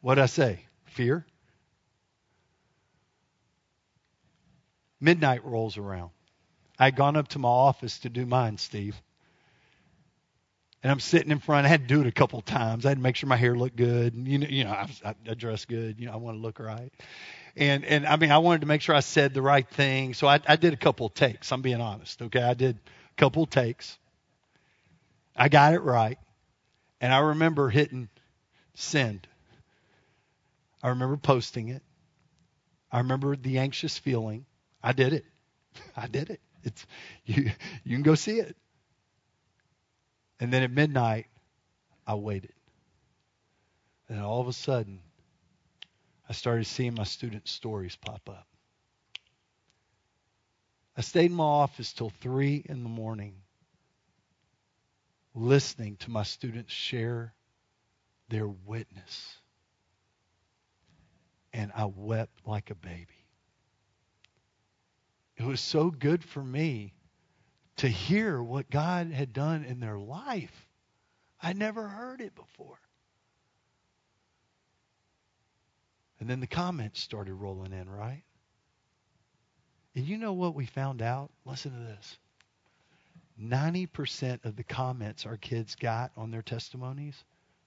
What'd 0.00 0.22
I 0.22 0.26
say? 0.26 0.64
Fear? 0.86 1.26
Midnight 5.00 5.44
rolls 5.44 5.76
around. 5.76 6.10
I'd 6.78 6.96
gone 6.96 7.16
up 7.16 7.28
to 7.28 7.38
my 7.38 7.48
office 7.48 7.98
to 8.00 8.08
do 8.08 8.24
mine, 8.24 8.58
Steve. 8.58 9.00
And 10.82 10.92
I'm 10.92 11.00
sitting 11.00 11.32
in 11.32 11.40
front. 11.40 11.66
I 11.66 11.68
had 11.68 11.88
to 11.88 11.94
do 11.94 12.00
it 12.00 12.06
a 12.06 12.12
couple 12.12 12.40
times. 12.40 12.86
I 12.86 12.90
had 12.90 12.98
to 12.98 13.02
make 13.02 13.16
sure 13.16 13.28
my 13.28 13.36
hair 13.36 13.56
looked 13.56 13.74
good. 13.74 14.14
And, 14.14 14.28
you 14.28 14.38
know, 14.38 14.46
you 14.48 14.62
know, 14.62 14.70
I, 14.70 14.82
was, 14.82 15.02
I, 15.04 15.34
dressed 15.34 15.66
good. 15.66 15.98
You 15.98 16.06
know, 16.06 16.12
I 16.12 16.16
want 16.16 16.36
to 16.36 16.40
look 16.40 16.60
right. 16.60 16.92
And 17.56 17.84
and 17.84 18.06
I 18.06 18.14
mean, 18.14 18.30
I 18.30 18.38
wanted 18.38 18.60
to 18.60 18.68
make 18.68 18.80
sure 18.80 18.94
I 18.94 19.00
said 19.00 19.34
the 19.34 19.42
right 19.42 19.68
thing. 19.68 20.14
So 20.14 20.28
I, 20.28 20.38
I 20.46 20.54
did 20.54 20.72
a 20.72 20.76
couple 20.76 21.08
takes. 21.08 21.50
I'm 21.50 21.62
being 21.62 21.80
honest. 21.80 22.22
Okay, 22.22 22.42
I 22.42 22.54
did 22.54 22.76
a 22.76 23.20
couple 23.20 23.46
takes. 23.46 23.98
I 25.38 25.48
got 25.48 25.72
it 25.72 25.80
right. 25.80 26.18
And 27.00 27.14
I 27.14 27.18
remember 27.18 27.70
hitting 27.70 28.08
send. 28.74 29.26
I 30.82 30.88
remember 30.88 31.16
posting 31.16 31.68
it. 31.68 31.82
I 32.90 32.98
remember 32.98 33.36
the 33.36 33.58
anxious 33.58 33.96
feeling. 33.96 34.46
I 34.82 34.92
did 34.92 35.12
it. 35.12 35.24
I 35.96 36.08
did 36.08 36.30
it. 36.30 36.40
It's 36.64 36.84
you 37.24 37.52
you 37.84 37.96
can 37.96 38.02
go 38.02 38.16
see 38.16 38.40
it. 38.40 38.56
And 40.40 40.52
then 40.52 40.62
at 40.62 40.70
midnight, 40.70 41.26
I 42.06 42.14
waited. 42.14 42.52
And 44.08 44.20
all 44.20 44.40
of 44.40 44.48
a 44.48 44.52
sudden, 44.52 45.00
I 46.28 46.32
started 46.32 46.64
seeing 46.66 46.94
my 46.94 47.04
students' 47.04 47.50
stories 47.50 47.96
pop 47.96 48.28
up. 48.28 48.46
I 50.96 51.00
stayed 51.00 51.30
in 51.30 51.36
my 51.36 51.44
office 51.44 51.92
till 51.92 52.10
3 52.10 52.64
in 52.68 52.82
the 52.82 52.88
morning, 52.88 53.34
listening 55.38 55.96
to 55.96 56.10
my 56.10 56.22
students 56.24 56.72
share 56.72 57.32
their 58.28 58.48
witness. 58.48 59.36
And 61.52 61.72
I 61.74 61.86
wept 61.86 62.46
like 62.46 62.70
a 62.70 62.74
baby. 62.74 63.06
It 65.36 65.44
was 65.44 65.60
so 65.60 65.90
good 65.90 66.24
for 66.24 66.42
me 66.42 66.92
to 67.76 67.88
hear 67.88 68.42
what 68.42 68.70
God 68.70 69.12
had 69.12 69.32
done 69.32 69.64
in 69.64 69.80
their 69.80 69.98
life. 69.98 70.66
I 71.40 71.52
never 71.52 71.86
heard 71.86 72.20
it 72.20 72.34
before. 72.34 72.78
And 76.20 76.28
then 76.28 76.40
the 76.40 76.48
comments 76.48 77.00
started 77.00 77.34
rolling 77.34 77.72
in, 77.72 77.88
right? 77.88 78.24
And 79.94 80.04
you 80.04 80.18
know 80.18 80.32
what 80.32 80.56
we 80.56 80.66
found 80.66 81.00
out? 81.00 81.30
Listen 81.44 81.72
to 81.72 81.78
this 81.78 82.18
90% 83.42 84.44
of 84.44 84.56
the 84.56 84.64
comments 84.64 85.26
our 85.26 85.36
kids 85.36 85.76
got 85.76 86.10
on 86.16 86.30
their 86.30 86.42
testimonies 86.42 87.22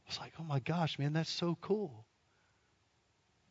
was 0.08 0.20
like, 0.20 0.34
oh 0.40 0.44
my 0.44 0.60
gosh, 0.60 1.00
man, 1.00 1.14
that's 1.14 1.30
so 1.30 1.58
cool. 1.62 2.06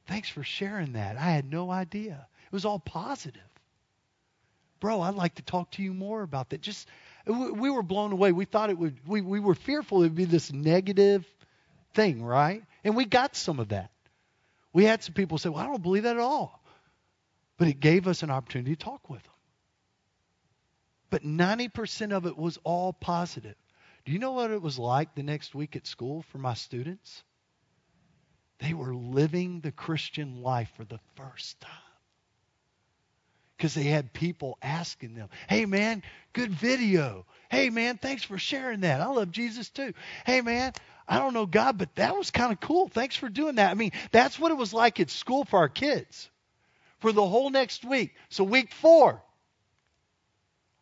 Thanks 0.06 0.28
for 0.28 0.42
sharing 0.42 0.94
that. 0.94 1.16
I 1.16 1.30
had 1.30 1.50
no 1.50 1.70
idea. 1.70 2.26
It 2.46 2.52
was 2.52 2.64
all 2.64 2.78
positive. 2.78 3.42
Bro, 4.80 5.02
I'd 5.02 5.14
like 5.14 5.36
to 5.36 5.42
talk 5.42 5.70
to 5.72 5.82
you 5.82 5.92
more 5.94 6.22
about 6.22 6.50
that. 6.50 6.62
Just 6.62 6.88
we 7.26 7.70
were 7.70 7.82
blown 7.82 8.12
away. 8.12 8.32
We 8.32 8.46
thought 8.46 8.70
it 8.70 8.78
would 8.78 8.96
we, 9.06 9.20
we 9.20 9.38
were 9.38 9.54
fearful 9.54 10.02
it 10.02 10.06
would 10.06 10.14
be 10.14 10.24
this 10.24 10.52
negative 10.52 11.26
thing, 11.94 12.22
right? 12.24 12.62
And 12.82 12.96
we 12.96 13.04
got 13.04 13.36
some 13.36 13.60
of 13.60 13.68
that. 13.68 13.90
We 14.72 14.84
had 14.84 15.02
some 15.02 15.14
people 15.14 15.38
say, 15.38 15.50
Well, 15.50 15.62
I 15.62 15.66
don't 15.66 15.82
believe 15.82 16.04
that 16.04 16.16
at 16.16 16.22
all. 16.22 16.62
But 17.58 17.68
it 17.68 17.78
gave 17.78 18.08
us 18.08 18.22
an 18.22 18.30
opportunity 18.30 18.74
to 18.74 18.82
talk 18.82 19.10
with 19.10 19.22
them. 19.22 19.32
But 21.11 21.24
90% 21.24 22.12
of 22.12 22.26
it 22.26 22.36
was 22.36 22.58
all 22.64 22.92
positive. 22.92 23.56
Do 24.04 24.12
you 24.12 24.18
know 24.18 24.32
what 24.32 24.50
it 24.50 24.62
was 24.62 24.78
like 24.78 25.14
the 25.14 25.22
next 25.22 25.54
week 25.54 25.76
at 25.76 25.86
school 25.86 26.22
for 26.30 26.38
my 26.38 26.54
students? 26.54 27.22
They 28.61 28.72
were 28.74 28.94
living 28.94 29.61
the 29.61 29.72
Christian 29.72 30.42
life 30.42 30.70
for 30.76 30.84
the 30.84 31.00
first 31.16 31.61
time. 31.61 31.72
Because 33.56 33.74
they 33.74 33.84
had 33.84 34.14
people 34.14 34.56
asking 34.62 35.14
them, 35.14 35.28
hey 35.48 35.66
man, 35.66 36.02
good 36.32 36.50
video. 36.50 37.26
Hey 37.50 37.68
man, 37.68 37.98
thanks 37.98 38.22
for 38.22 38.38
sharing 38.38 38.80
that. 38.80 39.02
I 39.02 39.06
love 39.06 39.32
Jesus 39.32 39.68
too. 39.68 39.92
Hey 40.24 40.40
man, 40.40 40.72
I 41.06 41.18
don't 41.18 41.34
know 41.34 41.44
God, 41.44 41.76
but 41.76 41.94
that 41.96 42.16
was 42.16 42.30
kind 42.30 42.52
of 42.52 42.61
cool. 42.61 42.88
Thanks 42.88 43.16
for 43.16 43.28
doing 43.28 43.56
that. 43.56 43.70
I 43.70 43.74
mean, 43.74 43.92
that's 44.12 44.38
what 44.38 44.50
it 44.50 44.56
was 44.56 44.72
like 44.72 45.00
at 45.00 45.11
school 45.11 45.44
for 45.44 45.58
our 45.58 45.68
kids 45.68 46.30
for 47.00 47.12
the 47.12 47.26
whole 47.26 47.50
next 47.50 47.84
week. 47.84 48.14
So, 48.28 48.44
week 48.44 48.72
four, 48.72 49.22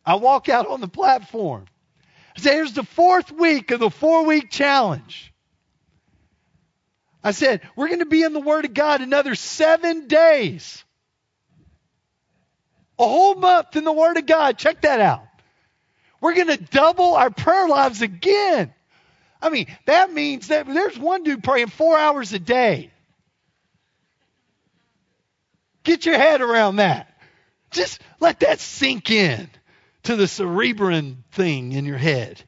I 0.05 0.15
walk 0.15 0.49
out 0.49 0.67
on 0.67 0.81
the 0.81 0.87
platform. 0.87 1.65
I 2.37 2.41
say, 2.41 2.53
here's 2.53 2.73
the 2.73 2.83
fourth 2.83 3.31
week 3.31 3.71
of 3.71 3.79
the 3.79 3.89
four 3.89 4.25
week 4.25 4.49
challenge. 4.49 5.33
I 7.23 7.31
said, 7.31 7.61
we're 7.75 7.87
going 7.87 7.99
to 7.99 8.05
be 8.05 8.23
in 8.23 8.33
the 8.33 8.39
Word 8.39 8.65
of 8.65 8.73
God 8.73 9.01
another 9.01 9.35
seven 9.35 10.07
days. 10.07 10.83
A 12.97 13.03
whole 13.03 13.35
month 13.35 13.75
in 13.75 13.83
the 13.83 13.91
Word 13.91 14.17
of 14.17 14.25
God. 14.25 14.57
Check 14.57 14.81
that 14.81 15.01
out. 15.01 15.23
We're 16.21 16.35
going 16.35 16.47
to 16.47 16.57
double 16.57 17.15
our 17.15 17.29
prayer 17.29 17.67
lives 17.67 18.01
again. 18.01 18.73
I 19.41 19.49
mean, 19.49 19.67
that 19.85 20.11
means 20.11 20.47
that 20.47 20.65
there's 20.65 20.97
one 20.97 21.23
dude 21.23 21.43
praying 21.43 21.67
four 21.67 21.97
hours 21.97 22.33
a 22.33 22.39
day. 22.39 22.91
Get 25.83 26.05
your 26.05 26.17
head 26.17 26.41
around 26.41 26.77
that. 26.77 27.17
Just 27.71 28.01
let 28.19 28.41
that 28.41 28.59
sink 28.59 29.11
in 29.11 29.49
to 30.03 30.15
the 30.15 30.25
cerebrin 30.25 31.17
thing 31.31 31.73
in 31.73 31.85
your 31.85 31.97
head. 31.97 32.41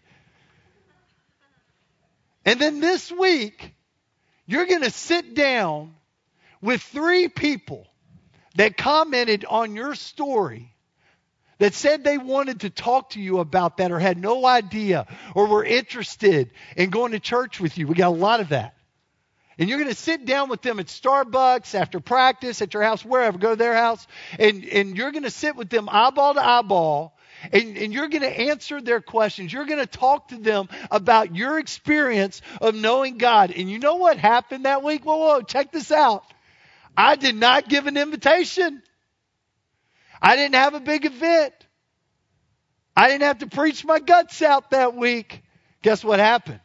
And 2.45 2.59
then 2.59 2.79
this 2.79 3.11
week, 3.11 3.73
you're 4.45 4.65
going 4.65 4.83
to 4.83 4.91
sit 4.91 5.35
down 5.35 5.95
with 6.61 6.81
three 6.81 7.27
people 7.27 7.87
that 8.55 8.77
commented 8.77 9.45
on 9.45 9.75
your 9.75 9.95
story 9.95 10.73
that 11.59 11.75
said 11.75 12.03
they 12.03 12.17
wanted 12.17 12.61
to 12.61 12.71
talk 12.71 13.11
to 13.11 13.21
you 13.21 13.37
about 13.37 13.77
that 13.77 13.91
or 13.91 13.99
had 13.99 14.17
no 14.17 14.45
idea 14.45 15.05
or 15.35 15.45
were 15.45 15.63
interested 15.63 16.49
in 16.75 16.89
going 16.89 17.11
to 17.11 17.19
church 17.19 17.59
with 17.59 17.77
you. 17.77 17.85
We 17.85 17.93
got 17.93 18.07
a 18.07 18.09
lot 18.09 18.39
of 18.39 18.49
that. 18.49 18.75
And 19.59 19.69
you're 19.69 19.77
going 19.77 19.91
to 19.91 19.95
sit 19.95 20.25
down 20.25 20.49
with 20.49 20.63
them 20.63 20.79
at 20.79 20.87
Starbucks 20.87 21.75
after 21.75 21.99
practice, 21.99 22.63
at 22.63 22.73
your 22.73 22.81
house, 22.81 23.05
wherever, 23.05 23.37
go 23.37 23.51
to 23.51 23.55
their 23.55 23.75
house, 23.75 24.07
and, 24.39 24.65
and 24.65 24.97
you're 24.97 25.11
going 25.11 25.23
to 25.23 25.29
sit 25.29 25.55
with 25.55 25.69
them 25.69 25.87
eyeball 25.87 26.33
to 26.33 26.43
eyeball, 26.43 27.15
and, 27.51 27.77
and 27.77 27.93
you're 27.93 28.07
going 28.07 28.21
to 28.21 28.39
answer 28.39 28.81
their 28.81 29.01
questions. 29.01 29.51
You're 29.51 29.65
going 29.65 29.79
to 29.79 29.85
talk 29.85 30.29
to 30.29 30.37
them 30.37 30.69
about 30.89 31.35
your 31.35 31.59
experience 31.59 32.41
of 32.59 32.75
knowing 32.75 33.17
God. 33.17 33.51
And 33.51 33.69
you 33.69 33.79
know 33.79 33.95
what 33.95 34.17
happened 34.17 34.65
that 34.65 34.83
week? 34.83 35.03
Whoa, 35.03 35.17
whoa, 35.17 35.41
check 35.41 35.71
this 35.71 35.91
out. 35.91 36.23
I 36.95 37.15
did 37.15 37.35
not 37.35 37.67
give 37.67 37.87
an 37.87 37.97
invitation. 37.97 38.81
I 40.21 40.35
didn't 40.35 40.55
have 40.55 40.73
a 40.75 40.79
big 40.79 41.05
event. 41.05 41.53
I 42.95 43.07
didn't 43.07 43.23
have 43.23 43.39
to 43.39 43.47
preach 43.47 43.83
my 43.85 43.99
guts 43.99 44.41
out 44.41 44.71
that 44.71 44.95
week. 44.95 45.43
Guess 45.81 46.03
what 46.03 46.19
happened? 46.19 46.59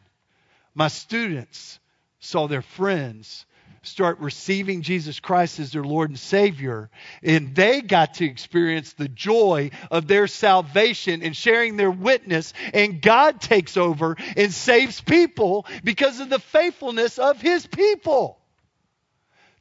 My 0.75 0.89
students 0.89 1.79
saw 2.19 2.47
their 2.47 2.61
friends 2.61 3.46
start 3.87 4.19
receiving 4.19 4.81
Jesus 4.81 5.19
Christ 5.19 5.59
as 5.59 5.71
their 5.71 5.83
Lord 5.83 6.09
and 6.09 6.19
Savior, 6.19 6.89
and 7.23 7.55
they 7.55 7.81
got 7.81 8.15
to 8.15 8.25
experience 8.25 8.93
the 8.93 9.07
joy 9.07 9.71
of 9.89 10.07
their 10.07 10.27
salvation 10.27 11.23
and 11.23 11.35
sharing 11.35 11.77
their 11.77 11.91
witness, 11.91 12.53
and 12.73 13.01
God 13.01 13.41
takes 13.41 13.77
over 13.77 14.15
and 14.35 14.53
saves 14.53 15.01
people 15.01 15.65
because 15.83 16.19
of 16.19 16.29
the 16.29 16.39
faithfulness 16.39 17.19
of 17.19 17.41
His 17.41 17.65
people. 17.65 18.37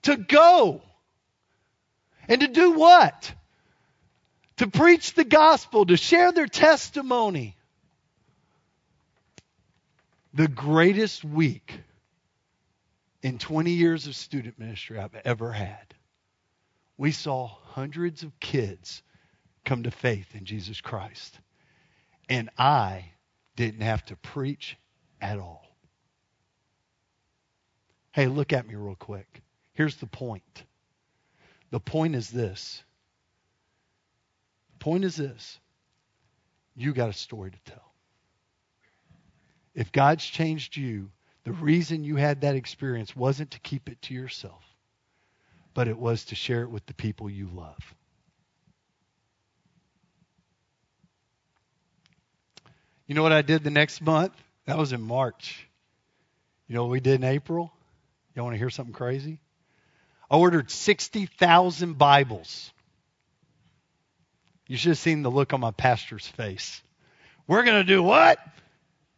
To 0.02 0.16
go 0.16 0.82
and 2.28 2.40
to 2.40 2.48
do 2.48 2.72
what? 2.72 3.32
to 4.56 4.66
preach 4.66 5.14
the 5.14 5.24
gospel, 5.24 5.86
to 5.86 5.96
share 5.96 6.32
their 6.32 6.46
testimony. 6.46 7.56
The 10.34 10.48
greatest 10.48 11.24
week 11.24 11.80
in 13.26 13.38
20 13.38 13.72
years 13.72 14.06
of 14.06 14.14
student 14.14 14.56
ministry 14.56 15.00
I've 15.00 15.16
ever 15.24 15.50
had. 15.50 15.94
We 16.96 17.10
saw 17.10 17.48
hundreds 17.48 18.22
of 18.22 18.38
kids 18.38 19.02
come 19.64 19.82
to 19.82 19.90
faith 19.90 20.36
in 20.36 20.44
Jesus 20.44 20.80
Christ. 20.80 21.36
And 22.28 22.50
I 22.56 23.10
didn't 23.56 23.80
have 23.80 24.04
to 24.06 24.16
preach 24.16 24.76
at 25.20 25.40
all. 25.40 25.66
Hey, 28.12 28.28
look 28.28 28.52
at 28.52 28.64
me 28.64 28.76
real 28.76 28.94
quick. 28.94 29.42
Here's 29.72 29.96
the 29.96 30.06
point. 30.06 30.62
The 31.72 31.80
point 31.80 32.14
is 32.14 32.30
this 32.30 32.84
The 34.74 34.84
Point 34.84 35.04
is 35.04 35.16
this 35.16 35.58
you 36.76 36.92
got 36.92 37.08
a 37.08 37.12
story 37.12 37.50
to 37.50 37.72
tell. 37.72 37.92
If 39.74 39.90
God's 39.90 40.24
changed 40.24 40.76
you, 40.76 41.10
the 41.47 41.53
reason 41.53 42.03
you 42.03 42.16
had 42.16 42.40
that 42.40 42.57
experience 42.57 43.14
wasn't 43.14 43.53
to 43.53 43.61
keep 43.61 43.88
it 43.88 44.03
to 44.03 44.14
yourself, 44.14 44.64
but 45.74 45.86
it 45.86 45.97
was 45.97 46.24
to 46.24 46.34
share 46.34 46.62
it 46.62 46.70
with 46.70 46.84
the 46.86 46.92
people 46.92 47.30
you 47.30 47.49
love. 47.55 47.94
You 53.07 53.14
know 53.14 53.22
what 53.22 53.30
I 53.30 53.42
did 53.42 53.62
the 53.62 53.70
next 53.70 54.03
month 54.03 54.32
That 54.64 54.76
was 54.76 54.92
in 54.92 55.01
March. 55.01 55.68
You 56.66 56.74
know 56.74 56.82
what 56.82 56.90
we 56.90 56.99
did 56.99 57.20
in 57.20 57.24
April? 57.24 57.72
You 58.34 58.42
want 58.42 58.55
to 58.55 58.59
hear 58.59 58.68
something 58.68 58.92
crazy? 58.92 59.38
I 60.28 60.38
ordered 60.38 60.68
60,000 60.68 61.97
Bibles. 61.97 62.72
You 64.66 64.76
should 64.76 64.88
have 64.88 64.99
seen 64.99 65.22
the 65.22 65.30
look 65.30 65.53
on 65.53 65.61
my 65.61 65.70
pastor's 65.70 66.26
face. 66.26 66.82
We're 67.47 67.62
going 67.62 67.80
to 67.80 67.84
do 67.84 68.03
what? 68.03 68.40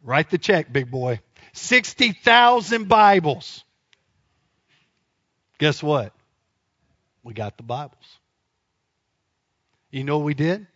Write 0.03 0.29
the 0.29 0.37
check, 0.37 0.71
big 0.71 0.91
boy. 0.91 1.21
60,000 1.59 2.87
Bibles. 2.87 3.63
Guess 5.57 5.83
what? 5.83 6.13
We 7.23 7.33
got 7.33 7.57
the 7.57 7.63
Bibles. 7.63 8.17
You 9.91 10.03
know 10.03 10.17
what 10.17 10.25
we 10.25 10.33
did? 10.33 10.67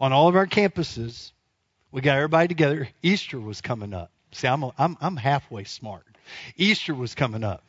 On 0.00 0.12
all 0.12 0.28
of 0.28 0.36
our 0.36 0.46
campuses, 0.46 1.32
we 1.90 2.00
got 2.02 2.16
everybody 2.16 2.48
together. 2.48 2.88
Easter 3.02 3.40
was 3.40 3.60
coming 3.60 3.94
up. 3.94 4.10
See, 4.32 4.46
I'm, 4.46 4.64
I'm, 4.78 4.96
I'm 5.00 5.16
halfway 5.16 5.64
smart. 5.64 6.04
Easter 6.56 6.94
was 6.94 7.14
coming 7.14 7.44
up. 7.44 7.64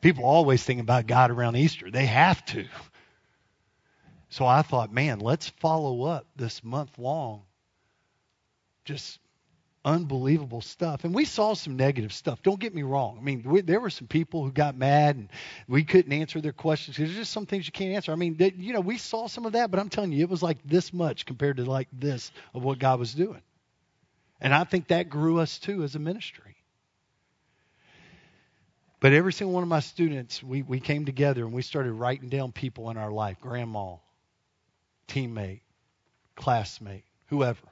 People 0.00 0.24
always 0.24 0.62
think 0.62 0.80
about 0.80 1.06
God 1.06 1.30
around 1.30 1.56
Easter. 1.56 1.90
They 1.90 2.06
have 2.06 2.44
to. 2.46 2.66
So 4.30 4.46
I 4.46 4.62
thought, 4.62 4.92
man, 4.92 5.18
let's 5.18 5.48
follow 5.48 6.04
up 6.04 6.26
this 6.36 6.62
month 6.62 6.98
long. 6.98 7.42
Just 8.84 9.18
unbelievable 9.84 10.60
stuff. 10.60 11.04
And 11.04 11.14
we 11.14 11.24
saw 11.24 11.54
some 11.54 11.76
negative 11.76 12.12
stuff. 12.12 12.42
Don't 12.42 12.60
get 12.60 12.74
me 12.74 12.82
wrong. 12.82 13.16
I 13.18 13.22
mean, 13.22 13.42
we, 13.44 13.60
there 13.62 13.80
were 13.80 13.90
some 13.90 14.06
people 14.06 14.44
who 14.44 14.52
got 14.52 14.76
mad 14.76 15.16
and 15.16 15.28
we 15.68 15.84
couldn't 15.84 16.12
answer 16.12 16.40
their 16.40 16.52
questions. 16.52 16.96
There's 16.96 17.14
just 17.14 17.32
some 17.32 17.46
things 17.46 17.66
you 17.66 17.72
can't 17.72 17.94
answer. 17.94 18.12
I 18.12 18.16
mean, 18.16 18.36
you 18.58 18.72
know, 18.72 18.80
we 18.80 18.98
saw 18.98 19.26
some 19.26 19.46
of 19.46 19.52
that, 19.52 19.70
but 19.70 19.80
I'm 19.80 19.88
telling 19.88 20.12
you, 20.12 20.20
it 20.20 20.28
was 20.28 20.42
like 20.42 20.58
this 20.64 20.92
much 20.92 21.24
compared 21.24 21.56
to 21.56 21.64
like 21.64 21.88
this 21.92 22.30
of 22.54 22.62
what 22.62 22.78
God 22.78 22.98
was 22.98 23.14
doing. 23.14 23.42
And 24.40 24.54
I 24.54 24.64
think 24.64 24.88
that 24.88 25.08
grew 25.08 25.38
us 25.38 25.58
too 25.58 25.82
as 25.82 25.94
a 25.94 25.98
ministry. 25.98 26.56
But 29.00 29.14
every 29.14 29.32
single 29.32 29.54
one 29.54 29.62
of 29.62 29.68
my 29.68 29.80
students, 29.80 30.42
we, 30.42 30.60
we 30.60 30.78
came 30.78 31.06
together 31.06 31.44
and 31.44 31.54
we 31.54 31.62
started 31.62 31.92
writing 31.92 32.28
down 32.28 32.52
people 32.52 32.90
in 32.90 32.98
our 32.98 33.10
life 33.10 33.38
grandma, 33.40 33.96
teammate, 35.08 35.62
classmate, 36.36 37.04
whoever. 37.28 37.69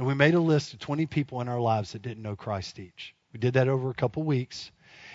And 0.00 0.06
we 0.06 0.14
made 0.14 0.32
a 0.32 0.40
list 0.40 0.72
of 0.72 0.78
20 0.78 1.04
people 1.04 1.42
in 1.42 1.48
our 1.48 1.60
lives 1.60 1.92
that 1.92 2.00
didn't 2.00 2.22
know 2.22 2.34
Christ 2.34 2.78
each. 2.78 3.14
We 3.34 3.38
did 3.38 3.52
that 3.52 3.68
over 3.68 3.90
a 3.90 3.94
couple 3.94 4.22
weeks. 4.22 4.70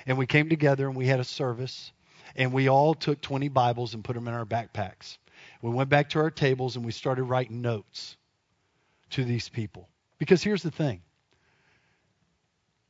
And 0.06 0.16
we 0.16 0.28
came 0.28 0.48
together 0.48 0.88
and 0.88 0.96
we 0.96 1.08
had 1.08 1.20
a 1.20 1.24
service. 1.24 1.92
And 2.36 2.54
we 2.54 2.68
all 2.68 2.94
took 2.94 3.20
20 3.20 3.48
Bibles 3.48 3.96
and 3.96 4.04
put 4.04 4.14
them 4.14 4.28
in 4.28 4.36
our 4.36 4.46
backpacks. 4.46 5.18
We 5.64 5.72
went 5.72 5.90
back 5.90 6.12
to 6.12 6.20
our 6.20 6.30
tables 6.30 6.76
and 6.76 6.86
we 6.86 6.92
started 6.92 7.24
writing 7.24 7.64
notes 7.64 8.16
to 9.10 9.26
these 9.26 9.50
people. 9.50 9.90
Because 10.20 10.44
here's 10.44 10.62
the 10.62 10.70
thing 10.70 11.02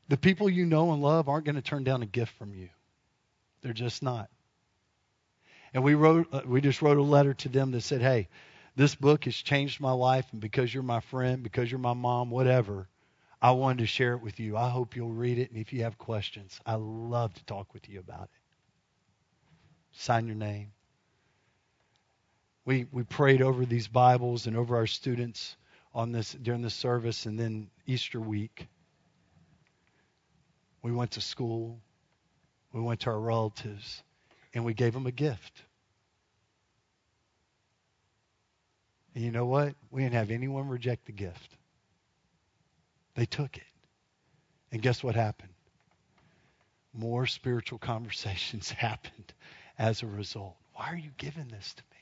the 0.09 0.17
people 0.17 0.49
you 0.49 0.65
know 0.65 0.91
and 0.91 1.01
love 1.01 1.29
aren't 1.29 1.45
going 1.45 1.55
to 1.55 1.61
turn 1.61 1.85
down 1.85 2.03
a 2.03 2.05
gift 2.05 2.33
from 2.33 2.53
you. 2.53 2.67
They're 3.61 3.71
just 3.71 4.03
not. 4.03 4.29
And 5.73 5.81
we 5.81 5.95
wrote 5.95 6.27
uh, 6.33 6.41
we 6.45 6.59
just 6.59 6.81
wrote 6.81 6.97
a 6.97 7.03
letter 7.03 7.33
to 7.35 7.47
them 7.47 7.71
that 7.71 7.81
said, 7.83 8.01
"Hey, 8.01 8.27
this 8.75 8.95
book 8.95 9.25
has 9.25 9.35
changed 9.35 9.79
my 9.79 9.91
life 9.91 10.25
and 10.31 10.41
because 10.41 10.73
you're 10.73 10.83
my 10.83 10.99
friend, 10.99 11.43
because 11.43 11.71
you're 11.71 11.79
my 11.79 11.93
mom, 11.93 12.29
whatever, 12.29 12.87
I 13.41 13.51
wanted 13.51 13.79
to 13.79 13.85
share 13.85 14.13
it 14.13 14.21
with 14.21 14.39
you. 14.39 14.57
I 14.57 14.69
hope 14.69 14.95
you'll 14.95 15.13
read 15.13 15.37
it 15.37 15.49
and 15.51 15.59
if 15.59 15.71
you 15.71 15.83
have 15.83 15.97
questions, 15.97 16.59
I 16.65 16.75
love 16.75 17.33
to 17.33 17.45
talk 17.45 17.73
with 17.73 17.87
you 17.89 17.99
about 17.99 18.23
it. 18.23 18.41
Sign 19.93 20.27
your 20.27 20.35
name. 20.35 20.71
We 22.65 22.87
we 22.91 23.03
prayed 23.03 23.41
over 23.41 23.65
these 23.65 23.87
Bibles 23.87 24.47
and 24.47 24.57
over 24.57 24.75
our 24.75 24.87
students 24.87 25.55
on 25.93 26.11
this 26.11 26.33
during 26.33 26.61
the 26.61 26.69
service 26.69 27.25
and 27.25 27.39
then 27.39 27.69
Easter 27.85 28.19
week. 28.19 28.67
We 30.81 30.91
went 30.91 31.11
to 31.11 31.21
school. 31.21 31.79
We 32.73 32.81
went 32.81 33.01
to 33.01 33.11
our 33.11 33.19
relatives 33.19 34.03
and 34.53 34.65
we 34.65 34.73
gave 34.73 34.93
them 34.93 35.07
a 35.07 35.11
gift. 35.11 35.63
And 39.15 39.23
you 39.23 39.31
know 39.31 39.45
what? 39.45 39.73
We 39.89 40.03
didn't 40.03 40.15
have 40.15 40.29
anyone 40.29 40.67
reject 40.67 41.05
the 41.05 41.13
gift. 41.13 41.55
They 43.15 43.25
took 43.25 43.55
it. 43.55 43.63
And 44.71 44.81
guess 44.81 45.01
what 45.01 45.15
happened? 45.15 45.53
More 46.93 47.25
spiritual 47.25 47.79
conversations 47.79 48.69
happened 48.71 49.33
as 49.79 50.03
a 50.03 50.07
result. 50.07 50.57
Why 50.73 50.89
are 50.91 50.97
you 50.97 51.11
giving 51.17 51.47
this 51.47 51.73
to 51.73 51.83
me? 51.91 51.97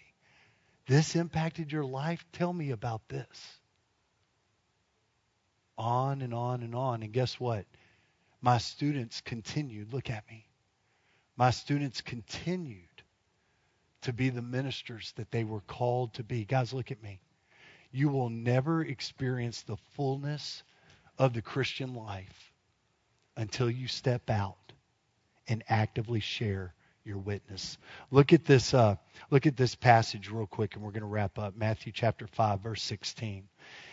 This 0.88 1.16
impacted 1.16 1.72
your 1.72 1.86
life? 1.86 2.26
Tell 2.34 2.52
me 2.52 2.72
about 2.72 3.08
this. 3.08 3.60
On 5.78 6.22
and 6.22 6.34
on 6.34 6.64
and 6.64 6.76
on. 6.76 7.04
And 7.04 7.14
guess 7.14 7.40
what? 7.40 7.66
My 8.42 8.58
students 8.58 9.22
continued. 9.22 9.94
Look 9.94 10.10
at 10.10 10.28
me. 10.28 10.48
My 11.38 11.52
students 11.52 12.02
continued 12.02 12.93
to 14.04 14.14
be 14.14 14.30
the 14.30 14.42
ministers 14.42 15.14
that 15.18 15.32
they 15.32 15.44
were 15.44 15.62
called 15.62 16.14
to 16.16 16.24
be. 16.24 16.46
Guys, 16.46 16.74
look 16.74 16.92
at 16.92 17.04
me. 17.04 17.20
You 17.92 18.10
will 18.10 18.30
never 18.30 18.82
experience 18.82 19.62
the 19.62 19.78
fullness 19.96 20.64
of 21.18 21.34
the 21.34 21.42
Christian 21.42 21.94
life 21.94 22.52
until 23.38 23.70
you 23.70 23.88
step 23.88 24.30
out 24.30 24.58
and 25.48 25.64
actively 25.70 26.20
share 26.20 26.74
your 27.06 27.18
witness. 27.18 27.78
Look 28.12 28.32
at 28.34 28.46
this. 28.46 28.74
Uh, 28.74 28.96
look 29.30 29.46
at 29.46 29.58
this 29.58 29.76
passage 29.76 30.30
real 30.32 30.48
quick, 30.48 30.76
and 30.76 30.84
we're 30.84 30.92
going 30.92 31.02
to 31.02 31.08
wrap 31.08 31.38
up. 31.38 31.56
Matthew 31.58 31.92
chapter 31.92 32.28
five, 32.28 32.62
verse 32.62 32.82
sixteen. 32.82 33.50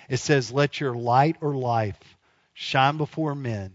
It 0.08 0.18
says, 0.18 0.52
"Let 0.52 0.80
your 0.80 0.94
light 0.94 1.36
or 1.40 1.54
life 1.54 1.98
shine 2.54 2.98
before 2.98 3.34
men, 3.34 3.72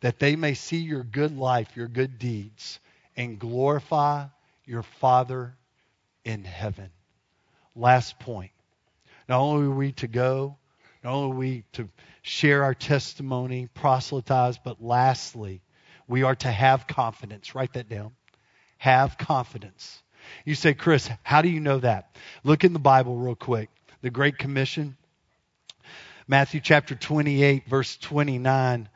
that 0.00 0.18
they 0.18 0.36
may 0.36 0.54
see 0.54 0.78
your 0.78 1.02
good 1.02 1.36
life, 1.36 1.76
your 1.76 1.88
good 1.88 2.18
deeds, 2.18 2.78
and 3.16 3.38
glorify 3.38 4.26
your 4.64 4.82
Father 4.82 5.56
in 6.26 6.44
heaven. 6.44 6.90
Last 7.74 8.18
point. 8.18 8.50
Not 9.28 9.40
only 9.40 9.66
are 9.66 9.70
we 9.70 9.92
to 9.92 10.08
go, 10.08 10.58
not 11.02 11.12
only 11.12 11.32
are 11.32 11.38
we 11.38 11.64
to 11.74 11.88
share 12.22 12.64
our 12.64 12.74
testimony, 12.74 13.68
proselytize, 13.72 14.58
but 14.58 14.82
lastly, 14.82 15.62
we 16.08 16.24
are 16.24 16.34
to 16.34 16.50
have 16.50 16.86
confidence. 16.86 17.54
Write 17.54 17.74
that 17.74 17.88
down. 17.88 18.12
Have 18.78 19.16
confidence. 19.16 20.02
You 20.44 20.56
say, 20.56 20.74
Chris, 20.74 21.08
how 21.22 21.42
do 21.42 21.48
you 21.48 21.60
know 21.60 21.78
that? 21.78 22.16
Look 22.42 22.64
in 22.64 22.72
the 22.72 22.78
Bible 22.80 23.16
real 23.16 23.36
quick. 23.36 23.70
The 24.02 24.10
Great 24.10 24.36
Commission, 24.36 24.96
Matthew 26.26 26.60
chapter 26.60 26.96
28, 26.96 27.68
verse 27.68 27.96
29, 27.98 28.88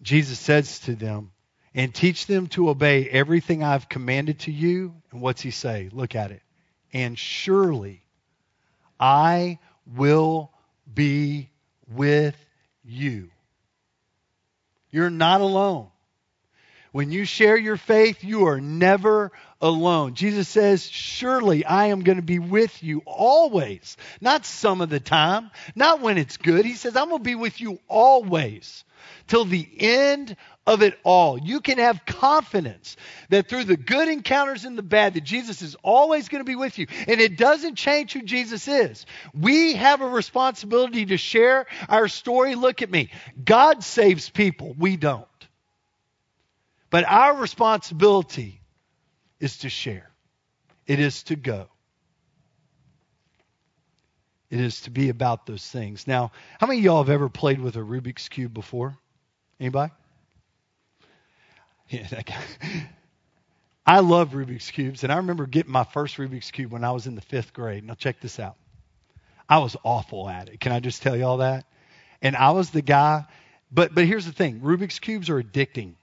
Jesus 0.00 0.38
says 0.38 0.78
to 0.80 0.94
them, 0.94 1.32
and 1.76 1.94
teach 1.94 2.26
them 2.26 2.46
to 2.48 2.70
obey 2.70 3.06
everything 3.08 3.62
I've 3.62 3.88
commanded 3.88 4.40
to 4.40 4.50
you. 4.50 4.94
And 5.12 5.20
what's 5.20 5.42
he 5.42 5.50
say? 5.50 5.90
Look 5.92 6.16
at 6.16 6.30
it. 6.32 6.42
And 6.92 7.18
surely 7.18 8.02
I 8.98 9.58
will 9.94 10.50
be 10.92 11.50
with 11.86 12.34
you. 12.82 13.28
You're 14.90 15.10
not 15.10 15.42
alone. 15.42 15.88
When 16.92 17.12
you 17.12 17.26
share 17.26 17.58
your 17.58 17.76
faith, 17.76 18.24
you 18.24 18.46
are 18.46 18.58
never 18.58 19.30
alone. 19.60 20.14
Jesus 20.14 20.48
says, 20.48 20.88
Surely 20.88 21.62
I 21.66 21.86
am 21.86 22.04
going 22.04 22.16
to 22.16 22.22
be 22.22 22.38
with 22.38 22.82
you 22.82 23.02
always. 23.04 23.98
Not 24.22 24.46
some 24.46 24.80
of 24.80 24.88
the 24.88 25.00
time, 25.00 25.50
not 25.74 26.00
when 26.00 26.16
it's 26.16 26.38
good. 26.38 26.64
He 26.64 26.72
says, 26.72 26.96
I'm 26.96 27.10
going 27.10 27.20
to 27.20 27.24
be 27.24 27.34
with 27.34 27.60
you 27.60 27.78
always 27.86 28.82
till 29.26 29.44
the 29.44 29.68
end 29.78 30.36
of 30.66 30.82
it 30.82 30.98
all. 31.04 31.38
You 31.38 31.60
can 31.60 31.78
have 31.78 32.04
confidence 32.04 32.96
that 33.28 33.48
through 33.48 33.64
the 33.64 33.76
good 33.76 34.08
encounters 34.08 34.64
and 34.64 34.76
the 34.76 34.82
bad, 34.82 35.14
that 35.14 35.24
Jesus 35.24 35.62
is 35.62 35.76
always 35.82 36.28
going 36.28 36.40
to 36.40 36.48
be 36.48 36.56
with 36.56 36.78
you. 36.78 36.86
And 37.06 37.20
it 37.20 37.36
doesn't 37.36 37.76
change 37.76 38.12
who 38.12 38.22
Jesus 38.22 38.66
is. 38.66 39.06
We 39.32 39.74
have 39.74 40.00
a 40.00 40.08
responsibility 40.08 41.06
to 41.06 41.16
share 41.16 41.66
our 41.88 42.08
story. 42.08 42.54
Look 42.54 42.82
at 42.82 42.90
me. 42.90 43.10
God 43.42 43.84
saves 43.84 44.28
people. 44.28 44.74
We 44.76 44.96
don't. 44.96 45.26
But 46.90 47.04
our 47.04 47.36
responsibility 47.36 48.60
is 49.38 49.58
to 49.58 49.68
share. 49.68 50.10
It 50.86 51.00
is 51.00 51.24
to 51.24 51.36
go. 51.36 51.68
It 54.50 54.60
is 54.60 54.82
to 54.82 54.90
be 54.90 55.08
about 55.08 55.46
those 55.46 55.68
things. 55.68 56.06
Now, 56.06 56.30
how 56.60 56.68
many 56.68 56.78
of 56.78 56.84
y'all 56.84 57.02
have 57.02 57.10
ever 57.10 57.28
played 57.28 57.60
with 57.60 57.76
a 57.76 57.80
Rubik's 57.80 58.28
Cube 58.28 58.54
before? 58.54 58.96
Anybody? 59.58 59.92
Yeah, 61.90 62.06
that 62.08 62.26
guy. 62.26 62.42
I 63.86 64.00
love 64.00 64.30
Rubik's 64.30 64.70
Cubes, 64.72 65.04
and 65.04 65.12
I 65.12 65.18
remember 65.18 65.46
getting 65.46 65.70
my 65.70 65.84
first 65.84 66.16
Rubik's 66.16 66.50
Cube 66.50 66.72
when 66.72 66.82
I 66.82 66.90
was 66.90 67.06
in 67.06 67.14
the 67.14 67.20
fifth 67.20 67.52
grade. 67.52 67.84
Now, 67.84 67.94
check 67.94 68.20
this 68.20 68.40
out. 68.40 68.56
I 69.48 69.58
was 69.58 69.76
awful 69.84 70.28
at 70.28 70.48
it. 70.48 70.58
Can 70.58 70.72
I 70.72 70.80
just 70.80 71.02
tell 71.02 71.16
you 71.16 71.24
all 71.24 71.36
that? 71.38 71.64
And 72.20 72.34
I 72.34 72.50
was 72.50 72.70
the 72.70 72.82
guy, 72.82 73.24
but 73.70 73.94
but 73.94 74.04
here's 74.04 74.26
the 74.26 74.32
thing 74.32 74.60
Rubik's 74.60 74.98
Cubes 74.98 75.30
are 75.30 75.40
addicting, 75.40 75.94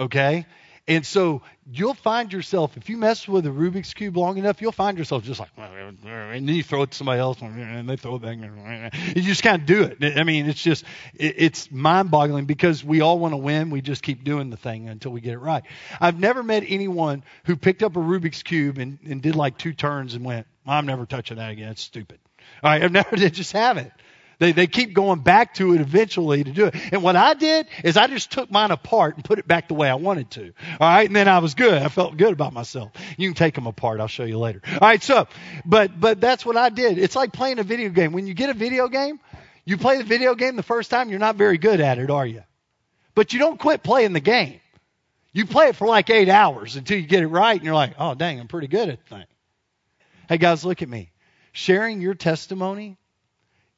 okay? 0.00 0.46
And 0.90 1.06
so 1.06 1.42
you'll 1.70 1.94
find 1.94 2.32
yourself, 2.32 2.76
if 2.76 2.88
you 2.90 2.96
mess 2.96 3.28
with 3.28 3.46
a 3.46 3.50
Rubik's 3.50 3.94
Cube 3.94 4.16
long 4.16 4.38
enough, 4.38 4.60
you'll 4.60 4.72
find 4.72 4.98
yourself 4.98 5.22
just 5.22 5.38
like, 5.38 5.50
and 5.56 6.48
then 6.48 6.48
you 6.48 6.64
throw 6.64 6.82
it 6.82 6.90
to 6.90 6.96
somebody 6.96 7.20
else, 7.20 7.40
and 7.40 7.88
they 7.88 7.94
throw 7.94 8.16
it 8.16 8.22
back. 8.22 8.36
And 8.42 8.92
You 9.14 9.22
just 9.22 9.44
kind 9.44 9.60
of 9.60 9.66
do 9.66 9.84
it. 9.84 10.18
I 10.18 10.24
mean, 10.24 10.46
it's 10.46 10.60
just, 10.60 10.84
it's 11.14 11.70
mind 11.70 12.10
boggling 12.10 12.46
because 12.46 12.82
we 12.82 13.02
all 13.02 13.20
want 13.20 13.34
to 13.34 13.36
win. 13.36 13.70
We 13.70 13.82
just 13.82 14.02
keep 14.02 14.24
doing 14.24 14.50
the 14.50 14.56
thing 14.56 14.88
until 14.88 15.12
we 15.12 15.20
get 15.20 15.34
it 15.34 15.38
right. 15.38 15.62
I've 16.00 16.18
never 16.18 16.42
met 16.42 16.64
anyone 16.66 17.22
who 17.44 17.54
picked 17.54 17.84
up 17.84 17.94
a 17.94 18.00
Rubik's 18.00 18.42
Cube 18.42 18.78
and, 18.78 18.98
and 19.06 19.22
did 19.22 19.36
like 19.36 19.58
two 19.58 19.72
turns 19.72 20.14
and 20.14 20.24
went, 20.24 20.48
I'm 20.66 20.86
never 20.86 21.06
touching 21.06 21.36
that 21.36 21.52
again. 21.52 21.70
It's 21.70 21.82
stupid. 21.82 22.18
All 22.64 22.70
right, 22.70 22.82
I've 22.82 22.90
never, 22.92 23.16
just 23.16 23.52
haven't. 23.52 23.92
They, 24.40 24.52
they 24.52 24.66
keep 24.66 24.94
going 24.94 25.20
back 25.20 25.54
to 25.54 25.74
it 25.74 25.82
eventually 25.82 26.42
to 26.42 26.50
do 26.50 26.66
it. 26.66 26.74
And 26.92 27.02
what 27.02 27.14
I 27.14 27.34
did 27.34 27.68
is 27.84 27.98
I 27.98 28.06
just 28.06 28.32
took 28.32 28.50
mine 28.50 28.70
apart 28.70 29.16
and 29.16 29.24
put 29.24 29.38
it 29.38 29.46
back 29.46 29.68
the 29.68 29.74
way 29.74 29.88
I 29.88 29.96
wanted 29.96 30.30
to. 30.32 30.52
All 30.80 30.88
right. 30.88 31.06
And 31.06 31.14
then 31.14 31.28
I 31.28 31.40
was 31.40 31.54
good. 31.54 31.74
I 31.74 31.88
felt 31.88 32.16
good 32.16 32.32
about 32.32 32.54
myself. 32.54 32.90
You 33.18 33.28
can 33.28 33.34
take 33.34 33.54
them 33.54 33.66
apart. 33.66 34.00
I'll 34.00 34.08
show 34.08 34.24
you 34.24 34.38
later. 34.38 34.62
All 34.66 34.78
right. 34.80 35.02
So, 35.02 35.28
but, 35.66 36.00
but 36.00 36.22
that's 36.22 36.46
what 36.46 36.56
I 36.56 36.70
did. 36.70 36.96
It's 36.96 37.14
like 37.14 37.34
playing 37.34 37.58
a 37.58 37.62
video 37.62 37.90
game. 37.90 38.12
When 38.12 38.26
you 38.26 38.32
get 38.32 38.48
a 38.48 38.54
video 38.54 38.88
game, 38.88 39.20
you 39.66 39.76
play 39.76 39.98
the 39.98 40.04
video 40.04 40.34
game 40.34 40.56
the 40.56 40.62
first 40.62 40.90
time, 40.90 41.10
you're 41.10 41.18
not 41.18 41.36
very 41.36 41.58
good 41.58 41.80
at 41.80 41.98
it, 41.98 42.10
are 42.10 42.26
you? 42.26 42.42
But 43.14 43.34
you 43.34 43.38
don't 43.38 43.60
quit 43.60 43.82
playing 43.82 44.14
the 44.14 44.20
game. 44.20 44.60
You 45.32 45.44
play 45.44 45.66
it 45.66 45.76
for 45.76 45.86
like 45.86 46.08
eight 46.08 46.30
hours 46.30 46.76
until 46.76 46.98
you 46.98 47.06
get 47.06 47.22
it 47.22 47.28
right 47.28 47.54
and 47.54 47.64
you're 47.64 47.74
like, 47.74 47.94
oh, 47.98 48.14
dang, 48.14 48.40
I'm 48.40 48.48
pretty 48.48 48.68
good 48.68 48.88
at 48.88 48.98
the 49.04 49.16
thing. 49.16 49.26
Hey, 50.28 50.38
guys, 50.38 50.64
look 50.64 50.80
at 50.80 50.88
me. 50.88 51.12
Sharing 51.52 52.00
your 52.00 52.14
testimony 52.14 52.96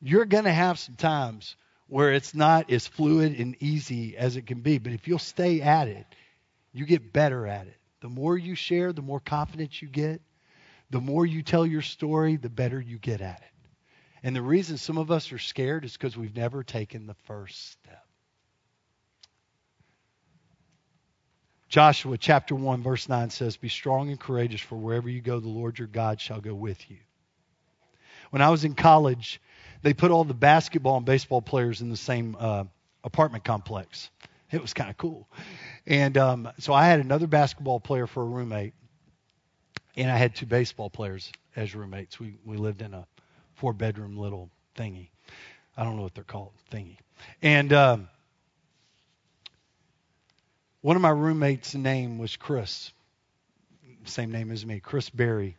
you're 0.02 0.24
going 0.24 0.44
to 0.44 0.52
have 0.52 0.78
some 0.78 0.96
times 0.96 1.56
where 1.86 2.12
it's 2.12 2.34
not 2.34 2.70
as 2.72 2.86
fluid 2.86 3.38
and 3.38 3.56
easy 3.60 4.16
as 4.16 4.36
it 4.36 4.46
can 4.46 4.60
be. 4.60 4.78
But 4.78 4.92
if 4.92 5.06
you'll 5.06 5.18
stay 5.20 5.60
at 5.60 5.86
it, 5.88 6.06
you 6.72 6.84
get 6.86 7.12
better 7.12 7.46
at 7.46 7.68
it. 7.68 7.76
The 8.00 8.08
more 8.08 8.36
you 8.36 8.56
share, 8.56 8.92
the 8.92 9.02
more 9.02 9.20
confidence 9.20 9.80
you 9.80 9.88
get. 9.88 10.20
The 10.90 11.00
more 11.00 11.24
you 11.24 11.42
tell 11.42 11.64
your 11.64 11.82
story, 11.82 12.36
the 12.36 12.50
better 12.50 12.80
you 12.80 12.98
get 12.98 13.20
at 13.20 13.38
it. 13.38 13.68
And 14.24 14.34
the 14.34 14.42
reason 14.42 14.76
some 14.76 14.98
of 14.98 15.10
us 15.10 15.32
are 15.32 15.38
scared 15.38 15.84
is 15.84 15.92
because 15.92 16.16
we've 16.16 16.36
never 16.36 16.62
taken 16.62 17.06
the 17.06 17.16
first 17.24 17.70
step. 17.72 18.04
Joshua 21.68 22.18
chapter 22.18 22.54
1, 22.54 22.82
verse 22.82 23.08
9 23.08 23.30
says, 23.30 23.56
Be 23.56 23.68
strong 23.68 24.10
and 24.10 24.20
courageous, 24.20 24.60
for 24.60 24.76
wherever 24.76 25.08
you 25.08 25.22
go, 25.22 25.40
the 25.40 25.48
Lord 25.48 25.78
your 25.78 25.88
God 25.88 26.20
shall 26.20 26.40
go 26.40 26.54
with 26.54 26.90
you. 26.90 26.98
When 28.30 28.42
I 28.42 28.50
was 28.50 28.64
in 28.64 28.74
college, 28.74 29.40
they 29.82 29.94
put 29.94 30.10
all 30.10 30.24
the 30.24 30.34
basketball 30.34 30.96
and 30.96 31.06
baseball 31.06 31.42
players 31.42 31.80
in 31.80 31.90
the 31.90 31.96
same 31.96 32.36
uh, 32.38 32.64
apartment 33.04 33.44
complex. 33.44 34.10
It 34.50 34.60
was 34.60 34.74
kind 34.74 34.90
of 34.90 34.96
cool. 34.96 35.28
And 35.86 36.16
um, 36.18 36.48
so 36.58 36.72
I 36.72 36.86
had 36.86 37.00
another 37.00 37.26
basketball 37.26 37.80
player 37.80 38.06
for 38.06 38.22
a 38.22 38.26
roommate, 38.26 38.74
and 39.96 40.10
I 40.10 40.16
had 40.16 40.34
two 40.34 40.46
baseball 40.46 40.90
players 40.90 41.32
as 41.56 41.74
roommates. 41.74 42.20
We 42.20 42.34
we 42.44 42.56
lived 42.56 42.82
in 42.82 42.94
a 42.94 43.06
four 43.54 43.72
bedroom 43.72 44.16
little 44.16 44.50
thingy. 44.76 45.08
I 45.76 45.84
don't 45.84 45.96
know 45.96 46.02
what 46.02 46.14
they're 46.14 46.24
called, 46.24 46.52
thingy. 46.70 46.98
And 47.40 47.72
um, 47.72 48.08
one 50.82 50.96
of 50.96 51.02
my 51.02 51.10
roommates' 51.10 51.74
name 51.74 52.18
was 52.18 52.36
Chris, 52.36 52.92
same 54.04 54.32
name 54.32 54.50
as 54.50 54.66
me, 54.66 54.80
Chris 54.80 55.08
Berry, 55.08 55.56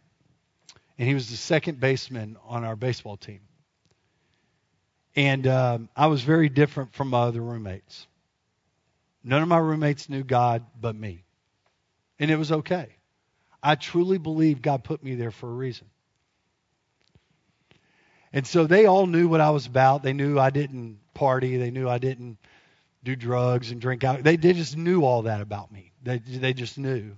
and 0.97 1.07
he 1.07 1.13
was 1.13 1.29
the 1.29 1.37
second 1.37 1.79
baseman 1.79 2.37
on 2.45 2.63
our 2.63 2.75
baseball 2.75 3.17
team. 3.17 3.39
And 5.15 5.45
um, 5.47 5.89
I 5.95 6.07
was 6.07 6.21
very 6.21 6.49
different 6.49 6.93
from 6.93 7.09
my 7.09 7.21
other 7.21 7.41
roommates. 7.41 8.07
None 9.23 9.41
of 9.41 9.47
my 9.47 9.59
roommates 9.59 10.09
knew 10.09 10.23
God 10.23 10.65
but 10.79 10.95
me. 10.95 11.23
And 12.19 12.31
it 12.31 12.35
was 12.35 12.51
okay. 12.51 12.87
I 13.61 13.75
truly 13.75 14.17
believe 14.17 14.61
God 14.61 14.83
put 14.83 15.03
me 15.03 15.15
there 15.15 15.31
for 15.31 15.49
a 15.49 15.53
reason. 15.53 15.87
And 18.33 18.45
so 18.45 18.65
they 18.65 18.87
all 18.87 19.05
knew 19.05 19.27
what 19.27 19.41
I 19.41 19.51
was 19.51 19.67
about. 19.67 20.01
They 20.03 20.13
knew 20.13 20.39
I 20.39 20.49
didn't 20.49 20.97
party. 21.13 21.57
They 21.57 21.69
knew 21.69 21.87
I 21.87 21.99
didn't 21.99 22.37
do 23.03 23.15
drugs 23.15 23.71
and 23.71 23.79
drink 23.79 24.03
out. 24.03 24.23
They, 24.23 24.37
they 24.37 24.53
just 24.53 24.75
knew 24.75 25.03
all 25.03 25.23
that 25.23 25.41
about 25.41 25.71
me. 25.71 25.91
They, 26.01 26.17
they 26.17 26.53
just 26.53 26.77
knew. 26.77 27.15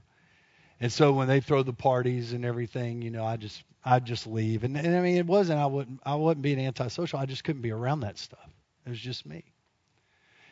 And 0.79 0.91
so 0.91 1.13
when 1.13 1.27
they 1.27 1.39
throw 1.39 1.63
the 1.63 1.73
parties 1.73 2.33
and 2.33 2.43
everything, 2.43 3.01
you 3.01 3.11
know, 3.11 3.25
I 3.25 3.37
just 3.37 3.63
I'd 3.85 4.03
just 4.03 4.25
leave. 4.25 4.63
And, 4.63 4.75
and 4.75 4.97
I 4.97 4.99
mean, 4.99 5.17
it 5.17 5.27
wasn't 5.27 5.59
I 5.59 5.67
wouldn't 5.67 6.01
I 6.03 6.15
wasn't 6.15 6.41
being 6.41 6.59
antisocial. 6.59 7.19
I 7.19 7.27
just 7.27 7.43
couldn't 7.43 7.61
be 7.61 7.71
around 7.71 7.99
that 7.99 8.17
stuff. 8.17 8.49
It 8.85 8.89
was 8.89 8.99
just 8.99 9.25
me. 9.25 9.43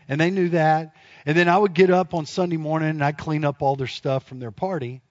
And 0.08 0.22
they 0.22 0.30
knew 0.30 0.50
that. 0.50 0.94
And 1.26 1.36
then 1.36 1.50
I 1.50 1.58
would 1.58 1.74
get 1.74 1.90
up 1.90 2.14
on 2.14 2.26
Sunday 2.26 2.58
morning 2.58 2.90
and 2.90 3.04
I'd 3.04 3.18
clean 3.18 3.44
up 3.44 3.62
all 3.62 3.76
their 3.76 3.88
stuff 3.88 4.28
from 4.28 4.40
their 4.40 4.52
party. 4.52 5.02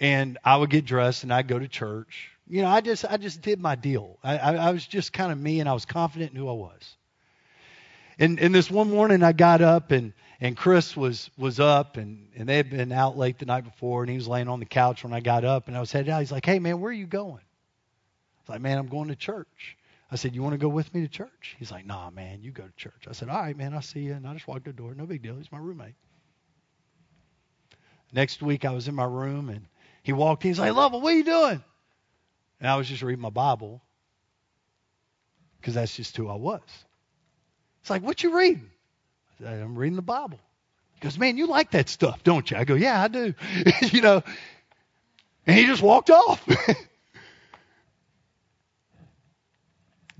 And 0.00 0.38
I 0.44 0.56
would 0.56 0.70
get 0.70 0.84
dressed 0.84 1.24
and 1.24 1.32
I'd 1.32 1.48
go 1.48 1.58
to 1.58 1.68
church. 1.68 2.30
You 2.46 2.62
know, 2.62 2.68
I 2.68 2.80
just 2.80 3.04
I 3.04 3.18
just 3.18 3.42
did 3.42 3.60
my 3.60 3.74
deal. 3.74 4.18
I, 4.22 4.38
I, 4.38 4.54
I 4.54 4.70
was 4.70 4.86
just 4.86 5.12
kind 5.12 5.30
of 5.30 5.38
me 5.38 5.60
and 5.60 5.68
I 5.68 5.74
was 5.74 5.84
confident 5.84 6.30
in 6.30 6.36
who 6.38 6.48
I 6.48 6.52
was. 6.52 6.96
And 8.18 8.40
and 8.40 8.52
this 8.54 8.70
one 8.70 8.90
morning 8.90 9.22
I 9.22 9.32
got 9.32 9.60
up 9.60 9.92
and 9.92 10.12
and 10.40 10.56
Chris 10.56 10.96
was 10.96 11.30
was 11.36 11.60
up 11.60 11.96
and 11.96 12.28
and 12.36 12.48
they 12.48 12.56
had 12.56 12.68
been 12.68 12.90
out 12.90 13.16
late 13.16 13.38
the 13.38 13.46
night 13.46 13.64
before 13.64 14.02
and 14.02 14.10
he 14.10 14.16
was 14.16 14.26
laying 14.26 14.48
on 14.48 14.58
the 14.58 14.66
couch 14.66 15.04
when 15.04 15.12
I 15.12 15.20
got 15.20 15.44
up 15.44 15.68
and 15.68 15.76
I 15.76 15.80
was 15.80 15.92
headed 15.92 16.08
out. 16.08 16.20
He's 16.20 16.32
like, 16.32 16.44
"Hey 16.44 16.58
man, 16.58 16.80
where 16.80 16.90
are 16.90 16.94
you 16.94 17.06
going?" 17.06 17.34
I 17.36 18.40
was 18.42 18.48
like, 18.48 18.60
"Man, 18.60 18.76
I'm 18.78 18.88
going 18.88 19.08
to 19.08 19.16
church." 19.16 19.76
I 20.10 20.16
said, 20.16 20.34
"You 20.34 20.42
want 20.42 20.54
to 20.54 20.58
go 20.58 20.68
with 20.68 20.92
me 20.92 21.02
to 21.02 21.08
church?" 21.08 21.54
He's 21.58 21.70
like, 21.70 21.86
"Nah, 21.86 22.10
man, 22.10 22.42
you 22.42 22.50
go 22.50 22.64
to 22.64 22.76
church." 22.76 23.06
I 23.08 23.12
said, 23.12 23.28
"All 23.28 23.40
right, 23.40 23.56
man, 23.56 23.72
I'll 23.72 23.82
see 23.82 24.00
you." 24.00 24.14
And 24.14 24.26
I 24.26 24.32
just 24.32 24.48
walked 24.48 24.64
to 24.64 24.72
the 24.72 24.76
door. 24.76 24.94
No 24.94 25.06
big 25.06 25.22
deal. 25.22 25.36
He's 25.36 25.52
my 25.52 25.58
roommate. 25.58 25.94
Next 28.12 28.42
week 28.42 28.64
I 28.64 28.72
was 28.72 28.88
in 28.88 28.94
my 28.94 29.04
room 29.04 29.48
and 29.48 29.66
he 30.02 30.12
walked 30.12 30.44
in. 30.44 30.50
He's 30.50 30.58
like, 30.58 30.74
"Lovell, 30.74 31.00
what 31.00 31.12
are 31.12 31.16
you 31.16 31.24
doing?" 31.24 31.62
And 32.58 32.68
I 32.68 32.74
was 32.74 32.88
just 32.88 33.02
reading 33.02 33.22
my 33.22 33.30
Bible 33.30 33.80
because 35.60 35.74
that's 35.74 35.94
just 35.94 36.16
who 36.16 36.28
I 36.28 36.34
was. 36.34 36.62
It's 37.80 37.90
like, 37.90 38.02
"What 38.02 38.22
you 38.22 38.36
reading?" 38.36 38.70
I 39.40 39.44
said, 39.44 39.62
I'm 39.62 39.76
reading 39.76 39.96
the 39.96 40.02
Bible. 40.02 40.38
He 40.94 41.00
goes, 41.00 41.18
Man, 41.18 41.36
you 41.36 41.46
like 41.46 41.70
that 41.72 41.88
stuff, 41.88 42.24
don't 42.24 42.50
you? 42.50 42.56
I 42.56 42.64
go, 42.64 42.74
Yeah, 42.74 43.00
I 43.00 43.08
do. 43.08 43.34
you 43.92 44.00
know. 44.00 44.22
And 45.46 45.56
he 45.56 45.66
just 45.66 45.82
walked 45.82 46.10
off. 46.10 46.46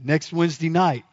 Next 0.03 0.33
Wednesday 0.33 0.69
night, 0.69 1.05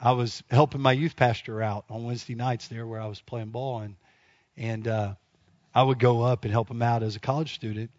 I 0.00 0.12
was 0.12 0.42
helping 0.50 0.80
my 0.80 0.92
youth 0.92 1.14
pastor 1.14 1.62
out 1.62 1.84
on 1.88 2.04
Wednesday 2.04 2.34
nights 2.34 2.68
there 2.68 2.86
where 2.86 3.00
I 3.00 3.06
was 3.06 3.20
playing 3.20 3.50
ball 3.50 3.80
and 3.80 3.96
and 4.56 4.88
uh, 4.88 5.14
I 5.74 5.82
would 5.82 5.98
go 5.98 6.22
up 6.22 6.44
and 6.44 6.52
help 6.52 6.70
him 6.70 6.82
out 6.82 7.02
as 7.02 7.16
a 7.16 7.20
college 7.20 7.54
student. 7.54 7.90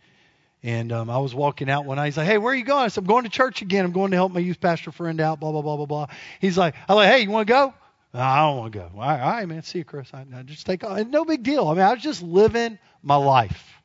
And 0.63 0.91
um, 0.91 1.09
I 1.09 1.17
was 1.17 1.33
walking 1.33 1.69
out 1.69 1.85
one 1.85 1.97
night. 1.97 2.05
He's 2.05 2.17
like, 2.17 2.27
"Hey, 2.27 2.37
where 2.37 2.53
are 2.53 2.55
you 2.55 2.63
going?" 2.63 2.83
I 2.83 2.87
said, 2.89 3.03
"I'm 3.03 3.07
going 3.07 3.23
to 3.23 3.29
church 3.29 3.61
again. 3.61 3.83
I'm 3.83 3.91
going 3.91 4.11
to 4.11 4.17
help 4.17 4.31
my 4.31 4.39
youth 4.39 4.59
pastor 4.59 4.91
friend 4.91 5.19
out." 5.19 5.39
Blah 5.39 5.51
blah 5.51 5.61
blah 5.61 5.77
blah 5.77 5.85
blah. 5.87 6.07
He's 6.39 6.57
like, 6.57 6.75
"I'm 6.87 6.95
like, 6.95 7.09
hey, 7.09 7.21
you 7.21 7.31
want 7.31 7.47
to 7.47 7.51
go?" 7.51 7.73
I 8.13 8.39
don't 8.39 8.57
want 8.57 8.73
to 8.73 8.79
go. 8.79 8.91
All 8.93 9.01
right, 9.01 9.21
all 9.21 9.31
right, 9.31 9.47
man. 9.47 9.63
See 9.63 9.79
you, 9.79 9.85
Chris. 9.85 10.09
I, 10.13 10.25
I 10.35 10.43
just 10.43 10.65
take 10.65 10.83
off. 10.83 11.07
No 11.07 11.23
big 11.23 11.43
deal. 11.43 11.67
I 11.67 11.73
mean, 11.73 11.83
I 11.83 11.93
was 11.93 12.03
just 12.03 12.21
living 12.21 12.77
my 13.01 13.15
life. 13.15 13.81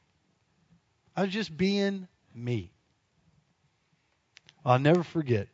I 1.16 1.22
was 1.22 1.33
just 1.33 1.57
being 1.57 2.09
me. 2.35 2.72
I'll 4.64 4.81
never 4.81 5.05
forget. 5.05 5.49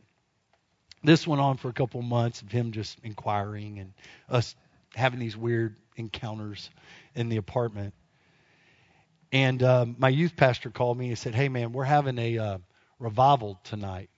This 1.05 1.27
went 1.27 1.43
on 1.43 1.59
for 1.59 1.69
a 1.69 1.73
couple 1.73 2.01
months 2.01 2.41
of 2.43 2.51
him 2.51 2.73
just 2.73 2.99
inquiring 3.03 3.79
and 3.79 3.93
us 4.29 4.55
having 4.95 5.21
these 5.21 5.37
weird 5.37 5.77
encounters 5.97 6.71
in 7.15 7.29
the 7.29 7.37
apartment. 7.37 7.93
And 9.33 9.63
um, 9.63 9.97
my 9.99 10.11
youth 10.11 10.37
pastor 10.37 10.71
called 10.71 10.99
me 10.99 11.09
and 11.09 11.19
said, 11.19 11.35
"Hey, 11.35 11.49
man, 11.49 11.73
we're 11.73 11.85
having 11.85 12.19
a 12.19 12.39
uh, 12.39 12.59
revival 12.99 13.59
tonight 13.65 14.11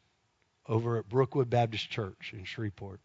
over 0.67 0.99
at 0.99 1.09
Brookwood 1.09 1.49
Baptist 1.49 1.89
Church 1.89 2.33
in 2.37 2.45
Shreveport." 2.45 3.01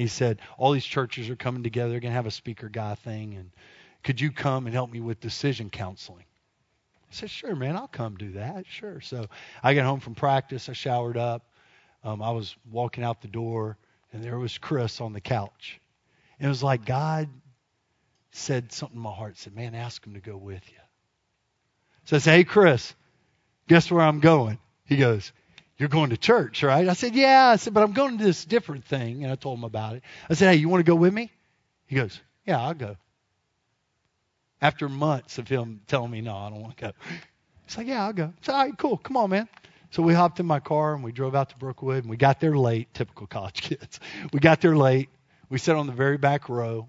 He 0.00 0.06
said, 0.06 0.40
All 0.56 0.72
these 0.72 0.84
churches 0.84 1.28
are 1.28 1.36
coming 1.36 1.62
together. 1.62 1.90
They're 1.90 2.00
going 2.00 2.12
to 2.12 2.16
have 2.16 2.26
a 2.26 2.30
speaker 2.30 2.70
guy 2.70 2.94
thing. 2.94 3.34
And 3.36 3.50
could 4.02 4.18
you 4.18 4.32
come 4.32 4.66
and 4.66 4.74
help 4.74 4.90
me 4.90 5.00
with 5.00 5.20
decision 5.20 5.68
counseling? 5.68 6.24
I 7.10 7.12
said, 7.12 7.30
Sure, 7.30 7.54
man, 7.54 7.76
I'll 7.76 7.86
come 7.86 8.16
do 8.16 8.32
that. 8.32 8.64
Sure. 8.66 9.02
So 9.02 9.26
I 9.62 9.74
got 9.74 9.84
home 9.84 10.00
from 10.00 10.14
practice. 10.14 10.70
I 10.70 10.72
showered 10.72 11.18
up. 11.18 11.44
Um, 12.02 12.22
I 12.22 12.30
was 12.30 12.56
walking 12.70 13.04
out 13.04 13.20
the 13.20 13.28
door, 13.28 13.76
and 14.12 14.24
there 14.24 14.38
was 14.38 14.56
Chris 14.56 15.02
on 15.02 15.12
the 15.12 15.20
couch. 15.20 15.80
It 16.38 16.46
was 16.46 16.62
like 16.62 16.86
God 16.86 17.28
said 18.32 18.72
something 18.72 18.96
in 18.96 19.02
my 19.02 19.12
heart. 19.12 19.36
Said, 19.36 19.54
Man, 19.54 19.74
ask 19.74 20.06
him 20.06 20.14
to 20.14 20.20
go 20.20 20.38
with 20.38 20.62
you. 20.70 20.79
Said, 22.04 22.22
Hey, 22.22 22.44
Chris, 22.44 22.94
guess 23.68 23.90
where 23.90 24.02
I'm 24.02 24.20
going? 24.20 24.58
He 24.84 24.96
goes, 24.96 25.32
you're 25.80 25.88
going 25.88 26.10
to 26.10 26.18
church, 26.18 26.62
right? 26.62 26.86
I 26.86 26.92
said, 26.92 27.14
Yeah. 27.14 27.46
I 27.46 27.56
said, 27.56 27.72
But 27.72 27.82
I'm 27.82 27.92
going 27.92 28.18
to 28.18 28.24
this 28.24 28.44
different 28.44 28.84
thing. 28.84 29.24
And 29.24 29.32
I 29.32 29.34
told 29.34 29.58
him 29.58 29.64
about 29.64 29.96
it. 29.96 30.02
I 30.28 30.34
said, 30.34 30.50
Hey, 30.50 30.56
you 30.56 30.68
want 30.68 30.84
to 30.84 30.90
go 30.90 30.94
with 30.94 31.14
me? 31.14 31.30
He 31.86 31.96
goes, 31.96 32.20
Yeah, 32.44 32.60
I'll 32.60 32.74
go. 32.74 32.96
After 34.60 34.90
months 34.90 35.38
of 35.38 35.48
him 35.48 35.80
telling 35.86 36.10
me, 36.10 36.20
No, 36.20 36.36
I 36.36 36.50
don't 36.50 36.60
want 36.60 36.76
to 36.76 36.84
go. 36.84 36.92
He's 37.66 37.78
like, 37.78 37.86
Yeah, 37.86 38.04
I'll 38.04 38.12
go. 38.12 38.24
I 38.24 38.32
said, 38.42 38.54
All 38.54 38.64
right, 38.64 38.76
cool. 38.76 38.98
Come 38.98 39.16
on, 39.16 39.30
man. 39.30 39.48
So 39.92 40.02
we 40.02 40.12
hopped 40.12 40.38
in 40.38 40.46
my 40.46 40.60
car 40.60 40.94
and 40.94 41.02
we 41.02 41.12
drove 41.12 41.34
out 41.34 41.48
to 41.48 41.56
Brookwood 41.56 42.04
and 42.04 42.10
we 42.10 42.18
got 42.18 42.40
there 42.40 42.56
late, 42.56 42.92
typical 42.92 43.26
college 43.26 43.54
kids. 43.62 44.00
We 44.34 44.38
got 44.38 44.60
there 44.60 44.76
late. 44.76 45.08
We 45.48 45.56
sat 45.56 45.76
on 45.76 45.86
the 45.86 45.94
very 45.94 46.18
back 46.18 46.50
row. 46.50 46.88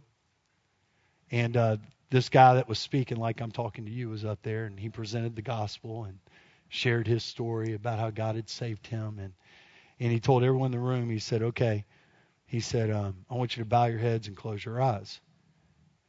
And 1.31 1.55
uh, 1.55 1.77
this 2.11 2.29
guy 2.29 2.55
that 2.55 2.69
was 2.69 2.77
speaking 2.77 3.17
like 3.17 3.41
I'm 3.41 3.51
talking 3.51 3.85
to 3.85 3.91
you 3.91 4.09
was 4.09 4.23
up 4.23 4.39
there, 4.43 4.65
and 4.65 4.79
he 4.79 4.89
presented 4.89 5.35
the 5.35 5.41
gospel 5.41 6.03
and 6.03 6.19
shared 6.69 7.07
his 7.07 7.23
story 7.23 7.73
about 7.73 7.97
how 7.97 8.11
God 8.11 8.35
had 8.35 8.49
saved 8.49 8.85
him, 8.85 9.17
and 9.17 9.33
and 9.99 10.11
he 10.11 10.19
told 10.19 10.43
everyone 10.43 10.67
in 10.67 10.71
the 10.71 10.79
room, 10.79 11.09
he 11.09 11.19
said, 11.19 11.41
"Okay," 11.41 11.85
he 12.45 12.59
said, 12.59 12.91
um, 12.91 13.25
"I 13.29 13.35
want 13.35 13.55
you 13.55 13.63
to 13.63 13.69
bow 13.69 13.85
your 13.85 13.99
heads 13.99 14.27
and 14.27 14.37
close 14.37 14.63
your 14.63 14.81
eyes." 14.81 15.19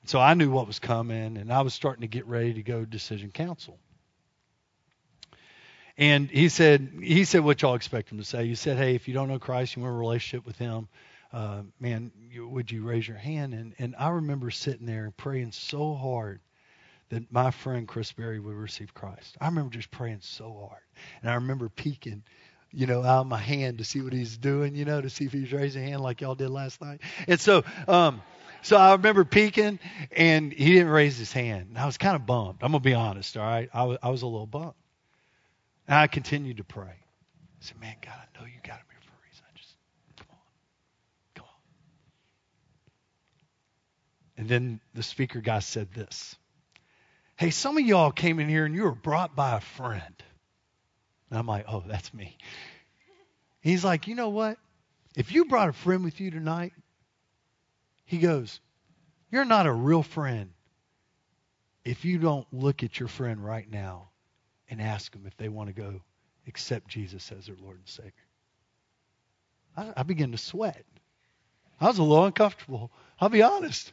So 0.04 0.18
I 0.20 0.34
knew 0.34 0.50
what 0.50 0.66
was 0.66 0.80
coming, 0.80 1.36
and 1.36 1.52
I 1.52 1.62
was 1.62 1.72
starting 1.72 2.00
to 2.02 2.08
get 2.08 2.26
ready 2.26 2.54
to 2.54 2.62
go 2.62 2.80
to 2.80 2.86
decision 2.86 3.30
council. 3.30 3.78
And 5.96 6.30
he 6.30 6.48
said, 6.48 6.90
he 7.02 7.24
said 7.24 7.44
what 7.44 7.62
y'all 7.62 7.74
expect 7.74 8.10
him 8.10 8.18
to 8.18 8.24
say. 8.24 8.46
He 8.46 8.54
said, 8.54 8.78
hey, 8.78 8.94
if 8.94 9.06
you 9.06 9.14
don't 9.14 9.28
know 9.28 9.38
Christ, 9.38 9.76
you 9.76 9.82
want 9.82 9.94
a 9.94 9.98
relationship 9.98 10.46
with 10.46 10.56
him, 10.56 10.88
uh, 11.32 11.62
man, 11.80 12.12
you, 12.30 12.46
would 12.48 12.70
you 12.70 12.82
raise 12.82 13.06
your 13.06 13.16
hand? 13.16 13.54
And, 13.54 13.74
and 13.78 13.94
I 13.98 14.10
remember 14.10 14.50
sitting 14.50 14.86
there 14.86 15.04
and 15.04 15.16
praying 15.16 15.52
so 15.52 15.94
hard 15.94 16.40
that 17.10 17.30
my 17.32 17.50
friend 17.50 17.86
Chris 17.88 18.12
Berry 18.12 18.40
would 18.40 18.54
receive 18.54 18.94
Christ. 18.94 19.36
I 19.40 19.46
remember 19.46 19.70
just 19.70 19.90
praying 19.90 20.20
so 20.22 20.66
hard. 20.68 20.82
And 21.22 21.30
I 21.30 21.34
remember 21.34 21.68
peeking, 21.68 22.22
you 22.70 22.86
know, 22.86 23.02
out 23.02 23.26
my 23.26 23.38
hand 23.38 23.78
to 23.78 23.84
see 23.84 24.00
what 24.00 24.12
he's 24.12 24.36
doing, 24.38 24.74
you 24.74 24.84
know, 24.84 25.00
to 25.00 25.10
see 25.10 25.26
if 25.26 25.32
he's 25.32 25.52
raising 25.52 25.84
a 25.84 25.88
hand 25.88 26.00
like 26.02 26.20
y'all 26.22 26.34
did 26.34 26.50
last 26.50 26.80
night. 26.80 27.00
And 27.28 27.38
so, 27.40 27.64
um, 27.86 28.22
so 28.62 28.76
I 28.76 28.92
remember 28.92 29.24
peeking, 29.24 29.78
and 30.12 30.52
he 30.52 30.72
didn't 30.72 30.88
raise 30.90 31.18
his 31.18 31.32
hand. 31.32 31.68
And 31.70 31.78
I 31.78 31.84
was 31.86 31.98
kind 31.98 32.16
of 32.16 32.24
bummed. 32.26 32.58
I'm 32.62 32.72
gonna 32.72 32.80
be 32.80 32.94
honest. 32.94 33.36
All 33.36 33.44
right, 33.44 33.68
I 33.74 33.84
was, 33.84 33.98
I 34.02 34.08
was 34.10 34.22
a 34.22 34.26
little 34.26 34.46
bummed. 34.46 34.74
And 35.88 35.96
I 35.98 36.06
continued 36.06 36.58
to 36.58 36.64
pray. 36.64 36.94
I 36.94 37.60
said, 37.60 37.80
"Man, 37.80 37.96
God, 38.00 38.14
I 38.14 38.38
know 38.38 38.46
you 38.46 38.60
got 38.62 38.78
him 38.78 38.86
here 38.90 39.00
for 39.00 39.12
a 39.12 39.20
reason. 39.28 39.44
I 39.52 39.58
just 39.58 39.74
come 40.16 40.26
on, 40.30 40.36
come 41.34 41.44
on." 41.44 41.50
And 44.42 44.48
then 44.48 44.80
the 44.92 45.04
speaker 45.04 45.40
guy 45.40 45.60
said 45.60 45.92
this. 45.94 46.34
Hey, 47.36 47.50
some 47.50 47.78
of 47.78 47.86
y'all 47.86 48.10
came 48.10 48.40
in 48.40 48.48
here 48.48 48.64
and 48.64 48.74
you 48.74 48.82
were 48.82 48.90
brought 48.90 49.36
by 49.36 49.56
a 49.56 49.60
friend. 49.60 50.14
And 51.30 51.38
I'm 51.38 51.46
like, 51.46 51.66
oh, 51.68 51.84
that's 51.86 52.12
me. 52.12 52.36
He's 53.60 53.84
like, 53.84 54.08
you 54.08 54.16
know 54.16 54.30
what? 54.30 54.58
If 55.14 55.30
you 55.30 55.44
brought 55.44 55.68
a 55.68 55.72
friend 55.72 56.02
with 56.02 56.18
you 56.18 56.32
tonight, 56.32 56.72
he 58.04 58.18
goes, 58.18 58.58
You're 59.30 59.44
not 59.44 59.68
a 59.68 59.72
real 59.72 60.02
friend 60.02 60.50
if 61.84 62.04
you 62.04 62.18
don't 62.18 62.48
look 62.52 62.82
at 62.82 62.98
your 62.98 63.08
friend 63.08 63.44
right 63.44 63.70
now 63.70 64.08
and 64.68 64.82
ask 64.82 65.12
them 65.12 65.22
if 65.24 65.36
they 65.36 65.48
want 65.48 65.68
to 65.68 65.72
go 65.72 66.00
accept 66.48 66.88
Jesus 66.88 67.30
as 67.30 67.46
their 67.46 67.54
Lord 67.62 67.76
and 67.76 67.88
Savior. 67.88 68.12
I, 69.76 69.92
I 69.98 70.02
began 70.02 70.32
to 70.32 70.38
sweat. 70.38 70.84
I 71.80 71.86
was 71.86 71.98
a 71.98 72.02
little 72.02 72.24
uncomfortable. 72.24 72.90
I'll 73.20 73.28
be 73.28 73.42
honest. 73.42 73.92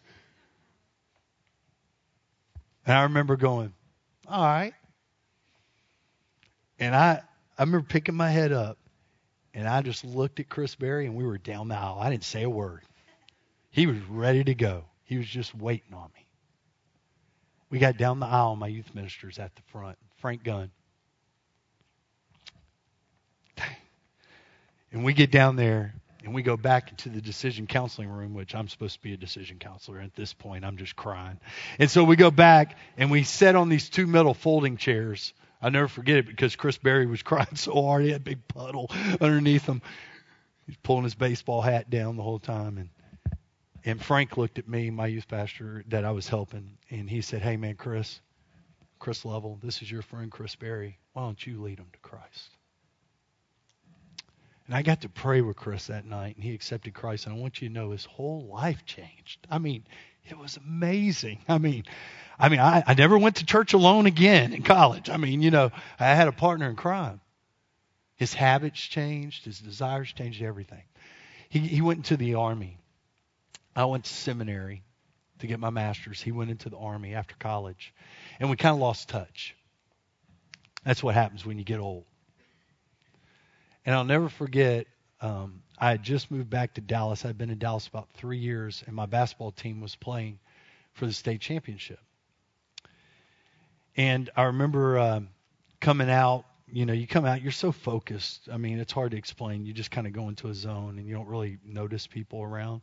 And 2.86 2.98
I 2.98 3.04
remember 3.04 3.36
going, 3.36 3.74
all 4.28 4.44
right. 4.44 4.74
And 6.80 6.96
I, 6.96 7.22
I 7.58 7.64
remember 7.64 7.86
picking 7.88 8.16
my 8.16 8.30
head 8.30 8.52
up 8.52 8.78
and 9.54 9.68
I 9.68 9.82
just 9.82 10.06
looked 10.06 10.40
at 10.40 10.50
Chris 10.50 10.76
Berry 10.76 11.06
and 11.06 11.16
we 11.16 11.26
were 11.26 11.38
down 11.38 11.68
the 11.68 11.76
aisle. 11.76 12.00
I 12.00 12.10
didn't 12.10 12.24
say 12.24 12.44
a 12.44 12.50
word. 12.50 12.84
He 13.70 13.86
was 13.86 13.98
ready 14.10 14.44
to 14.44 14.56
go. 14.56 14.86
He 15.04 15.18
was 15.18 15.28
just 15.28 15.54
waiting 15.56 15.94
on 15.94 16.10
me. 16.16 16.26
We 17.70 17.80
got 17.80 17.98
down 17.98 18.20
the 18.20 18.26
aisle, 18.26 18.56
my 18.56 18.68
youth 18.68 18.96
ministers 18.96 19.38
at 19.38 19.56
the 19.56 19.62
front, 19.72 19.98
Frank 20.18 20.44
Gunn. 20.44 20.72
And 24.92 25.04
we 25.04 25.14
get 25.14 25.30
down 25.30 25.56
there 25.56 25.94
and 26.24 26.34
we 26.34 26.42
go 26.42 26.58
back 26.58 26.92
into 26.92 27.10
the 27.10 27.22
decision 27.22 27.66
counseling 27.66 28.10
room, 28.10 28.34
which 28.34 28.54
I'm 28.54 28.68
supposed 28.68 28.96
to 28.96 29.02
be 29.02 29.14
a 29.14 29.18
decision 29.18 29.58
counselor. 29.58 30.00
At 30.00 30.16
this 30.16 30.34
point, 30.34 30.66
I'm 30.66 30.78
just 30.78 30.96
crying. 30.96 31.40
And 31.78 31.90
so 31.90 32.04
we 32.04 32.16
go 32.16 32.32
back 32.32 32.78
and 32.98 33.10
we 33.10 33.24
sit 33.24 33.56
on 33.56 33.70
these 33.70 33.90
two 33.90 34.06
metal 34.06 34.34
folding 34.34 34.78
chairs. 34.78 35.34
I'll 35.62 35.72
never 35.72 35.88
forget 35.88 36.18
it 36.18 36.28
because 36.28 36.56
Chris 36.56 36.78
Berry 36.78 37.06
was 37.06 37.22
crying 37.24 37.56
so 37.56 37.82
hard. 37.82 38.04
He 38.04 38.12
had 38.12 38.22
a 38.22 38.24
big 38.24 38.48
puddle 38.48 38.92
underneath 39.22 39.66
him. 39.66 39.82
He's 40.66 40.78
pulling 40.78 41.04
his 41.04 41.16
baseball 41.16 41.62
hat 41.62 41.90
down 41.90 42.18
the 42.18 42.24
whole 42.24 42.40
time. 42.40 42.78
And 42.78 42.90
and 43.86 44.04
Frank 44.04 44.38
looked 44.38 44.60
at 44.60 44.68
me, 44.68 44.90
my 44.90 45.08
youth 45.08 45.28
pastor 45.28 45.84
that 45.88 46.04
I 46.04 46.12
was 46.12 46.28
helping, 46.28 46.78
and 46.90 47.10
he 47.10 47.22
said, 47.22 47.42
Hey, 47.42 47.56
man, 47.56 47.76
Chris, 47.76 48.20
Chris 49.00 49.24
Lovell, 49.24 49.58
this 49.64 49.82
is 49.82 49.90
your 49.90 50.02
friend 50.02 50.30
Chris 50.30 50.56
Berry. 50.56 50.98
Why 51.14 51.24
don't 51.24 51.48
you 51.48 51.62
lead 51.62 51.80
him 51.80 51.88
to 51.94 52.00
Christ? 52.00 52.58
And 54.70 54.78
I 54.78 54.84
got 54.84 55.02
to 55.02 55.10
pray 55.10 55.42
with 55.42 55.56
Chris 55.56 55.88
that 55.88 56.06
night, 56.06 56.36
and 56.36 56.44
he 56.44 56.54
accepted 56.54 56.94
Christ. 56.94 57.26
And 57.26 57.34
I 57.34 57.40
want 57.40 57.60
you 57.60 57.70
to 57.70 57.74
know 57.74 57.90
his 57.90 58.06
whole 58.06 58.46
life 58.46 58.86
changed. 58.86 59.40
I 59.50 59.58
mean, 59.58 59.84
it 60.30 60.38
was 60.38 60.58
amazing. 60.58 61.40
I 61.50 61.58
mean, 61.58 61.86
I 62.38 62.50
mean, 62.50 62.60
I, 62.60 62.84
I 62.86 62.94
never 62.94 63.18
went 63.18 63.38
to 63.38 63.48
church 63.48 63.74
alone 63.74 64.06
again 64.06 64.54
in 64.54 64.62
college. 64.62 65.10
I 65.10 65.18
mean, 65.18 65.42
you 65.42 65.50
know, 65.50 65.72
I 66.00 66.14
had 66.14 66.28
a 66.28 66.32
partner 66.32 66.70
in 66.70 66.76
crime. 66.76 67.20
His 68.16 68.32
habits 68.32 68.80
changed, 68.80 69.46
his 69.46 69.58
desires 69.58 70.14
changed, 70.14 70.44
everything. 70.44 70.84
He, 71.50 71.62
he 71.62 71.82
went 71.82 71.98
into 71.98 72.16
the 72.16 72.36
army. 72.36 72.78
I 73.76 73.86
went 73.86 74.04
to 74.04 74.14
seminary 74.14 74.84
to 75.40 75.48
get 75.48 75.60
my 75.60 75.72
master's. 75.72 76.22
He 76.22 76.32
went 76.32 76.52
into 76.52 76.70
the 76.70 76.78
army 76.78 77.16
after 77.16 77.34
college. 77.40 77.92
And 78.40 78.52
we 78.52 78.56
kind 78.56 78.76
of 78.76 78.80
lost 78.80 79.10
touch. 79.10 79.56
That's 80.84 81.02
what 81.02 81.16
happens 81.16 81.44
when 81.44 81.58
you 81.58 81.64
get 81.64 81.80
old. 81.80 82.06
And 83.86 83.96
I'll 83.96 84.04
never 84.04 84.30
forget, 84.30 84.88
um, 85.22 85.64
I 85.78 85.92
had 85.92 86.04
just 86.04 86.32
moved 86.32 86.50
back 86.50 86.74
to 86.76 86.82
Dallas. 86.82 87.26
I'd 87.26 87.38
been 87.38 87.50
in 87.50 87.58
Dallas 87.58 87.88
about 87.88 88.10
three 88.14 88.38
years, 88.38 88.84
and 88.86 88.96
my 88.96 89.06
basketball 89.06 89.52
team 89.52 89.82
was 89.82 89.96
playing 89.96 90.40
for 90.94 91.06
the 91.06 91.14
state 91.14 91.42
championship. 91.42 92.00
And 93.96 94.30
I 94.36 94.44
remember 94.44 95.00
uh, 95.00 95.22
coming 95.80 96.10
out. 96.10 96.46
You 96.72 96.86
know, 96.86 96.94
you 96.94 97.08
come 97.08 97.26
out, 97.26 97.42
you're 97.42 97.52
so 97.52 97.72
focused. 97.72 98.48
I 98.52 98.58
mean, 98.58 98.78
it's 98.78 98.94
hard 98.94 99.12
to 99.12 99.18
explain. 99.18 99.66
You 99.66 99.74
just 99.74 99.90
kind 99.90 100.06
of 100.06 100.14
go 100.14 100.30
into 100.30 100.50
a 100.50 100.54
zone 100.54 101.00
and 101.00 101.08
you 101.08 101.16
don't 101.16 101.28
really 101.28 101.58
notice 101.66 102.06
people 102.06 102.44
around. 102.44 102.82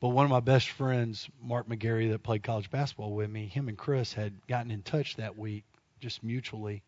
But 0.00 0.10
one 0.10 0.24
of 0.24 0.30
my 0.30 0.40
best 0.40 0.68
friends, 0.70 1.28
Mark 1.42 1.68
McGarry, 1.68 2.10
that 2.12 2.22
played 2.22 2.44
college 2.44 2.70
basketball 2.70 3.12
with 3.12 3.28
me, 3.28 3.46
him 3.46 3.68
and 3.68 3.76
Chris 3.76 4.12
had 4.12 4.46
gotten 4.46 4.70
in 4.70 4.82
touch 4.82 5.16
that 5.16 5.36
week, 5.36 5.64
just 5.98 6.22
mutually. 6.22 6.84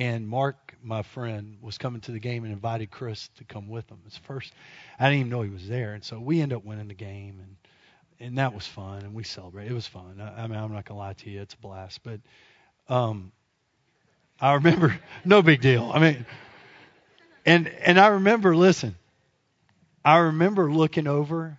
And 0.00 0.26
Mark, 0.26 0.76
my 0.82 1.02
friend, 1.02 1.58
was 1.60 1.76
coming 1.76 2.00
to 2.00 2.12
the 2.12 2.18
game 2.18 2.44
and 2.44 2.54
invited 2.54 2.90
Chris 2.90 3.28
to 3.36 3.44
come 3.44 3.68
with 3.68 3.86
him. 3.90 3.98
It's 4.06 4.16
first, 4.16 4.50
I 4.98 5.04
didn't 5.04 5.20
even 5.20 5.30
know 5.30 5.42
he 5.42 5.50
was 5.50 5.68
there, 5.68 5.92
and 5.92 6.02
so 6.02 6.18
we 6.18 6.40
ended 6.40 6.56
up 6.56 6.64
winning 6.64 6.88
the 6.88 6.94
game, 6.94 7.38
and 7.38 7.56
and 8.18 8.38
that 8.38 8.54
was 8.54 8.66
fun, 8.66 9.02
and 9.02 9.14
we 9.14 9.24
celebrated. 9.24 9.70
It 9.70 9.74
was 9.74 9.86
fun. 9.86 10.18
I, 10.18 10.44
I 10.44 10.46
mean, 10.46 10.58
I'm 10.58 10.72
not 10.72 10.86
gonna 10.86 10.98
lie 10.98 11.12
to 11.12 11.30
you, 11.30 11.42
it's 11.42 11.52
a 11.52 11.58
blast. 11.58 12.00
But 12.02 12.20
um, 12.88 13.30
I 14.40 14.54
remember, 14.54 14.98
no 15.26 15.42
big 15.42 15.60
deal. 15.60 15.90
I 15.92 15.98
mean, 16.00 16.26
and 17.44 17.68
and 17.68 18.00
I 18.00 18.06
remember, 18.08 18.56
listen, 18.56 18.94
I 20.02 20.16
remember 20.16 20.72
looking 20.72 21.08
over 21.08 21.58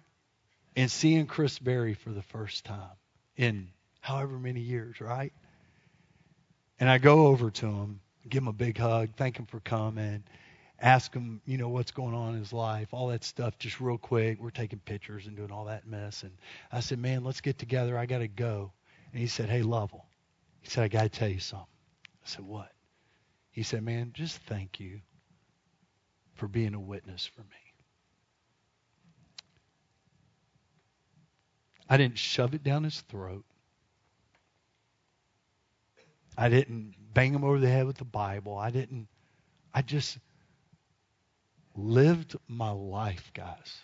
and 0.76 0.90
seeing 0.90 1.28
Chris 1.28 1.60
Berry 1.60 1.94
for 1.94 2.10
the 2.10 2.24
first 2.24 2.66
time 2.66 2.98
in 3.38 3.68
however 4.00 4.40
many 4.40 4.62
years, 4.62 5.00
right? 5.00 5.32
And 6.80 6.90
I 6.90 6.98
go 6.98 7.28
over 7.28 7.52
to 7.52 7.68
him, 7.68 8.00
give 8.30 8.44
him 8.44 8.48
a 8.48 8.54
big 8.54 8.78
hug, 8.78 9.10
thank 9.16 9.38
him 9.38 9.46
for 9.46 9.60
coming, 9.62 10.24
ask 10.80 11.14
him, 11.14 11.42
you 11.46 11.58
know, 11.58 11.70
what's 11.70 11.92
going 11.92 12.14
on 12.14 12.34
in 12.34 12.40
his 12.40 12.54
life, 12.54 12.90
all 12.92 13.08
that 13.08 13.24
stuff, 13.24 13.58
just 13.60 13.80
real 13.80 13.98
quick. 13.98 14.42
We're 14.42 14.50
taking 14.50 14.80
pictures 14.80 15.28
and 15.28 15.36
doing 15.36 15.52
all 15.52 15.66
that 15.66 15.88
mess. 15.88 16.24
And 16.24 16.32
I 16.72 16.80
said, 16.80 17.00
man, 17.00 17.24
let's 17.24 17.42
get 17.42 17.58
together. 17.58 17.98
I 17.98 18.06
got 18.06 18.20
to 18.20 18.28
go. 18.28 18.72
And 19.12 19.20
he 19.22 19.28
said, 19.28 19.50
hey, 19.50 19.62
Lovell. 19.62 20.06
He 20.62 20.70
said, 20.70 20.84
I 20.84 20.88
got 20.88 21.04
to 21.04 21.10
tell 21.10 21.30
you 21.30 21.40
something. 21.40 21.68
I 22.24 22.28
said, 22.28 22.46
what? 22.46 22.72
He 23.52 23.64
said, 23.64 23.84
man, 23.84 24.12
just 24.14 24.38
thank 24.44 24.80
you 24.80 25.02
for 26.36 26.48
being 26.48 26.74
a 26.74 26.80
witness 26.80 27.26
for 27.26 27.42
me. 27.42 27.48
I 31.90 31.98
didn't 31.98 32.18
shove 32.18 32.54
it 32.54 32.64
down 32.64 32.84
his 32.84 33.02
throat. 33.02 33.44
I 36.38 36.48
didn't 36.48 36.96
bang 37.14 37.34
him 37.34 37.44
over 37.44 37.60
the 37.60 37.70
head 37.70 37.86
with 37.88 37.98
the 37.98 38.06
Bible. 38.06 38.58
I 38.58 38.70
didn't. 38.70 39.08
I 39.74 39.82
just 39.82 40.18
lived 41.76 42.36
my 42.48 42.72
life, 42.72 43.32
guys. 43.34 43.82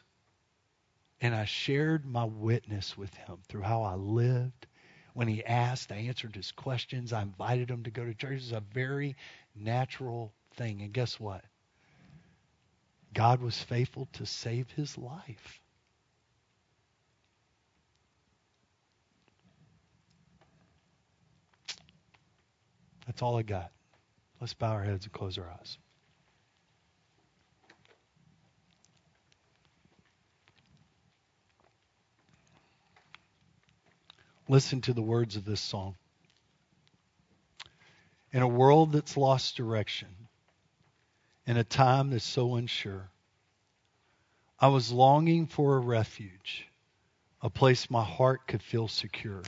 And 1.21 1.33
I 1.33 1.45
shared 1.45 2.05
my 2.05 2.25
witness 2.25 2.97
with 2.97 3.13
him 3.15 3.37
through 3.47 3.63
how 3.63 3.83
I 3.83 3.95
lived. 3.95 4.67
When 5.13 5.27
he 5.27 5.43
asked, 5.43 5.91
I 5.91 5.95
answered 5.95 6.35
his 6.35 6.51
questions. 6.51 7.11
I 7.11 7.23
invited 7.23 7.71
him 7.71 7.83
to 7.83 7.91
go 7.91 8.05
to 8.05 8.13
church. 8.13 8.37
It's 8.37 8.51
a 8.51 8.61
very 8.73 9.15
natural 9.55 10.31
thing. 10.55 10.81
And 10.81 10.93
guess 10.93 11.19
what? 11.19 11.43
God 13.13 13.41
was 13.41 13.57
faithful 13.57 14.07
to 14.13 14.25
save 14.27 14.69
his 14.71 14.95
life. 14.97 15.59
That's 23.07 23.21
all 23.21 23.37
I 23.37 23.41
got. 23.41 23.71
Let's 24.39 24.53
bow 24.53 24.71
our 24.71 24.83
heads 24.83 25.05
and 25.05 25.13
close 25.13 25.37
our 25.37 25.49
eyes. 25.49 25.77
Listen 34.49 34.81
to 34.81 34.93
the 34.93 35.01
words 35.01 35.35
of 35.35 35.45
this 35.45 35.59
song. 35.59 35.95
In 38.31 38.41
a 38.41 38.47
world 38.47 38.91
that's 38.91 39.17
lost 39.17 39.57
direction, 39.57 40.09
in 41.45 41.57
a 41.57 41.63
time 41.63 42.11
that's 42.11 42.25
so 42.25 42.55
unsure, 42.55 43.09
I 44.59 44.67
was 44.67 44.91
longing 44.91 45.47
for 45.47 45.77
a 45.77 45.79
refuge, 45.79 46.67
a 47.41 47.49
place 47.49 47.89
my 47.89 48.03
heart 48.03 48.47
could 48.47 48.61
feel 48.61 48.87
secure. 48.87 49.43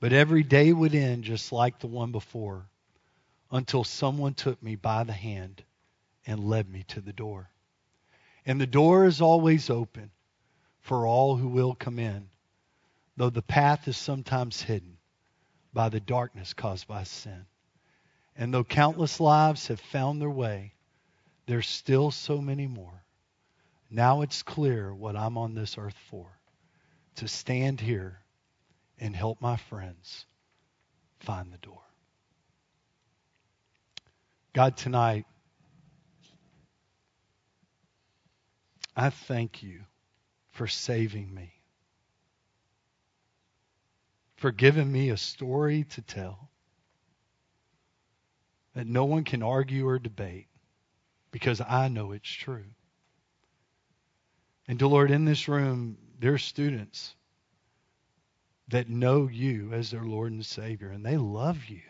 But 0.00 0.12
every 0.12 0.42
day 0.42 0.72
would 0.72 0.94
end 0.94 1.24
just 1.24 1.50
like 1.50 1.80
the 1.80 1.86
one 1.88 2.12
before 2.12 2.68
until 3.50 3.82
someone 3.82 4.34
took 4.34 4.62
me 4.62 4.76
by 4.76 5.04
the 5.04 5.12
hand 5.12 5.64
and 6.26 6.48
led 6.48 6.68
me 6.68 6.84
to 6.88 7.00
the 7.00 7.12
door. 7.12 7.50
And 8.46 8.60
the 8.60 8.66
door 8.66 9.06
is 9.06 9.20
always 9.20 9.70
open 9.70 10.10
for 10.80 11.06
all 11.06 11.36
who 11.36 11.48
will 11.48 11.74
come 11.74 11.98
in, 11.98 12.28
though 13.16 13.30
the 13.30 13.42
path 13.42 13.88
is 13.88 13.96
sometimes 13.96 14.62
hidden 14.62 14.98
by 15.72 15.88
the 15.88 16.00
darkness 16.00 16.54
caused 16.54 16.86
by 16.86 17.02
sin. 17.02 17.46
And 18.36 18.54
though 18.54 18.64
countless 18.64 19.18
lives 19.18 19.66
have 19.66 19.80
found 19.80 20.20
their 20.20 20.30
way, 20.30 20.74
there's 21.46 21.66
still 21.66 22.10
so 22.10 22.40
many 22.40 22.66
more. 22.66 23.02
Now 23.90 24.20
it's 24.20 24.42
clear 24.42 24.94
what 24.94 25.16
I'm 25.16 25.36
on 25.36 25.54
this 25.54 25.76
earth 25.76 25.98
for 26.08 26.38
to 27.16 27.26
stand 27.26 27.80
here 27.80 28.20
and 29.00 29.14
help 29.14 29.40
my 29.40 29.56
friends 29.56 30.26
find 31.20 31.52
the 31.52 31.58
door. 31.58 31.82
God, 34.52 34.76
tonight, 34.76 35.24
I 38.96 39.10
thank 39.10 39.62
you 39.62 39.80
for 40.50 40.66
saving 40.66 41.32
me, 41.32 41.52
for 44.36 44.50
giving 44.50 44.90
me 44.90 45.10
a 45.10 45.16
story 45.16 45.84
to 45.90 46.02
tell 46.02 46.50
that 48.74 48.86
no 48.86 49.04
one 49.04 49.24
can 49.24 49.42
argue 49.42 49.86
or 49.86 49.98
debate 49.98 50.48
because 51.30 51.60
I 51.60 51.88
know 51.88 52.12
it's 52.12 52.28
true. 52.28 52.64
And, 54.66 54.78
dear 54.78 54.88
Lord, 54.88 55.10
in 55.10 55.24
this 55.24 55.48
room, 55.48 55.96
there 56.18 56.34
are 56.34 56.38
students 56.38 57.14
that 58.68 58.88
know 58.88 59.28
you 59.28 59.72
as 59.72 59.90
their 59.90 60.04
Lord 60.04 60.32
and 60.32 60.44
Savior, 60.44 60.90
and 60.90 61.04
they 61.04 61.16
love 61.16 61.66
you. 61.66 61.80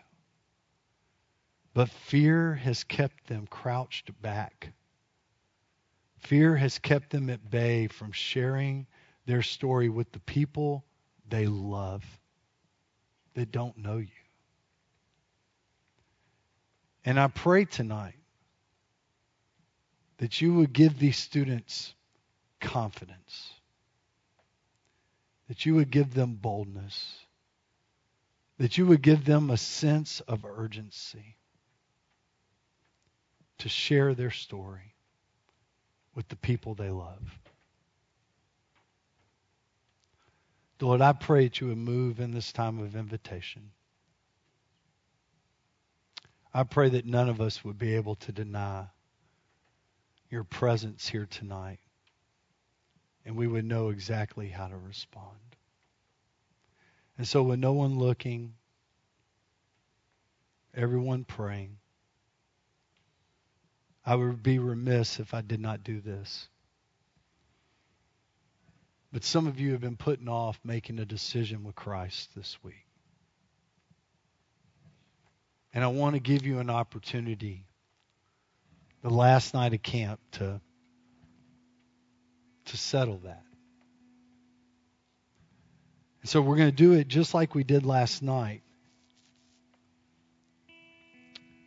But 1.73 1.89
fear 1.89 2.55
has 2.55 2.83
kept 2.83 3.27
them 3.27 3.47
crouched 3.47 4.11
back. 4.21 4.71
Fear 6.19 6.57
has 6.57 6.79
kept 6.79 7.09
them 7.09 7.29
at 7.29 7.49
bay 7.49 7.87
from 7.87 8.11
sharing 8.11 8.87
their 9.25 9.41
story 9.41 9.89
with 9.89 10.11
the 10.11 10.19
people 10.19 10.83
they 11.29 11.45
love 11.45 12.03
that 13.35 13.51
don't 13.51 13.77
know 13.77 13.97
you. 13.97 14.07
And 17.05 17.19
I 17.19 17.27
pray 17.27 17.65
tonight 17.65 18.15
that 20.17 20.41
you 20.41 20.53
would 20.55 20.73
give 20.73 20.99
these 20.99 21.17
students 21.17 21.93
confidence, 22.59 23.53
that 25.49 25.65
you 25.65 25.75
would 25.75 25.91
give 25.91 26.13
them 26.13 26.35
boldness, 26.35 27.25
that 28.59 28.77
you 28.77 28.85
would 28.85 29.01
give 29.01 29.25
them 29.25 29.49
a 29.49 29.57
sense 29.57 30.21
of 30.21 30.45
urgency 30.45 31.35
to 33.57 33.67
share 33.67 34.13
their 34.13 34.31
story 34.31 34.93
with 36.15 36.27
the 36.29 36.35
people 36.35 36.75
they 36.75 36.89
love. 36.89 37.39
Lord, 40.79 41.01
I 41.01 41.13
pray 41.13 41.45
that 41.45 41.59
you 41.59 41.67
would 41.67 41.77
move 41.77 42.19
in 42.19 42.31
this 42.31 42.53
time 42.53 42.79
of 42.79 42.95
invitation. 42.95 43.71
I 46.53 46.63
pray 46.63 46.89
that 46.89 47.05
none 47.05 47.27
of 47.27 47.41
us 47.41 47.65
would 47.65 47.77
be 47.77 47.95
able 47.95 48.15
to 48.15 48.31
deny 48.31 48.85
your 50.29 50.43
presence 50.43 51.09
here 51.09 51.27
tonight. 51.29 51.79
And 53.29 53.37
we 53.37 53.45
would 53.45 53.63
know 53.63 53.89
exactly 53.89 54.49
how 54.49 54.69
to 54.69 54.75
respond. 54.75 55.37
And 57.15 57.27
so, 57.27 57.43
with 57.43 57.59
no 57.59 57.73
one 57.73 57.99
looking, 57.99 58.55
everyone 60.73 61.25
praying, 61.25 61.77
I 64.03 64.15
would 64.15 64.41
be 64.41 64.57
remiss 64.57 65.19
if 65.19 65.35
I 65.35 65.41
did 65.41 65.59
not 65.59 65.83
do 65.83 66.01
this. 66.01 66.49
But 69.13 69.23
some 69.23 69.45
of 69.45 69.59
you 69.59 69.73
have 69.73 69.81
been 69.81 69.95
putting 69.95 70.27
off 70.27 70.59
making 70.63 70.97
a 70.97 71.05
decision 71.05 71.63
with 71.63 71.75
Christ 71.75 72.31
this 72.35 72.57
week. 72.63 72.87
And 75.71 75.83
I 75.83 75.87
want 75.89 76.15
to 76.15 76.19
give 76.19 76.47
you 76.47 76.57
an 76.57 76.71
opportunity 76.71 77.67
the 79.03 79.11
last 79.11 79.53
night 79.53 79.75
of 79.75 79.83
camp 79.83 80.19
to 80.31 80.59
to 82.69 82.77
settle 82.77 83.19
that. 83.23 83.43
And 86.21 86.29
so 86.29 86.41
we're 86.41 86.57
going 86.57 86.69
to 86.69 86.75
do 86.75 86.93
it 86.93 87.07
just 87.07 87.33
like 87.33 87.55
we 87.55 87.63
did 87.63 87.85
last 87.85 88.21
night. 88.21 88.61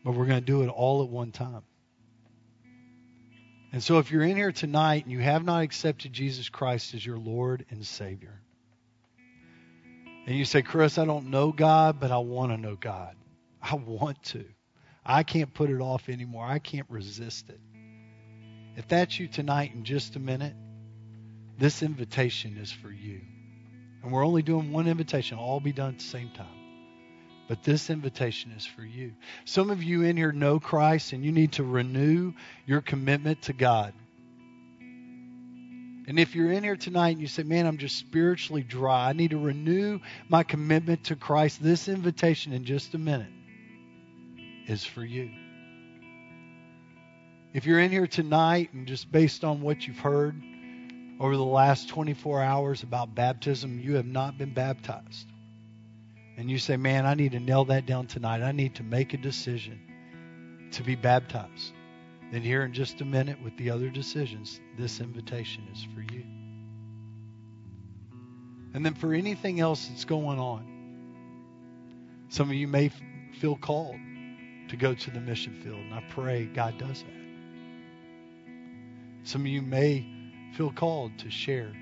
But 0.04 0.12
we're 0.12 0.26
going 0.26 0.40
to 0.40 0.44
do 0.44 0.62
it 0.62 0.68
all 0.68 1.02
at 1.02 1.08
one 1.08 1.30
time. 1.30 1.62
And 3.72 3.82
so 3.82 3.98
if 3.98 4.10
you're 4.10 4.22
in 4.22 4.36
here 4.36 4.52
tonight 4.52 5.04
and 5.04 5.12
you 5.12 5.20
have 5.20 5.44
not 5.44 5.62
accepted 5.62 6.12
Jesus 6.12 6.48
Christ 6.48 6.92
as 6.92 7.04
your 7.04 7.16
Lord 7.16 7.64
and 7.70 7.86
Savior, 7.86 8.40
and 10.26 10.36
you 10.36 10.44
say, 10.44 10.62
Chris, 10.62 10.98
I 10.98 11.04
don't 11.04 11.30
know 11.30 11.50
God, 11.52 11.98
but 11.98 12.10
I 12.10 12.18
want 12.18 12.52
to 12.52 12.58
know 12.58 12.76
God. 12.76 13.16
I 13.62 13.74
want 13.74 14.22
to. 14.24 14.44
I 15.04 15.22
can't 15.22 15.52
put 15.52 15.70
it 15.70 15.80
off 15.80 16.08
anymore. 16.08 16.44
I 16.44 16.58
can't 16.58 16.86
resist 16.88 17.48
it. 17.48 17.60
If 18.76 18.88
that's 18.88 19.18
you 19.18 19.26
tonight 19.26 19.72
in 19.74 19.84
just 19.84 20.16
a 20.16 20.20
minute, 20.20 20.54
this 21.58 21.82
invitation 21.82 22.56
is 22.58 22.72
for 22.72 22.90
you. 22.90 23.20
And 24.02 24.12
we're 24.12 24.26
only 24.26 24.42
doing 24.42 24.72
one 24.72 24.88
invitation, 24.88 25.38
all 25.38 25.60
be 25.60 25.72
done 25.72 25.90
at 25.90 25.98
the 25.98 26.04
same 26.04 26.30
time. 26.30 26.46
But 27.48 27.62
this 27.62 27.90
invitation 27.90 28.52
is 28.52 28.64
for 28.64 28.82
you. 28.82 29.12
Some 29.44 29.70
of 29.70 29.82
you 29.82 30.02
in 30.02 30.16
here 30.16 30.32
know 30.32 30.58
Christ 30.58 31.12
and 31.12 31.24
you 31.24 31.32
need 31.32 31.52
to 31.52 31.64
renew 31.64 32.32
your 32.66 32.80
commitment 32.80 33.42
to 33.42 33.52
God. 33.52 33.92
And 36.08 36.18
if 36.18 36.34
you're 36.34 36.50
in 36.50 36.64
here 36.64 36.76
tonight 36.76 37.10
and 37.10 37.20
you 37.20 37.28
say, 37.28 37.44
man, 37.44 37.66
I'm 37.66 37.78
just 37.78 37.96
spiritually 37.96 38.62
dry, 38.62 39.08
I 39.08 39.12
need 39.12 39.30
to 39.30 39.38
renew 39.38 40.00
my 40.28 40.42
commitment 40.42 41.04
to 41.04 41.16
Christ, 41.16 41.62
this 41.62 41.88
invitation 41.88 42.52
in 42.52 42.64
just 42.64 42.94
a 42.94 42.98
minute 42.98 43.30
is 44.66 44.84
for 44.84 45.04
you. 45.04 45.30
If 47.52 47.66
you're 47.66 47.80
in 47.80 47.90
here 47.90 48.06
tonight 48.06 48.72
and 48.72 48.86
just 48.86 49.12
based 49.12 49.44
on 49.44 49.60
what 49.60 49.86
you've 49.86 49.98
heard 49.98 50.42
over 51.22 51.36
the 51.36 51.44
last 51.44 51.88
24 51.88 52.42
hours 52.42 52.82
about 52.82 53.14
baptism, 53.14 53.78
you 53.78 53.94
have 53.94 54.06
not 54.06 54.36
been 54.36 54.52
baptized. 54.52 55.28
And 56.36 56.50
you 56.50 56.58
say, 56.58 56.76
man, 56.76 57.06
I 57.06 57.14
need 57.14 57.30
to 57.30 57.38
nail 57.38 57.64
that 57.66 57.86
down 57.86 58.08
tonight. 58.08 58.42
I 58.42 58.50
need 58.50 58.74
to 58.74 58.82
make 58.82 59.14
a 59.14 59.16
decision 59.18 59.78
to 60.72 60.82
be 60.82 60.96
baptized. 60.96 61.72
Then, 62.32 62.42
here 62.42 62.64
in 62.64 62.72
just 62.72 63.00
a 63.02 63.04
minute, 63.04 63.40
with 63.40 63.56
the 63.56 63.70
other 63.70 63.88
decisions, 63.88 64.60
this 64.76 64.98
invitation 64.98 65.68
is 65.72 65.86
for 65.94 66.00
you. 66.12 66.24
And 68.74 68.84
then, 68.84 68.94
for 68.94 69.14
anything 69.14 69.60
else 69.60 69.86
that's 69.86 70.04
going 70.04 70.40
on, 70.40 70.66
some 72.30 72.48
of 72.48 72.54
you 72.56 72.66
may 72.66 72.90
feel 73.38 73.54
called 73.54 74.00
to 74.70 74.76
go 74.76 74.92
to 74.92 75.10
the 75.12 75.20
mission 75.20 75.54
field. 75.62 75.78
And 75.78 75.94
I 75.94 76.02
pray 76.10 76.46
God 76.46 76.78
does 76.78 77.04
that. 77.04 77.22
Some 79.22 79.42
of 79.42 79.46
you 79.46 79.62
may 79.62 80.04
feel 80.54 80.70
called 80.70 81.18
to 81.20 81.30
share 81.30 81.72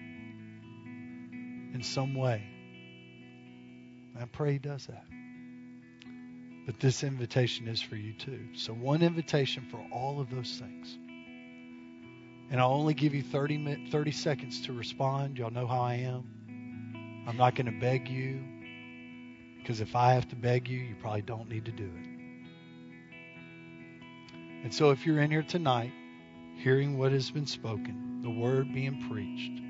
in 1.75 1.81
some 1.83 2.15
way. 2.15 2.43
I 4.21 4.25
pray 4.27 4.53
He 4.53 4.59
does 4.59 4.87
that. 4.87 5.05
But 6.67 6.79
this 6.79 7.03
invitation 7.03 7.69
is 7.69 7.81
for 7.81 7.97
you 7.97 8.13
too. 8.13 8.49
So, 8.55 8.73
one 8.73 9.03
invitation 9.03 9.67
for 9.71 9.85
all 9.93 10.21
of 10.21 10.31
those 10.31 10.59
things. 10.59 10.99
And 12.51 12.61
I'll 12.61 12.73
only 12.73 12.95
give 12.95 13.15
you 13.15 13.23
30, 13.23 13.89
30 13.91 14.11
seconds 14.11 14.63
to 14.63 14.73
respond. 14.73 15.39
Y'all 15.39 15.51
know 15.51 15.67
how 15.67 15.81
I 15.81 15.95
am. 15.95 17.25
I'm 17.27 17.37
not 17.37 17.55
going 17.55 17.67
to 17.67 17.81
beg 17.81 18.09
you 18.09 18.41
because 19.59 19.81
if 19.81 19.95
I 19.95 20.15
have 20.15 20.29
to 20.29 20.37
beg 20.37 20.69
you, 20.69 20.79
you 20.79 20.97
probably 21.01 21.23
don't 21.23 21.49
need 21.49 21.67
to 21.67 21.73
do 21.73 21.85
it. 21.85 22.07
And 24.65 24.75
so 24.75 24.91
if 24.91 25.07
you're 25.07 25.21
in 25.21 25.31
here 25.31 25.43
tonight, 25.43 25.93
hearing 26.63 26.99
what 26.99 27.13
has 27.13 27.31
been 27.31 27.47
spoken, 27.47 28.21
the 28.23 28.31
word 28.31 28.73
being 28.75 29.09
preached, 29.09 29.63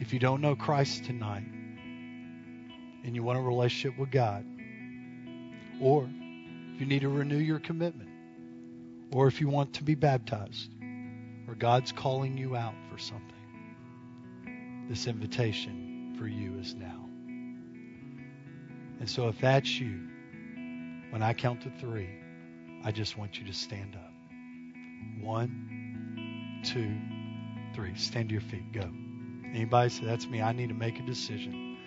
if 0.00 0.12
you 0.12 0.18
don't 0.18 0.42
know 0.42 0.54
Christ 0.54 1.04
tonight 1.04 1.48
and 3.02 3.14
you 3.14 3.22
want 3.22 3.38
a 3.38 3.42
relationship 3.42 3.98
with 3.98 4.10
God, 4.10 4.44
or 5.80 6.08
if 6.74 6.80
you 6.80 6.86
need 6.86 7.00
to 7.00 7.08
renew 7.08 7.38
your 7.38 7.58
commitment, 7.58 8.10
or 9.12 9.26
if 9.28 9.40
you 9.40 9.48
want 9.48 9.72
to 9.74 9.84
be 9.84 9.94
baptized, 9.94 10.70
or 11.48 11.54
God's 11.54 11.92
calling 11.92 12.36
you 12.36 12.54
out 12.54 12.74
for 12.90 12.98
something, 12.98 13.32
this 14.88 15.06
invitation 15.06 16.14
for 16.18 16.26
you 16.26 16.58
is 16.58 16.74
now. 16.74 17.08
And 19.00 19.08
so 19.08 19.28
if 19.28 19.40
that's 19.40 19.80
you, 19.80 20.08
when 21.10 21.22
I 21.22 21.32
count 21.32 21.62
to 21.62 21.70
three, 21.78 22.10
I 22.84 22.92
just 22.92 23.16
want 23.16 23.38
you 23.38 23.46
to 23.46 23.54
stand 23.54 23.96
up. 23.96 24.05
One, 25.20 26.62
two, 26.64 26.96
three. 27.74 27.94
Stand 27.96 28.28
to 28.28 28.34
your 28.34 28.42
feet. 28.42 28.72
Go. 28.72 28.90
Anybody 29.52 29.90
say, 29.90 30.04
that's 30.04 30.26
me. 30.26 30.42
I 30.42 30.52
need 30.52 30.68
to 30.68 30.74
make 30.74 30.98
a 30.98 31.02
decision. 31.02 31.78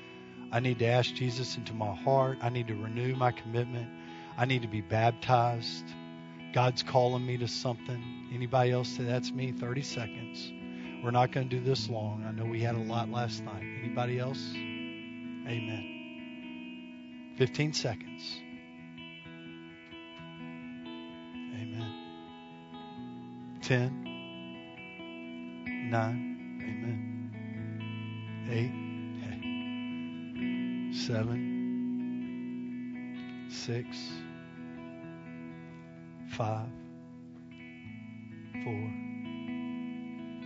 I 0.51 0.59
need 0.59 0.79
to 0.79 0.85
ask 0.85 1.13
Jesus 1.13 1.57
into 1.57 1.73
my 1.73 1.93
heart. 1.93 2.39
I 2.41 2.49
need 2.49 2.67
to 2.67 2.75
renew 2.75 3.15
my 3.15 3.31
commitment. 3.31 3.87
I 4.37 4.45
need 4.45 4.63
to 4.63 4.67
be 4.67 4.81
baptized. 4.81 5.85
God's 6.53 6.81
calling 6.81 7.25
me 7.25 7.37
to 7.37 7.47
something. 7.47 8.31
Anybody 8.33 8.71
else 8.71 8.89
say, 8.89 9.03
that's 9.03 9.31
me? 9.31 9.51
30 9.51 9.81
seconds. 9.83 10.51
We're 11.03 11.11
not 11.11 11.31
going 11.31 11.47
to 11.49 11.55
do 11.59 11.63
this 11.63 11.89
long. 11.89 12.25
I 12.27 12.31
know 12.31 12.45
we 12.45 12.61
had 12.61 12.75
a 12.75 12.79
lot 12.79 13.09
last 13.09 13.43
night. 13.43 13.63
Anybody 13.83 14.19
else? 14.19 14.43
Amen. 15.47 15.99
15 17.37 17.73
seconds. 17.73 18.41
10, 23.69 23.93
9, 25.91 26.61
Amen. 26.63 27.29
8, 28.49 28.71
okay. 29.21 29.39
7, 30.91 33.45
6, 33.47 33.97
5, 36.29 36.67
4, 38.63 38.73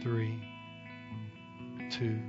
3, 0.04 0.44
2, 1.92 2.20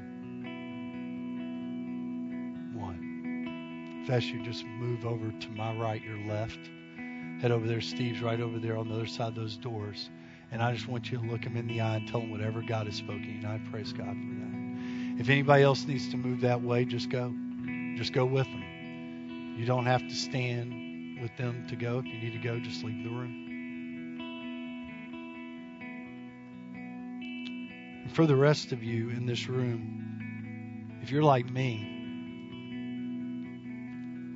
1. 2.78 3.98
If 4.00 4.06
that's 4.06 4.26
you, 4.26 4.44
just 4.44 4.64
move 4.64 5.04
over 5.04 5.32
to 5.32 5.50
my 5.50 5.74
right, 5.74 6.00
your 6.00 6.18
left. 6.28 6.60
Head 7.40 7.50
over 7.50 7.66
there. 7.66 7.80
Steve's 7.80 8.22
right 8.22 8.40
over 8.40 8.60
there 8.60 8.76
on 8.76 8.88
the 8.88 8.94
other 8.94 9.06
side 9.06 9.30
of 9.30 9.34
those 9.34 9.56
doors. 9.56 10.08
And 10.54 10.62
I 10.62 10.72
just 10.72 10.86
want 10.86 11.10
you 11.10 11.18
to 11.18 11.24
look 11.24 11.42
him 11.42 11.56
in 11.56 11.66
the 11.66 11.80
eye 11.80 11.96
and 11.96 12.06
tell 12.06 12.20
him 12.20 12.30
whatever 12.30 12.62
God 12.62 12.86
has 12.86 12.94
spoken. 12.94 13.40
And 13.42 13.44
I 13.44 13.60
praise 13.72 13.92
God 13.92 14.06
for 14.06 14.34
that. 14.38 15.20
If 15.20 15.28
anybody 15.28 15.64
else 15.64 15.84
needs 15.84 16.08
to 16.10 16.16
move 16.16 16.42
that 16.42 16.62
way, 16.62 16.84
just 16.84 17.10
go. 17.10 17.34
Just 17.96 18.12
go 18.12 18.24
with 18.24 18.46
them. 18.46 18.62
You 19.58 19.66
don't 19.66 19.86
have 19.86 20.06
to 20.06 20.14
stand 20.14 21.20
with 21.20 21.36
them 21.36 21.66
to 21.70 21.74
go. 21.74 21.98
If 21.98 22.04
you 22.04 22.20
need 22.20 22.34
to 22.34 22.38
go, 22.38 22.60
just 22.60 22.84
leave 22.84 23.02
the 23.02 23.10
room. 23.10 23.40
And 28.04 28.14
for 28.14 28.24
the 28.24 28.36
rest 28.36 28.70
of 28.70 28.80
you 28.84 29.10
in 29.10 29.26
this 29.26 29.48
room, 29.48 31.00
if 31.02 31.10
you're 31.10 31.24
like 31.24 31.50
me, 31.50 31.90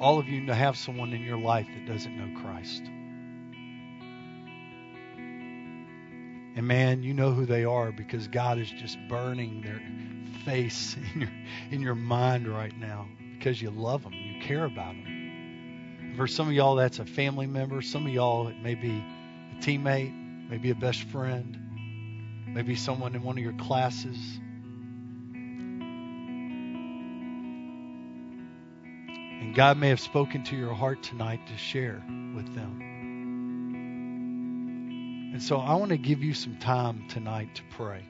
all 0.00 0.18
of 0.18 0.26
you 0.26 0.44
have 0.50 0.76
someone 0.76 1.12
in 1.12 1.22
your 1.22 1.38
life 1.38 1.68
that 1.72 1.86
doesn't 1.86 2.16
know 2.16 2.40
Christ. 2.40 2.82
And 6.58 6.66
man, 6.66 7.04
you 7.04 7.14
know 7.14 7.30
who 7.30 7.46
they 7.46 7.64
are 7.64 7.92
because 7.92 8.26
God 8.26 8.58
is 8.58 8.68
just 8.68 8.98
burning 9.08 9.62
their 9.62 9.80
face 10.44 10.96
in 11.14 11.20
your 11.20 11.30
in 11.70 11.80
your 11.80 11.94
mind 11.94 12.48
right 12.48 12.76
now 12.76 13.06
because 13.38 13.62
you 13.62 13.70
love 13.70 14.02
them, 14.02 14.12
you 14.12 14.42
care 14.42 14.64
about 14.64 14.94
them. 14.94 16.14
For 16.16 16.26
some 16.26 16.48
of 16.48 16.52
y'all, 16.52 16.74
that's 16.74 16.98
a 16.98 17.04
family 17.04 17.46
member. 17.46 17.80
Some 17.80 18.08
of 18.08 18.12
y'all, 18.12 18.48
it 18.48 18.60
may 18.60 18.74
be 18.74 18.90
a 18.90 19.62
teammate, 19.62 20.50
maybe 20.50 20.70
a 20.70 20.74
best 20.74 21.04
friend, 21.04 21.56
maybe 22.48 22.74
someone 22.74 23.14
in 23.14 23.22
one 23.22 23.38
of 23.38 23.44
your 23.44 23.52
classes. 23.52 24.18
And 29.40 29.54
God 29.54 29.78
may 29.78 29.90
have 29.90 30.00
spoken 30.00 30.42
to 30.46 30.56
your 30.56 30.74
heart 30.74 31.04
tonight 31.04 31.46
to 31.46 31.56
share 31.56 32.02
with 32.34 32.52
them. 32.56 32.87
And 35.38 35.44
so 35.44 35.58
I 35.58 35.76
want 35.76 35.90
to 35.90 35.96
give 35.96 36.20
you 36.20 36.34
some 36.34 36.56
time 36.56 37.06
tonight 37.08 37.54
to 37.54 37.62
pray. 37.70 38.04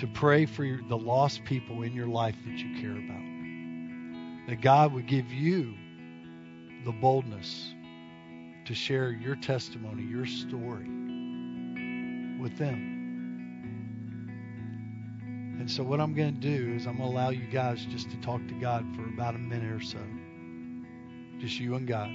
To 0.00 0.08
pray 0.08 0.44
for 0.44 0.64
your, 0.64 0.80
the 0.88 0.98
lost 0.98 1.44
people 1.44 1.82
in 1.84 1.92
your 1.92 2.08
life 2.08 2.34
that 2.44 2.58
you 2.58 2.80
care 2.80 2.90
about. 2.90 4.48
That 4.48 4.60
God 4.60 4.92
would 4.92 5.06
give 5.06 5.30
you 5.30 5.72
the 6.84 6.90
boldness 6.90 7.72
to 8.64 8.74
share 8.74 9.12
your 9.12 9.36
testimony, 9.36 10.02
your 10.02 10.26
story 10.26 10.88
with 12.40 12.58
them. 12.58 12.96
And 15.60 15.70
so, 15.70 15.84
what 15.84 16.00
I'm 16.00 16.12
going 16.12 16.34
to 16.34 16.40
do 16.40 16.74
is, 16.74 16.88
I'm 16.88 16.96
going 16.96 17.08
to 17.08 17.14
allow 17.16 17.30
you 17.30 17.46
guys 17.52 17.86
just 17.86 18.10
to 18.10 18.16
talk 18.16 18.44
to 18.48 18.54
God 18.54 18.84
for 18.96 19.04
about 19.04 19.36
a 19.36 19.38
minute 19.38 19.70
or 19.70 19.80
so. 19.80 20.00
Just 21.38 21.60
you 21.60 21.76
and 21.76 21.86
God. 21.86 22.10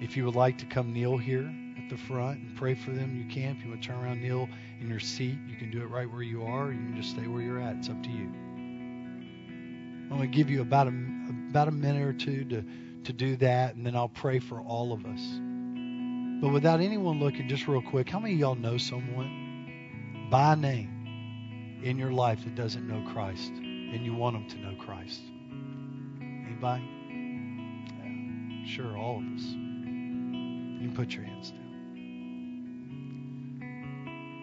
If 0.00 0.16
you 0.16 0.24
would 0.24 0.34
like 0.34 0.56
to 0.58 0.66
come 0.66 0.92
kneel 0.92 1.18
here 1.18 1.52
at 1.76 1.90
the 1.90 1.96
front 1.96 2.40
and 2.40 2.56
pray 2.56 2.74
for 2.74 2.90
them, 2.90 3.14
you 3.16 3.24
can. 3.32 3.56
If 3.56 3.62
you 3.62 3.70
want 3.70 3.82
to 3.82 3.88
turn 3.88 4.02
around, 4.02 4.22
kneel 4.22 4.48
in 4.80 4.88
your 4.88 5.00
seat, 5.00 5.38
you 5.46 5.56
can 5.56 5.70
do 5.70 5.82
it 5.82 5.90
right 5.90 6.10
where 6.10 6.22
you 6.22 6.44
are. 6.44 6.72
You 6.72 6.78
can 6.78 6.96
just 6.96 7.10
stay 7.10 7.26
where 7.26 7.42
you're 7.42 7.60
at. 7.60 7.76
It's 7.76 7.90
up 7.90 8.02
to 8.02 8.08
you. 8.08 8.32
I'm 10.10 10.16
going 10.16 10.22
to 10.22 10.26
give 10.36 10.48
you 10.50 10.62
about 10.62 10.88
a, 10.88 10.92
about 11.50 11.68
a 11.68 11.72
minute 11.72 12.02
or 12.02 12.12
two 12.14 12.44
to, 12.46 12.64
to 13.04 13.12
do 13.12 13.36
that, 13.36 13.76
and 13.76 13.86
then 13.86 13.94
I'll 13.94 14.08
pray 14.08 14.38
for 14.38 14.60
all 14.60 14.92
of 14.92 15.04
us. 15.04 15.20
But 16.40 16.48
without 16.48 16.80
anyone 16.80 17.20
looking, 17.20 17.48
just 17.48 17.68
real 17.68 17.82
quick, 17.82 18.08
how 18.08 18.18
many 18.18 18.34
of 18.34 18.40
y'all 18.40 18.54
know 18.54 18.78
someone 18.78 20.28
by 20.30 20.54
name 20.54 21.78
in 21.84 21.98
your 21.98 22.10
life 22.10 22.42
that 22.44 22.54
doesn't 22.54 22.88
know 22.88 23.06
Christ 23.12 23.52
and 23.52 24.04
you 24.04 24.14
want 24.14 24.34
them 24.34 24.48
to 24.48 24.56
know 24.58 24.74
Christ? 24.82 25.20
Anybody? 26.20 26.88
Yeah. 28.02 28.66
Sure, 28.66 28.96
all 28.96 29.18
of 29.18 29.24
us. 29.36 29.69
You 30.80 30.88
can 30.88 30.96
put 30.96 31.12
your 31.12 31.24
hands 31.24 31.50
down. 31.50 31.60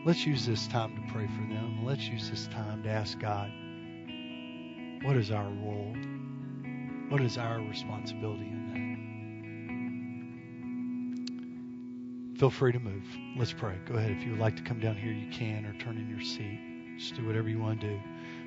Let's 0.05 0.25
use 0.25 0.45
this 0.45 0.67
time 0.67 0.95
to 0.95 1.01
pray 1.11 1.25
for 1.25 1.41
them. 1.53 1.83
Let's 1.83 2.07
use 2.07 2.29
this 2.29 2.47
time 2.47 2.83
to 2.83 2.89
ask 2.89 3.19
God, 3.19 3.51
what 5.03 5.17
is 5.17 5.31
our 5.31 5.49
role? 5.49 5.95
What 7.09 7.21
is 7.21 7.37
our 7.37 7.59
responsibility 7.59 8.45
in 8.45 8.67
that? 12.33 12.39
Feel 12.39 12.51
free 12.51 12.71
to 12.71 12.79
move. 12.79 13.03
Let's 13.35 13.51
pray. 13.51 13.79
Go 13.87 13.95
ahead. 13.95 14.11
If 14.11 14.23
you 14.23 14.31
would 14.31 14.39
like 14.39 14.55
to 14.57 14.61
come 14.61 14.79
down 14.79 14.95
here, 14.95 15.11
you 15.11 15.31
can, 15.31 15.65
or 15.65 15.73
turn 15.79 15.97
in 15.97 16.07
your 16.07 16.21
seat. 16.21 16.59
Just 16.99 17.15
do 17.15 17.25
whatever 17.25 17.49
you 17.49 17.59
want 17.59 17.81
to 17.81 17.87
do. 17.87 17.99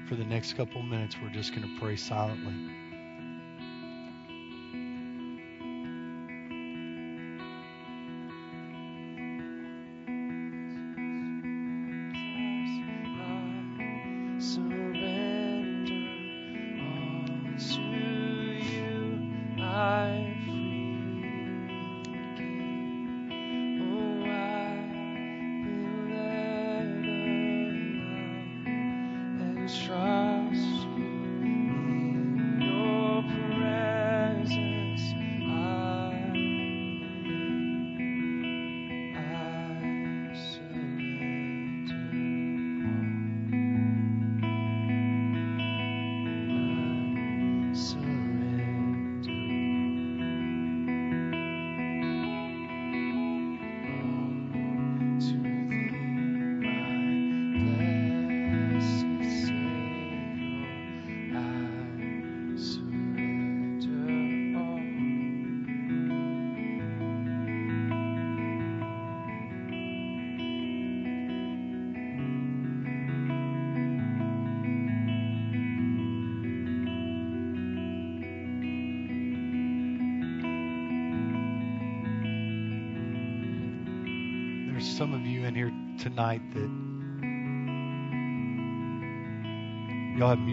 For 0.08 0.14
the 0.14 0.24
next 0.24 0.52
couple 0.52 0.80
of 0.80 0.86
minutes, 0.86 1.16
we're 1.20 1.30
just 1.30 1.52
going 1.54 1.62
to 1.62 1.80
pray 1.80 1.96
silently. 1.96 2.54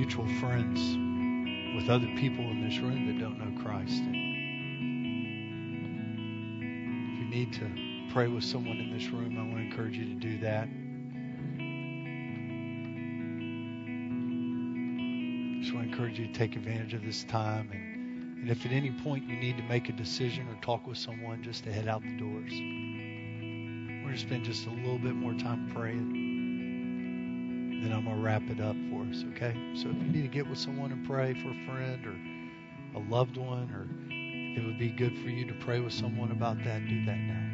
Mutual 0.08 0.40
friends 0.40 0.80
with 1.76 1.90
other 1.90 2.08
people 2.16 2.46
in 2.46 2.66
this 2.66 2.80
room 2.80 3.08
that 3.08 3.20
don't 3.20 3.38
know 3.38 3.62
Christ. 3.62 4.00
And 4.04 4.16
if 7.12 7.20
you 7.20 7.26
need 7.30 7.52
to 7.56 7.70
pray 8.14 8.30
with 8.30 8.46
someone 8.46 8.78
in 8.78 8.98
this 8.98 9.10
room, 9.10 9.38
I 9.38 9.42
want 9.42 9.58
to 9.58 9.64
encourage 9.64 9.98
you 9.98 10.06
to 10.06 10.14
do 10.14 10.38
that. 10.38 10.70
Just 15.62 15.74
want 15.76 15.88
to 15.88 15.92
encourage 15.92 16.18
you 16.18 16.28
to 16.28 16.34
take 16.34 16.56
advantage 16.56 16.94
of 16.94 17.04
this 17.04 17.26
time. 17.26 17.70
And, 17.74 18.44
and 18.44 18.50
if 18.50 18.66
at 18.66 18.72
any 18.72 18.92
point 18.92 19.28
you 19.28 19.36
need 19.36 19.58
to 19.58 19.64
make 19.64 19.90
a 19.90 19.92
decision 19.94 20.48
or 20.48 20.56
talk 20.62 20.88
with 20.88 20.98
someone, 20.98 21.44
just 21.44 21.66
to 21.66 21.74
head 21.74 21.90
out 21.90 22.02
the 22.02 22.16
doors. 22.18 22.54
We're 22.54 24.04
going 24.04 24.14
to 24.14 24.18
spend 24.18 24.46
just 24.46 24.68
a 24.68 24.70
little 24.70 25.00
bit 25.00 25.16
more 25.16 25.34
time 25.34 25.70
praying 25.76 26.27
then 27.88 27.98
I'm 27.98 28.06
going 28.06 28.18
to 28.18 28.22
wrap 28.22 28.44
it 28.50 28.60
up 28.60 28.76
for 28.90 29.04
us, 29.10 29.24
okay? 29.34 29.56
So 29.76 29.90
if 29.90 29.96
you 29.96 30.10
need 30.12 30.24
to 30.24 30.28
get 30.28 30.48
with 30.48 30.60
someone 30.60 30.92
and 30.92 31.06
pray 31.06 31.34
for 31.34 31.50
a 31.50 31.66
friend 31.66 32.06
or 32.06 33.00
a 33.00 33.04
loved 33.10 33.38
one, 33.38 33.72
or 33.72 33.88
it 34.60 34.66
would 34.66 34.78
be 34.78 34.90
good 34.90 35.18
for 35.20 35.30
you 35.30 35.46
to 35.48 35.54
pray 35.54 35.80
with 35.80 35.94
someone 35.94 36.32
about 36.32 36.58
that, 36.64 36.88
do 36.88 37.06
that 37.06 37.18
now, 37.18 37.47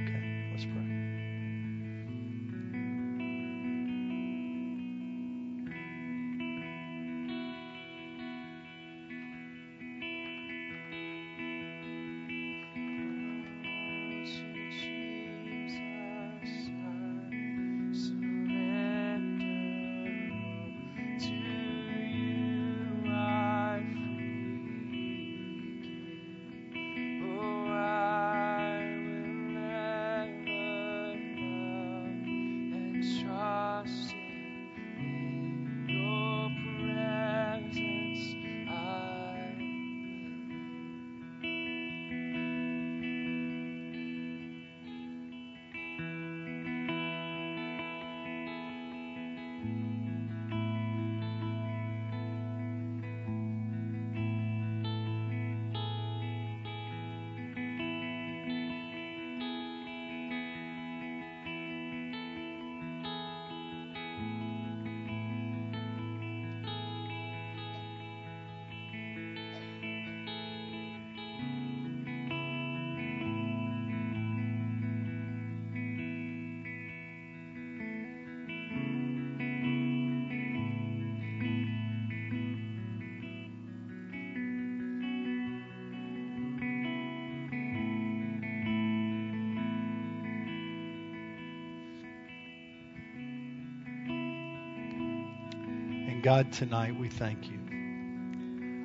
God, 96.34 96.52
tonight 96.52 97.00
we 97.00 97.10
thank 97.10 97.48
you. 97.48 97.60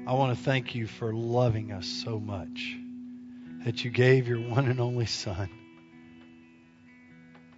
I 0.07 0.13
want 0.13 0.37
to 0.37 0.45
thank 0.45 0.75
you 0.75 0.87
for 0.87 1.15
loving 1.15 1.73
us 1.73 1.87
so 1.87 2.21
much 2.21 2.77
that 3.65 3.83
you 3.83 3.91
gave 3.91 4.29
your 4.29 4.39
one 4.39 4.69
and 4.69 4.79
only 4.79 5.07
Son, 5.07 5.49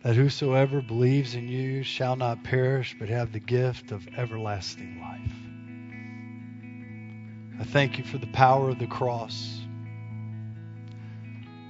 that 0.05 0.15
whosoever 0.15 0.81
believes 0.81 1.35
in 1.35 1.49
you 1.49 1.83
shall 1.83 2.15
not 2.15 2.45
perish 2.45 2.95
but 3.01 3.09
have 3.09 3.33
the 3.33 3.41
gift 3.41 3.91
of 3.91 4.07
everlasting 4.17 5.01
life. 5.01 5.33
I 7.61 7.65
thank 7.65 7.99
you 7.99 8.05
for 8.05 8.19
the 8.19 8.29
power 8.29 8.71
of 8.71 8.79
the 8.79 8.87
cross, 8.87 9.59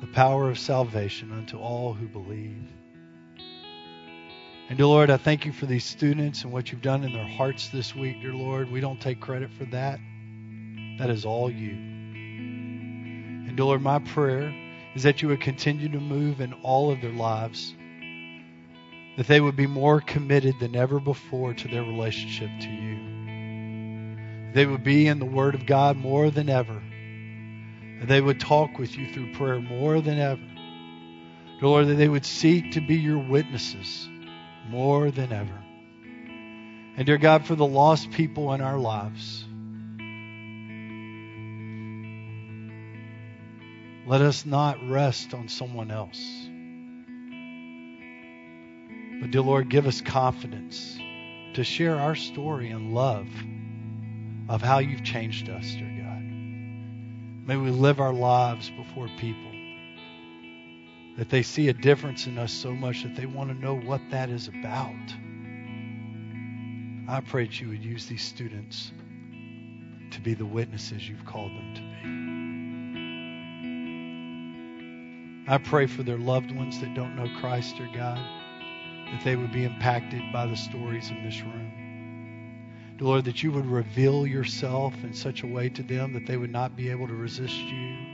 the 0.03 0.09
power 0.09 0.51
of 0.51 0.59
salvation 0.59 1.33
unto 1.33 1.57
all 1.57 1.95
who 1.95 2.07
believe. 2.07 2.71
And 4.71 4.79
dear 4.79 4.87
Lord, 4.87 5.11
I 5.11 5.17
thank 5.17 5.47
you 5.47 5.53
for 5.53 5.67
these 5.67 5.85
students 5.85 6.45
and 6.45 6.53
what 6.53 6.71
you've 6.71 6.81
done 6.81 7.03
in 7.03 7.13
their 7.13 7.27
hearts 7.27 7.71
this 7.71 7.93
week, 7.93 8.23
dear 8.23 8.33
Lord. 8.33 8.71
We 8.71 8.79
don't 8.79 9.01
take 9.01 9.21
credit 9.21 9.51
for 9.59 9.65
that. 9.65 9.99
That 11.01 11.11
is 11.11 11.25
all 11.25 11.51
you. 11.51 11.73
And 11.73 13.57
dear 13.57 13.67
Lord, 13.67 13.83
my 13.83 13.99
prayer 13.99 14.55
is 14.95 15.03
that 15.03 15.23
you 15.23 15.29
would 15.29 15.41
continue 15.41 15.89
to 15.89 15.99
move 15.99 16.41
in 16.41 16.53
all 16.63 16.93
of 16.93 17.01
their 17.01 17.11
lives, 17.11 17.75
that 19.17 19.27
they 19.27 19.41
would 19.41 19.57
be 19.57 19.67
more 19.67 20.01
committed 20.01 20.61
than 20.61 20.77
ever 20.77 21.01
before 21.01 21.53
to 21.53 21.67
their 21.67 21.83
relationship 21.83 22.51
to 22.61 22.69
you. 22.69 24.53
They 24.55 24.67
would 24.67 24.85
be 24.85 25.09
in 25.09 25.19
the 25.19 25.25
Word 25.25 25.57
of 25.57 25.67
God 25.67 25.97
more 25.97 26.31
than 26.31 26.49
ever. 26.49 26.81
They 28.05 28.21
would 28.21 28.39
talk 28.39 28.79
with 28.79 28.97
you 28.97 29.13
through 29.13 29.35
prayer 29.35 29.59
more 29.61 30.01
than 30.01 30.21
ever. 30.21 30.47
Dear 31.59 31.69
Lord, 31.69 31.89
that 31.89 31.97
they 31.97 32.09
would 32.09 32.25
seek 32.25 32.71
to 32.75 32.81
be 32.81 32.95
your 32.95 33.19
witnesses 33.19 34.09
more 34.71 35.11
than 35.11 35.33
ever. 35.33 35.59
And 36.97 37.07
dear 37.07 37.19
God, 37.19 37.47
for 37.47 37.55
the 37.55 37.67
lost 37.67 38.11
people 38.13 38.53
in 38.53 38.61
our 38.61 38.79
lives, 38.79 39.45
let 44.07 44.21
us 44.21 44.47
not 44.47 44.79
rest 44.89 45.35
on 45.35 45.49
someone 45.49 45.91
else. 45.91 46.21
But 49.21 49.31
dear 49.31 49.43
Lord, 49.43 49.69
give 49.69 49.87
us 49.87 50.01
confidence 50.01 50.99
to 51.55 51.65
share 51.65 51.97
our 51.97 52.15
story 52.15 52.71
and 52.71 52.95
love 52.95 53.29
of 54.49 54.63
how 54.63 54.79
you've 54.79 55.05
changed 55.05 55.49
us, 55.49 55.75
dear 55.75 56.05
God. 56.05 56.23
May 57.47 57.57
we 57.57 57.71
live 57.71 58.01
our 58.01 58.13
lives 58.13 58.71
before 58.71 59.09
people 59.19 59.50
that 61.21 61.29
they 61.29 61.43
see 61.43 61.69
a 61.69 61.73
difference 61.75 62.27
in 62.27 62.39
us 62.39 62.51
so 62.51 62.73
much 62.73 63.03
that 63.03 63.15
they 63.15 63.27
want 63.27 63.51
to 63.51 63.55
know 63.55 63.75
what 63.75 64.01
that 64.11 64.31
is 64.31 64.49
about. 64.49 64.95
I 67.07 67.21
pray 67.21 67.45
that 67.45 67.61
you 67.61 67.69
would 67.69 67.85
use 67.85 68.07
these 68.07 68.23
students 68.23 68.91
to 70.13 70.21
be 70.23 70.33
the 70.33 70.47
witnesses 70.47 71.07
you've 71.07 71.27
called 71.27 71.51
them 71.51 71.75
to 71.75 71.83
be. 75.45 75.53
I 75.53 75.59
pray 75.59 75.85
for 75.85 76.03
their 76.05 76.17
loved 76.17 76.53
ones 76.53 76.81
that 76.81 76.95
don't 76.95 77.17
know 77.17 77.29
Christ 77.39 77.79
or 77.79 77.89
God, 77.95 78.17
that 79.13 79.23
they 79.23 79.37
would 79.37 79.53
be 79.53 79.67
impacted 79.67 80.23
by 80.33 80.47
the 80.47 80.57
stories 80.57 81.11
in 81.11 81.23
this 81.23 81.43
room. 81.43 82.97
Lord, 82.99 83.27
that 83.27 83.43
you 83.43 83.53
would 83.53 83.67
reveal 83.67 84.27
yourself 84.27 84.95
in 85.05 85.13
such 85.13 85.43
a 85.43 85.47
way 85.47 85.69
to 85.69 85.83
them 85.83 86.15
that 86.15 86.25
they 86.25 86.39
would 86.39 86.51
not 86.51 86.77
be 86.77 86.89
able 86.89 87.09
to 87.09 87.15
resist 87.15 87.59
you 87.59 88.10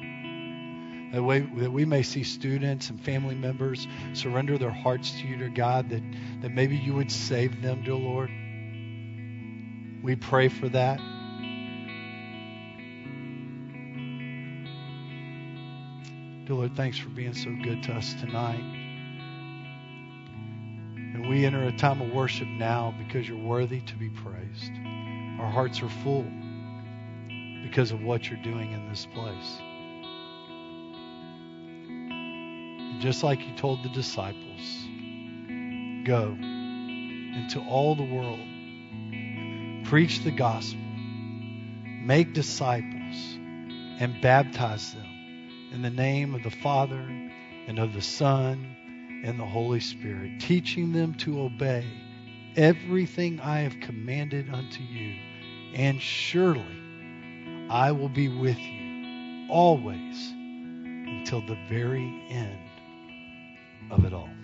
that 1.17 1.23
we, 1.23 1.39
that 1.63 1.73
we 1.73 1.87
may 1.87 2.03
see 2.03 2.23
students 2.23 2.91
and 2.91 3.03
family 3.03 3.35
members 3.35 3.89
surrender 4.13 4.59
their 4.59 4.69
hearts 4.69 5.13
to 5.13 5.27
you, 5.27 5.39
dear 5.39 5.49
God, 5.49 5.89
that, 5.89 6.03
that 6.43 6.51
maybe 6.51 6.77
you 6.77 6.93
would 6.93 7.11
save 7.11 7.63
them, 7.63 7.83
dear 7.85 7.95
Lord. 7.95 8.29
We 10.05 10.15
pray 10.15 10.49
for 10.49 10.69
that. 10.69 10.99
Dear 16.45 16.57
Lord, 16.57 16.77
thanks 16.77 16.99
for 16.99 17.09
being 17.09 17.33
so 17.33 17.51
good 17.63 17.83
to 17.85 17.95
us 17.95 18.13
tonight. 18.21 18.61
And 21.15 21.31
we 21.31 21.47
enter 21.47 21.63
a 21.63 21.73
time 21.73 22.03
of 22.03 22.11
worship 22.13 22.47
now 22.47 22.95
because 22.99 23.27
you're 23.27 23.39
worthy 23.39 23.81
to 23.81 23.95
be 23.97 24.11
praised. 24.11 24.73
Our 25.41 25.51
hearts 25.51 25.81
are 25.81 25.89
full 25.89 26.27
because 27.63 27.91
of 27.91 28.03
what 28.03 28.29
you're 28.29 28.43
doing 28.43 28.73
in 28.73 28.91
this 28.91 29.07
place. 29.15 29.63
Just 33.01 33.23
like 33.23 33.41
you 33.41 33.55
told 33.57 33.83
the 33.83 33.89
disciples, 33.91 34.87
go 36.05 36.37
into 36.41 37.61
all 37.69 37.95
the 37.95 38.05
world, 38.05 38.41
preach 39.85 40.23
the 40.25 40.31
gospel, 40.31 40.81
make 42.03 42.33
disciples, 42.33 43.39
and 43.99 44.21
baptize 44.21 44.93
them 44.93 45.07
in 45.73 45.83
the 45.83 45.91
name 45.91 46.35
of 46.35 46.43
the 46.43 46.51
Father 46.51 47.01
and 47.67 47.79
of 47.79 47.93
the 47.93 48.03
Son 48.03 48.77
and 49.25 49.39
the 49.39 49.47
Holy 49.47 49.81
Spirit, 49.81 50.41
teaching 50.41 50.93
them 50.93 51.15
to 51.15 51.41
obey 51.43 51.85
everything 52.57 53.41
I 53.41 53.61
have 53.61 53.81
commanded 53.81 54.49
unto 54.53 54.83
you. 54.83 55.15
and 55.75 56.01
surely 56.01 56.65
I 57.69 57.93
will 57.93 58.09
be 58.09 58.29
with 58.29 58.59
you 58.59 59.47
always 59.51 60.33
until 60.33 61.41
the 61.43 61.59
very 61.69 62.23
end 62.31 62.66
of 63.91 64.05
it 64.05 64.13
all. 64.13 64.36